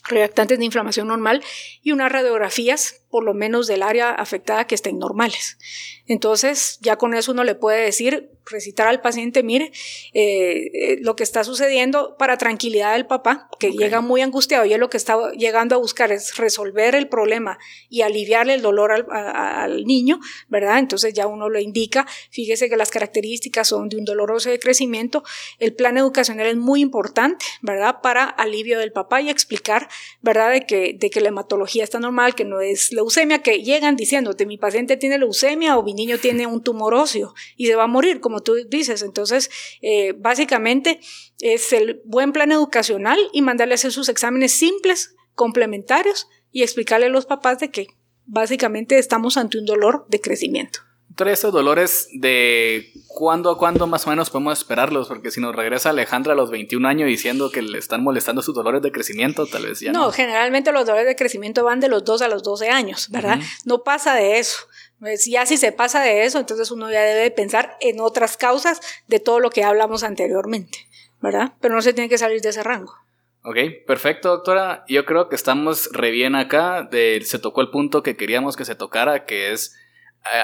reactantes 0.08 0.58
de 0.58 0.64
inflamación 0.64 1.08
normal 1.08 1.42
y 1.82 1.92
unas 1.92 2.12
radiografías, 2.12 2.99
por 3.10 3.24
lo 3.24 3.34
menos 3.34 3.66
del 3.66 3.82
área 3.82 4.10
afectada, 4.10 4.66
que 4.66 4.74
estén 4.74 4.98
normales. 4.98 5.58
Entonces, 6.06 6.78
ya 6.80 6.96
con 6.96 7.14
eso 7.14 7.32
uno 7.32 7.44
le 7.44 7.54
puede 7.54 7.84
decir, 7.84 8.30
recitar 8.50 8.88
al 8.88 9.00
paciente, 9.00 9.42
mire, 9.42 9.72
eh, 10.12 10.70
eh, 10.74 10.98
lo 11.00 11.16
que 11.16 11.22
está 11.22 11.44
sucediendo 11.44 12.16
para 12.18 12.36
tranquilidad 12.36 12.94
del 12.94 13.06
papá, 13.06 13.48
que 13.58 13.72
llega 13.72 14.00
muy 14.00 14.20
angustiado 14.20 14.64
y 14.64 14.72
es 14.72 14.78
lo 14.78 14.90
que 14.90 14.96
está 14.96 15.30
llegando 15.32 15.74
a 15.74 15.78
buscar 15.78 16.12
es 16.12 16.36
resolver 16.36 16.94
el 16.94 17.08
problema 17.08 17.58
y 17.88 18.02
aliviarle 18.02 18.54
el 18.54 18.62
dolor 18.62 19.06
al, 19.10 19.84
niño, 19.84 20.20
¿verdad? 20.48 20.78
Entonces 20.78 21.14
ya 21.14 21.26
uno 21.26 21.48
lo 21.48 21.60
indica, 21.60 22.06
fíjese 22.30 22.68
que 22.68 22.76
las 22.76 22.90
características 22.90 23.68
son 23.68 23.88
de 23.88 23.96
un 23.96 24.04
doloroso 24.04 24.50
de 24.50 24.58
crecimiento, 24.58 25.22
el 25.58 25.74
plan 25.74 25.96
educacional 25.96 26.46
es 26.46 26.56
muy 26.56 26.80
importante, 26.80 27.44
¿verdad? 27.62 28.00
Para 28.02 28.24
alivio 28.24 28.78
del 28.78 28.92
papá 28.92 29.20
y 29.20 29.30
explicar, 29.30 29.88
¿verdad? 30.22 30.50
De 30.50 30.66
que, 30.66 30.96
de 30.98 31.10
que 31.10 31.20
la 31.20 31.28
hematología 31.28 31.84
está 31.84 32.00
normal, 32.00 32.34
que 32.34 32.44
no 32.44 32.60
es 32.60 32.92
leucemia, 33.00 33.42
que 33.42 33.62
llegan 33.62 33.96
diciéndote, 33.96 34.46
mi 34.46 34.58
paciente 34.58 34.96
tiene 34.96 35.18
leucemia 35.18 35.78
o 35.78 35.82
mi 35.82 35.94
niño 35.94 36.18
tiene 36.18 36.46
un 36.46 36.62
tumor 36.62 36.94
óseo 36.94 37.34
y 37.56 37.66
se 37.66 37.74
va 37.74 37.84
a 37.84 37.86
morir, 37.86 38.20
como 38.20 38.40
tú 38.40 38.54
dices. 38.68 39.02
Entonces, 39.02 39.50
eh, 39.80 40.12
básicamente 40.12 41.00
es 41.40 41.72
el 41.72 42.02
buen 42.04 42.32
plan 42.32 42.52
educacional 42.52 43.18
y 43.32 43.42
mandarle 43.42 43.74
a 43.74 43.76
hacer 43.76 43.92
sus 43.92 44.08
exámenes 44.08 44.52
simples, 44.52 45.14
complementarios 45.34 46.28
y 46.52 46.62
explicarle 46.62 47.06
a 47.06 47.10
los 47.10 47.26
papás 47.26 47.58
de 47.58 47.70
que 47.70 47.86
básicamente 48.26 48.98
estamos 48.98 49.36
ante 49.36 49.58
un 49.58 49.64
dolor 49.64 50.06
de 50.08 50.20
crecimiento. 50.20 50.80
Entonces, 51.20 51.38
estos 51.38 51.52
dolores 51.52 52.08
de 52.14 52.94
cuándo 53.06 53.50
a 53.50 53.58
cuándo 53.58 53.86
más 53.86 54.06
o 54.06 54.10
menos 54.10 54.30
podemos 54.30 54.56
esperarlos, 54.58 55.06
porque 55.06 55.30
si 55.30 55.38
nos 55.38 55.54
regresa 55.54 55.90
Alejandra 55.90 56.32
a 56.32 56.34
los 56.34 56.50
21 56.50 56.88
años 56.88 57.08
diciendo 57.08 57.50
que 57.50 57.60
le 57.60 57.76
están 57.76 58.02
molestando 58.02 58.40
sus 58.40 58.54
dolores 58.54 58.80
de 58.80 58.90
crecimiento, 58.90 59.44
tal 59.44 59.66
vez 59.66 59.80
ya 59.80 59.92
no. 59.92 60.06
No, 60.06 60.12
generalmente 60.12 60.72
los 60.72 60.86
dolores 60.86 61.06
de 61.06 61.16
crecimiento 61.16 61.62
van 61.62 61.78
de 61.78 61.88
los 61.88 62.06
2 62.06 62.22
a 62.22 62.28
los 62.28 62.42
12 62.42 62.70
años, 62.70 63.10
¿verdad? 63.10 63.38
No 63.66 63.82
pasa 63.82 64.14
de 64.14 64.38
eso. 64.38 64.60
Pues 64.98 65.26
ya 65.26 65.44
si 65.44 65.58
se 65.58 65.72
pasa 65.72 66.00
de 66.00 66.24
eso, 66.24 66.38
entonces 66.38 66.70
uno 66.70 66.90
ya 66.90 67.02
debe 67.02 67.30
pensar 67.30 67.76
en 67.80 68.00
otras 68.00 68.38
causas 68.38 68.80
de 69.06 69.20
todo 69.20 69.40
lo 69.40 69.50
que 69.50 69.62
hablamos 69.62 70.04
anteriormente, 70.04 70.88
¿verdad? 71.20 71.52
Pero 71.60 71.74
no 71.74 71.82
se 71.82 71.92
tiene 71.92 72.08
que 72.08 72.16
salir 72.16 72.40
de 72.40 72.48
ese 72.48 72.62
rango. 72.62 72.94
Ok, 73.42 73.56
perfecto, 73.86 74.30
doctora. 74.30 74.84
Yo 74.88 75.04
creo 75.04 75.28
que 75.28 75.36
estamos 75.36 75.90
re 75.92 76.10
bien 76.12 76.34
acá. 76.34 76.88
De, 76.90 77.20
se 77.24 77.38
tocó 77.38 77.60
el 77.60 77.68
punto 77.68 78.02
que 78.02 78.16
queríamos 78.16 78.56
que 78.56 78.64
se 78.64 78.74
tocara, 78.74 79.26
que 79.26 79.52
es 79.52 79.74
eh, 79.74 79.79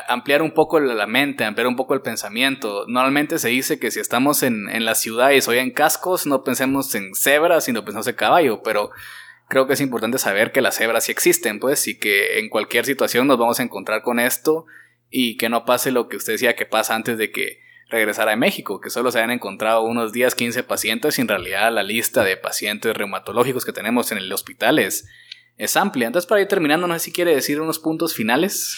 ampliar 0.08 0.42
un 0.42 0.52
poco 0.52 0.80
la 0.80 1.06
mente, 1.06 1.44
ampliar 1.44 1.66
un 1.66 1.76
poco 1.76 1.94
el 1.94 2.02
pensamiento. 2.02 2.84
Normalmente 2.88 3.38
se 3.38 3.48
dice 3.48 3.78
que 3.78 3.90
si 3.90 4.00
estamos 4.00 4.42
en, 4.42 4.68
en 4.68 4.84
la 4.84 4.94
ciudad 4.94 5.30
y 5.30 5.40
soy 5.40 5.58
en 5.58 5.70
cascos, 5.70 6.26
no 6.26 6.44
pensemos 6.44 6.94
en 6.94 7.14
cebras, 7.14 7.64
sino 7.64 7.84
pensemos 7.84 8.06
en 8.06 8.14
caballo, 8.14 8.62
pero 8.62 8.90
creo 9.48 9.66
que 9.66 9.74
es 9.74 9.80
importante 9.80 10.18
saber 10.18 10.52
que 10.52 10.60
las 10.60 10.76
cebras 10.76 11.04
sí 11.04 11.12
existen, 11.12 11.60
pues, 11.60 11.86
y 11.88 11.98
que 11.98 12.38
en 12.38 12.48
cualquier 12.48 12.84
situación 12.84 13.26
nos 13.26 13.38
vamos 13.38 13.60
a 13.60 13.62
encontrar 13.62 14.02
con 14.02 14.18
esto 14.18 14.66
y 15.10 15.36
que 15.36 15.48
no 15.48 15.64
pase 15.64 15.92
lo 15.92 16.08
que 16.08 16.16
usted 16.16 16.34
decía 16.34 16.56
que 16.56 16.66
pasa 16.66 16.94
antes 16.94 17.18
de 17.18 17.30
que 17.30 17.60
regresara 17.88 18.32
a 18.32 18.36
México, 18.36 18.80
que 18.80 18.90
solo 18.90 19.12
se 19.12 19.18
hayan 19.18 19.30
encontrado 19.30 19.82
unos 19.82 20.12
días 20.12 20.34
15 20.34 20.64
pacientes 20.64 21.18
y 21.18 21.22
en 21.22 21.28
realidad 21.28 21.72
la 21.72 21.84
lista 21.84 22.24
de 22.24 22.36
pacientes 22.36 22.96
reumatológicos 22.96 23.64
que 23.64 23.72
tenemos 23.72 24.10
en 24.10 24.18
el 24.18 24.32
hospital 24.32 24.80
es 24.80 25.06
amplia. 25.76 26.08
Entonces, 26.08 26.26
para 26.26 26.40
ir 26.40 26.48
terminando, 26.48 26.88
no 26.88 26.94
sé 26.94 27.00
si 27.00 27.12
quiere 27.12 27.34
decir 27.34 27.60
unos 27.60 27.78
puntos 27.78 28.14
finales. 28.14 28.76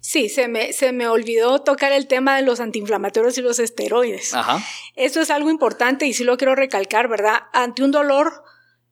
Sí, 0.00 0.28
se 0.30 0.48
me, 0.48 0.72
se 0.72 0.92
me 0.92 1.08
olvidó 1.08 1.60
tocar 1.60 1.92
el 1.92 2.06
tema 2.06 2.36
de 2.36 2.42
los 2.42 2.58
antiinflamatorios 2.60 3.36
y 3.38 3.42
los 3.42 3.58
esteroides. 3.58 4.34
Ajá. 4.34 4.64
Esto 4.96 5.20
es 5.20 5.30
algo 5.30 5.50
importante 5.50 6.06
y 6.06 6.14
sí 6.14 6.24
lo 6.24 6.36
quiero 6.36 6.54
recalcar, 6.54 7.08
¿verdad? 7.08 7.42
Ante 7.52 7.82
un 7.84 7.90
dolor 7.90 8.42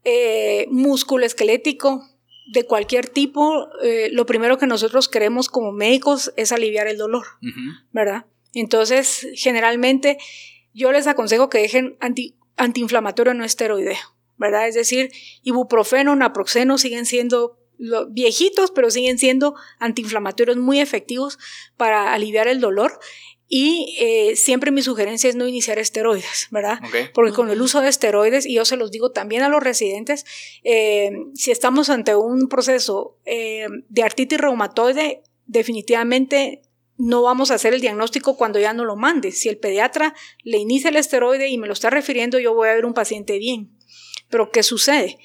eh, 0.05 0.67
musculoesquelético 0.71 2.07
de 2.53 2.65
cualquier 2.65 3.09
tipo, 3.09 3.69
eh, 3.83 4.09
lo 4.13 4.27
primero 4.27 4.57
que 4.57 4.67
nosotros 4.67 5.09
queremos 5.09 5.49
como 5.49 5.73
médicos 5.73 6.33
es 6.37 6.53
aliviar 6.53 6.87
el 6.87 6.97
dolor, 6.97 7.27
¿verdad? 7.93 8.25
Entonces, 8.55 9.29
generalmente 9.35 10.17
yo 10.73 10.93
les 10.93 11.07
aconsejo 11.07 11.51
que 11.51 11.59
dejen 11.59 11.97
anti, 12.01 12.37
antiinflamatorio 12.57 13.35
no 13.35 13.45
esteroideo, 13.45 13.99
¿verdad? 14.39 14.67
Es 14.67 14.75
decir, 14.75 15.11
ibuprofeno, 15.43 16.17
naproxeno 16.17 16.79
siguen 16.79 17.05
siendo 17.05 17.58
viejitos, 18.11 18.71
pero 18.71 18.91
siguen 18.91 19.19
siendo 19.19 19.55
antiinflamatorios 19.79 20.57
muy 20.57 20.81
efectivos 20.81 21.39
para 21.77 22.13
aliviar 22.13 22.49
el 22.49 22.61
dolor. 22.61 22.99
Y 23.51 23.97
eh, 23.99 24.37
siempre 24.37 24.71
mi 24.71 24.83
sugerencia 24.83 25.31
es 25.31 25.35
no 25.35 25.49
iniciar 25.49 25.79
esteroides, 25.79 26.49
¿verdad? 26.51 26.81
Porque 27.15 27.33
con 27.33 27.49
el 27.49 27.63
uso 27.63 27.81
de 27.81 27.89
esteroides, 27.89 28.45
y 28.45 28.55
yo 28.55 28.67
se 28.67 28.77
los 28.77 28.91
digo 28.91 29.11
también 29.13 29.43
a 29.43 29.49
los 29.49 29.63
residentes, 29.63 30.27
eh, 30.65 31.13
si 31.35 31.51
estamos 31.51 31.89
ante 31.89 32.15
un 32.15 32.49
proceso 32.49 33.17
eh, 33.25 33.67
de 33.89 34.03
artritis 34.03 34.39
reumatoide, 34.39 35.23
definitivamente 35.47 36.61
no 36.99 37.23
vamos 37.23 37.51
a 37.51 37.55
hacer 37.55 37.73
el 37.73 37.81
diagnóstico 37.81 38.37
cuando 38.37 38.59
ya 38.59 38.75
no 38.75 38.85
lo 38.85 38.97
mande. 38.97 39.33
Si 39.33 39.49
el 39.49 39.57
pediatra 39.57 40.15
le 40.43 40.59
inicia 40.59 40.91
el 40.91 40.97
esteroide 40.97 41.49
y 41.49 41.57
me 41.57 41.69
lo 41.69 41.73
está 41.73 41.89
refiriendo, 41.89 42.39
yo 42.39 42.53
voy 42.55 42.69
a 42.69 42.75
ver 42.75 42.85
un 42.85 42.93
paciente 42.93 43.39
bien. 43.39 43.71
Pero 44.29 44.51
¿qué 44.51 44.63
sucede? 44.63 45.19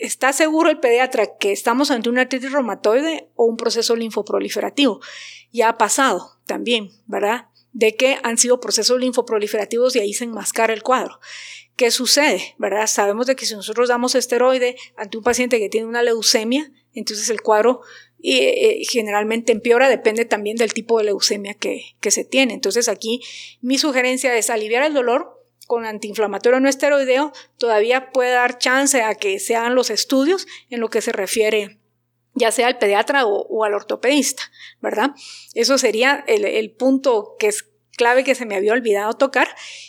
¿Está 0.00 0.32
seguro 0.32 0.70
el 0.70 0.80
pediatra 0.80 1.36
que 1.38 1.52
estamos 1.52 1.90
ante 1.90 2.08
una 2.08 2.22
artritis 2.22 2.52
reumatoide 2.52 3.28
o 3.34 3.44
un 3.44 3.56
proceso 3.56 3.96
linfoproliferativo? 3.96 5.00
Ya 5.52 5.68
ha 5.68 5.78
pasado 5.78 6.38
también, 6.46 6.90
¿verdad? 7.06 7.48
De 7.72 7.96
que 7.96 8.18
han 8.22 8.38
sido 8.38 8.60
procesos 8.60 8.98
linfoproliferativos 9.00 9.96
y 9.96 10.00
ahí 10.00 10.12
se 10.12 10.24
enmascara 10.24 10.72
el 10.72 10.82
cuadro. 10.82 11.20
¿Qué 11.76 11.90
sucede? 11.90 12.54
¿Verdad? 12.58 12.86
Sabemos 12.86 13.26
de 13.26 13.36
que 13.36 13.46
si 13.46 13.54
nosotros 13.54 13.88
damos 13.88 14.14
esteroide 14.14 14.76
ante 14.96 15.18
un 15.18 15.24
paciente 15.24 15.58
que 15.58 15.68
tiene 15.68 15.86
una 15.86 16.02
leucemia, 16.02 16.70
entonces 16.94 17.28
el 17.30 17.42
cuadro 17.42 17.80
eh, 18.22 18.82
generalmente 18.88 19.52
empeora, 19.52 19.88
depende 19.88 20.24
también 20.24 20.56
del 20.56 20.72
tipo 20.72 20.98
de 20.98 21.04
leucemia 21.04 21.54
que 21.54 22.10
se 22.10 22.24
tiene. 22.24 22.54
Entonces 22.54 22.88
aquí 22.88 23.20
mi 23.60 23.78
sugerencia 23.78 24.34
es 24.36 24.50
aliviar 24.50 24.84
el 24.84 24.94
dolor, 24.94 25.33
con 25.66 25.86
antiinflamatorio 25.86 26.60
no 26.60 26.68
esteroideo, 26.68 27.32
todavía 27.58 28.10
puede 28.10 28.32
dar 28.32 28.58
chance 28.58 29.02
a 29.02 29.14
que 29.14 29.38
se 29.38 29.56
hagan 29.56 29.74
los 29.74 29.90
estudios 29.90 30.46
en 30.70 30.80
lo 30.80 30.90
que 30.90 31.00
se 31.00 31.12
refiere 31.12 31.80
ya 32.34 32.50
sea 32.50 32.66
al 32.66 32.78
pediatra 32.78 33.26
o, 33.26 33.64
al 33.64 33.74
ortopedista, 33.74 34.42
¿verdad? 34.80 35.12
Eso 35.54 35.78
sería 35.78 36.24
el, 36.26 36.70
punto 36.72 37.36
que 37.38 37.46
es 37.48 37.70
clave 37.96 38.24
que 38.24 38.34
se 38.34 38.46
me 38.46 38.56
había 38.56 38.72
olvidado 38.72 39.12
tocar. 39.14 39.48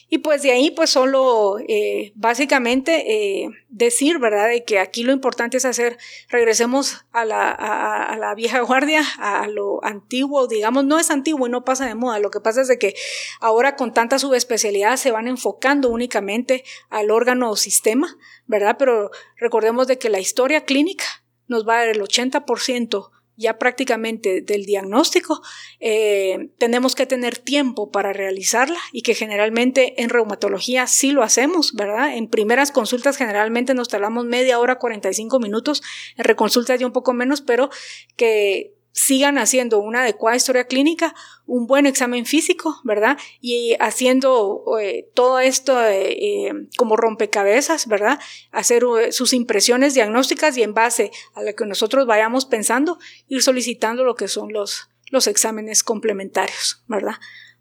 Y 0.09 0.19
pues 0.19 0.43
de 0.43 0.51
ahí 0.51 0.71
pues 0.71 0.91
solo 0.91 1.57
eh, 1.67 2.11
básicamente 2.15 3.11
eh, 3.11 3.49
decir, 3.69 4.19
¿verdad? 4.19 4.47
De 4.49 4.63
que 4.63 4.79
aquí 4.79 5.03
lo 5.03 5.11
importante 5.11 5.57
es 5.57 5.65
hacer, 5.65 5.97
regresemos 6.29 7.05
a 7.11 7.25
la, 7.25 7.51
a, 7.51 8.15
la, 8.17 8.35
vieja 8.35 8.61
guardia, 8.61 9.03
a 9.19 9.47
lo 9.47 9.83
antiguo, 9.83 10.47
digamos, 10.47 10.85
no 10.85 10.99
es 10.99 11.09
antiguo 11.09 11.47
y 11.47 11.49
no 11.49 11.65
pasa 11.65 11.85
de 11.85 11.95
moda, 11.95 12.19
lo 12.19 12.31
que 12.31 12.39
pasa 12.39 12.61
es 12.61 12.67
de 12.67 12.77
que 12.77 12.95
ahora 13.39 13.75
con 13.75 13.93
tanta 13.93 14.19
subespecialidad 14.19 14.97
se 14.97 15.11
van 15.11 15.27
enfocando 15.27 15.89
únicamente 15.89 16.63
al 16.89 17.11
órgano 17.11 17.49
o 17.49 17.55
sistema, 17.55 18.15
¿verdad? 18.45 18.75
Pero 18.77 19.11
recordemos 19.37 19.87
de 19.87 19.97
que 19.97 20.09
la 20.09 20.19
historia 20.19 20.65
clínica 20.65 21.05
nos 21.47 21.67
va 21.67 21.75
a 21.75 21.79
dar 21.79 21.89
el 21.89 22.01
80% 22.01 23.11
ya 23.37 23.57
prácticamente 23.57 24.41
del 24.41 24.65
diagnóstico, 24.65 25.41
eh, 25.79 26.49
tenemos 26.57 26.95
que 26.95 27.05
tener 27.05 27.37
tiempo 27.37 27.91
para 27.91 28.13
realizarla 28.13 28.79
y 28.91 29.01
que 29.01 29.15
generalmente 29.15 30.01
en 30.01 30.09
reumatología 30.09 30.87
sí 30.87 31.11
lo 31.11 31.23
hacemos, 31.23 31.73
¿verdad? 31.73 32.15
En 32.15 32.27
primeras 32.27 32.71
consultas 32.71 33.17
generalmente 33.17 33.73
nos 33.73 33.89
tardamos 33.89 34.25
media 34.25 34.59
hora, 34.59 34.79
45 34.79 35.39
minutos, 35.39 35.83
en 36.17 36.23
reconsultas 36.23 36.79
ya 36.79 36.85
un 36.85 36.93
poco 36.93 37.13
menos, 37.13 37.41
pero 37.41 37.69
que 38.15 38.75
sigan 38.95 39.37
haciendo 39.37 39.79
una 39.79 40.01
adecuada 40.01 40.37
historia 40.37 40.67
clínica, 40.67 41.13
un 41.45 41.67
buen 41.67 41.85
examen 41.85 42.25
físico, 42.25 42.79
¿verdad? 42.85 43.17
Y 43.41 43.75
haciendo 43.81 44.63
eh, 44.81 45.09
todo 45.13 45.39
esto 45.39 45.79
eh, 45.83 46.13
eh, 46.13 46.53
como 46.77 46.95
rompecabezas, 46.95 47.87
¿verdad? 47.87 48.19
Hacer 48.51 48.83
sus 49.11 49.33
impresiones 49.33 49.95
diagnósticas 49.95 50.57
y 50.57 50.63
en 50.63 50.73
base 50.73 51.11
a 51.33 51.43
lo 51.43 51.53
que 51.55 51.65
nosotros 51.65 52.07
vayamos 52.07 52.45
pensando, 52.45 52.97
ir 53.27 53.43
solicitando 53.43 54.05
lo 54.05 54.15
que 54.15 54.29
son 54.29 54.53
los, 54.53 54.89
los 55.11 55.27
exámenes 55.27 55.83
complementarios, 55.83 56.81
¿verdad? 56.87 57.15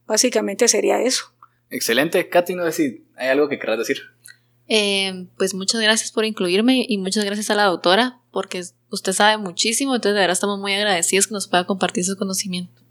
Básicamente 0.06 0.68
sería 0.68 1.02
eso. 1.02 1.34
Excelente. 1.68 2.28
Katy, 2.28 2.54
no 2.54 2.64
sé 2.66 2.72
si 2.72 3.06
hay 3.16 3.28
algo 3.28 3.48
que 3.48 3.58
querrás 3.58 3.78
decir. 3.78 4.02
pues 5.36 5.52
muchas 5.52 5.80
gracias 5.80 6.12
por 6.12 6.24
incluirme 6.24 6.86
y 6.88 6.96
muchas 6.98 7.24
gracias 7.24 7.50
a 7.50 7.56
la 7.56 7.64
doctora 7.64 8.20
porque 8.34 8.62
usted 8.90 9.12
sabe 9.12 9.38
muchísimo, 9.38 9.94
entonces 9.94 10.14
de 10.14 10.20
verdad 10.20 10.32
estamos 10.32 10.58
muy 10.58 10.74
agradecidos 10.74 11.28
que 11.28 11.34
nos 11.34 11.48
pueda 11.48 11.64
compartir 11.64 12.04
su 12.04 12.16
conocimiento. 12.16 12.82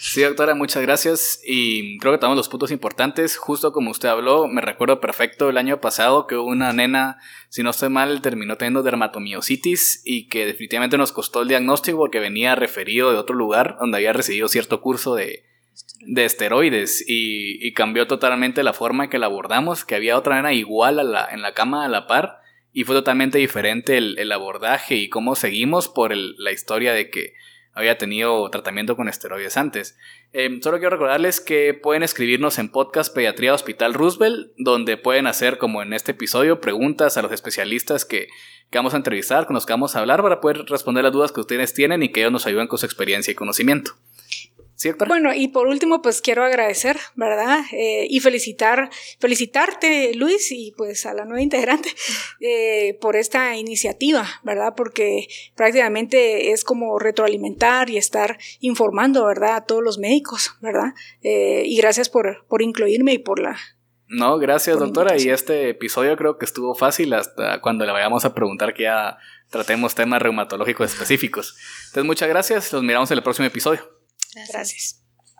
Sí, 0.00 0.22
doctora, 0.22 0.54
muchas 0.54 0.82
gracias. 0.82 1.40
Y 1.44 1.98
creo 1.98 2.12
que 2.12 2.18
tomamos 2.18 2.36
los 2.36 2.48
puntos 2.48 2.70
importantes. 2.70 3.36
Justo 3.36 3.72
como 3.72 3.90
usted 3.90 4.08
habló, 4.08 4.46
me 4.46 4.60
recuerdo 4.60 5.00
perfecto 5.00 5.48
el 5.48 5.56
año 5.56 5.80
pasado 5.80 6.26
que 6.26 6.36
una 6.36 6.72
nena, 6.72 7.18
si 7.48 7.62
no 7.62 7.70
estoy 7.70 7.88
mal, 7.88 8.20
terminó 8.20 8.56
teniendo 8.56 8.82
dermatomiositis 8.82 10.02
y 10.04 10.28
que 10.28 10.46
definitivamente 10.46 10.98
nos 10.98 11.12
costó 11.12 11.42
el 11.42 11.48
diagnóstico 11.48 11.98
porque 11.98 12.20
venía 12.20 12.54
referido 12.54 13.10
de 13.12 13.18
otro 13.18 13.36
lugar 13.36 13.76
donde 13.80 13.98
había 13.98 14.12
recibido 14.12 14.48
cierto 14.48 14.80
curso 14.80 15.14
de, 15.14 15.44
de 16.00 16.24
esteroides 16.24 17.04
y, 17.08 17.64
y, 17.66 17.72
cambió 17.72 18.06
totalmente 18.06 18.62
la 18.62 18.72
forma 18.72 19.04
en 19.04 19.10
que 19.10 19.18
la 19.18 19.26
abordamos, 19.26 19.84
que 19.84 19.94
había 19.94 20.18
otra 20.18 20.36
nena 20.36 20.52
igual 20.52 20.98
a 20.98 21.04
la, 21.04 21.28
en 21.30 21.40
la 21.40 21.54
cama 21.54 21.84
a 21.84 21.88
la 21.88 22.06
par 22.06 22.40
y 22.78 22.84
fue 22.84 22.94
totalmente 22.94 23.38
diferente 23.38 23.98
el, 23.98 24.30
abordaje 24.30 24.94
y 24.94 25.08
cómo 25.08 25.34
seguimos 25.34 25.88
por 25.88 26.14
la 26.14 26.52
historia 26.52 26.92
de 26.92 27.10
que 27.10 27.34
había 27.72 27.98
tenido 27.98 28.48
tratamiento 28.50 28.94
con 28.94 29.08
esteroides 29.08 29.56
antes. 29.56 29.98
Em, 30.32 30.62
solo 30.62 30.78
quiero 30.78 30.90
recordarles 30.90 31.40
que 31.40 31.74
pueden 31.74 32.04
escribirnos 32.04 32.56
en 32.60 32.68
podcast 32.68 33.12
Pediatría 33.12 33.52
Hospital 33.52 33.94
Roosevelt, 33.94 34.52
donde 34.58 34.96
pueden 34.96 35.26
hacer, 35.26 35.58
como 35.58 35.82
en 35.82 35.92
este 35.92 36.12
episodio, 36.12 36.60
preguntas 36.60 37.16
a 37.16 37.22
los 37.22 37.32
especialistas 37.32 38.04
que, 38.04 38.28
que 38.70 38.78
vamos 38.78 38.94
a 38.94 38.98
entrevistar, 38.98 39.46
con 39.46 39.54
los 39.54 39.66
que 39.66 39.72
vamos 39.72 39.96
a 39.96 39.98
hablar, 39.98 40.22
para 40.22 40.40
poder 40.40 40.58
responder 40.66 41.02
las 41.02 41.12
dudas 41.12 41.32
que 41.32 41.40
ustedes 41.40 41.74
tienen 41.74 42.04
y 42.04 42.12
que 42.12 42.20
ellos 42.20 42.30
nos 42.30 42.46
ayuden 42.46 42.68
con 42.68 42.78
su 42.78 42.86
experiencia 42.86 43.32
y 43.32 43.34
conocimiento. 43.34 43.94
Bueno, 45.08 45.34
y 45.34 45.48
por 45.48 45.66
último, 45.66 46.02
pues 46.02 46.20
quiero 46.20 46.44
agradecer, 46.44 46.98
¿verdad? 47.16 47.64
Eh, 47.72 48.06
y 48.08 48.20
felicitar, 48.20 48.90
felicitarte, 49.18 50.14
Luis, 50.14 50.52
y 50.52 50.72
pues 50.76 51.04
a 51.04 51.14
la 51.14 51.24
nueva 51.24 51.42
integrante 51.42 51.90
eh, 52.40 52.96
por 53.00 53.16
esta 53.16 53.56
iniciativa, 53.56 54.24
¿verdad? 54.44 54.74
Porque 54.76 55.26
prácticamente 55.56 56.52
es 56.52 56.62
como 56.62 56.98
retroalimentar 57.00 57.90
y 57.90 57.96
estar 57.96 58.38
informando, 58.60 59.26
¿verdad? 59.26 59.56
A 59.56 59.64
todos 59.64 59.82
los 59.82 59.98
médicos, 59.98 60.54
¿verdad? 60.60 60.94
Eh, 61.22 61.64
y 61.66 61.76
gracias 61.78 62.08
por, 62.08 62.46
por 62.46 62.62
incluirme 62.62 63.14
y 63.14 63.18
por 63.18 63.40
la, 63.40 63.58
no, 64.06 64.38
gracias 64.38 64.78
doctora. 64.78 65.18
Y 65.18 65.28
este 65.28 65.70
episodio 65.70 66.16
creo 66.16 66.38
que 66.38 66.46
estuvo 66.46 66.74
fácil 66.74 67.12
hasta 67.12 67.60
cuando 67.60 67.84
le 67.84 67.92
vayamos 67.92 68.24
a 68.24 68.32
preguntar 68.32 68.72
que 68.72 68.84
ya 68.84 69.18
tratemos 69.50 69.94
temas 69.94 70.22
reumatológicos 70.22 70.92
específicos. 70.92 71.56
Entonces 71.88 72.04
muchas 72.04 72.28
gracias. 72.28 72.72
Los 72.72 72.82
miramos 72.82 73.10
en 73.10 73.18
el 73.18 73.22
próximo 73.22 73.46
episodio. 73.46 73.97
Gracias. 74.34 75.02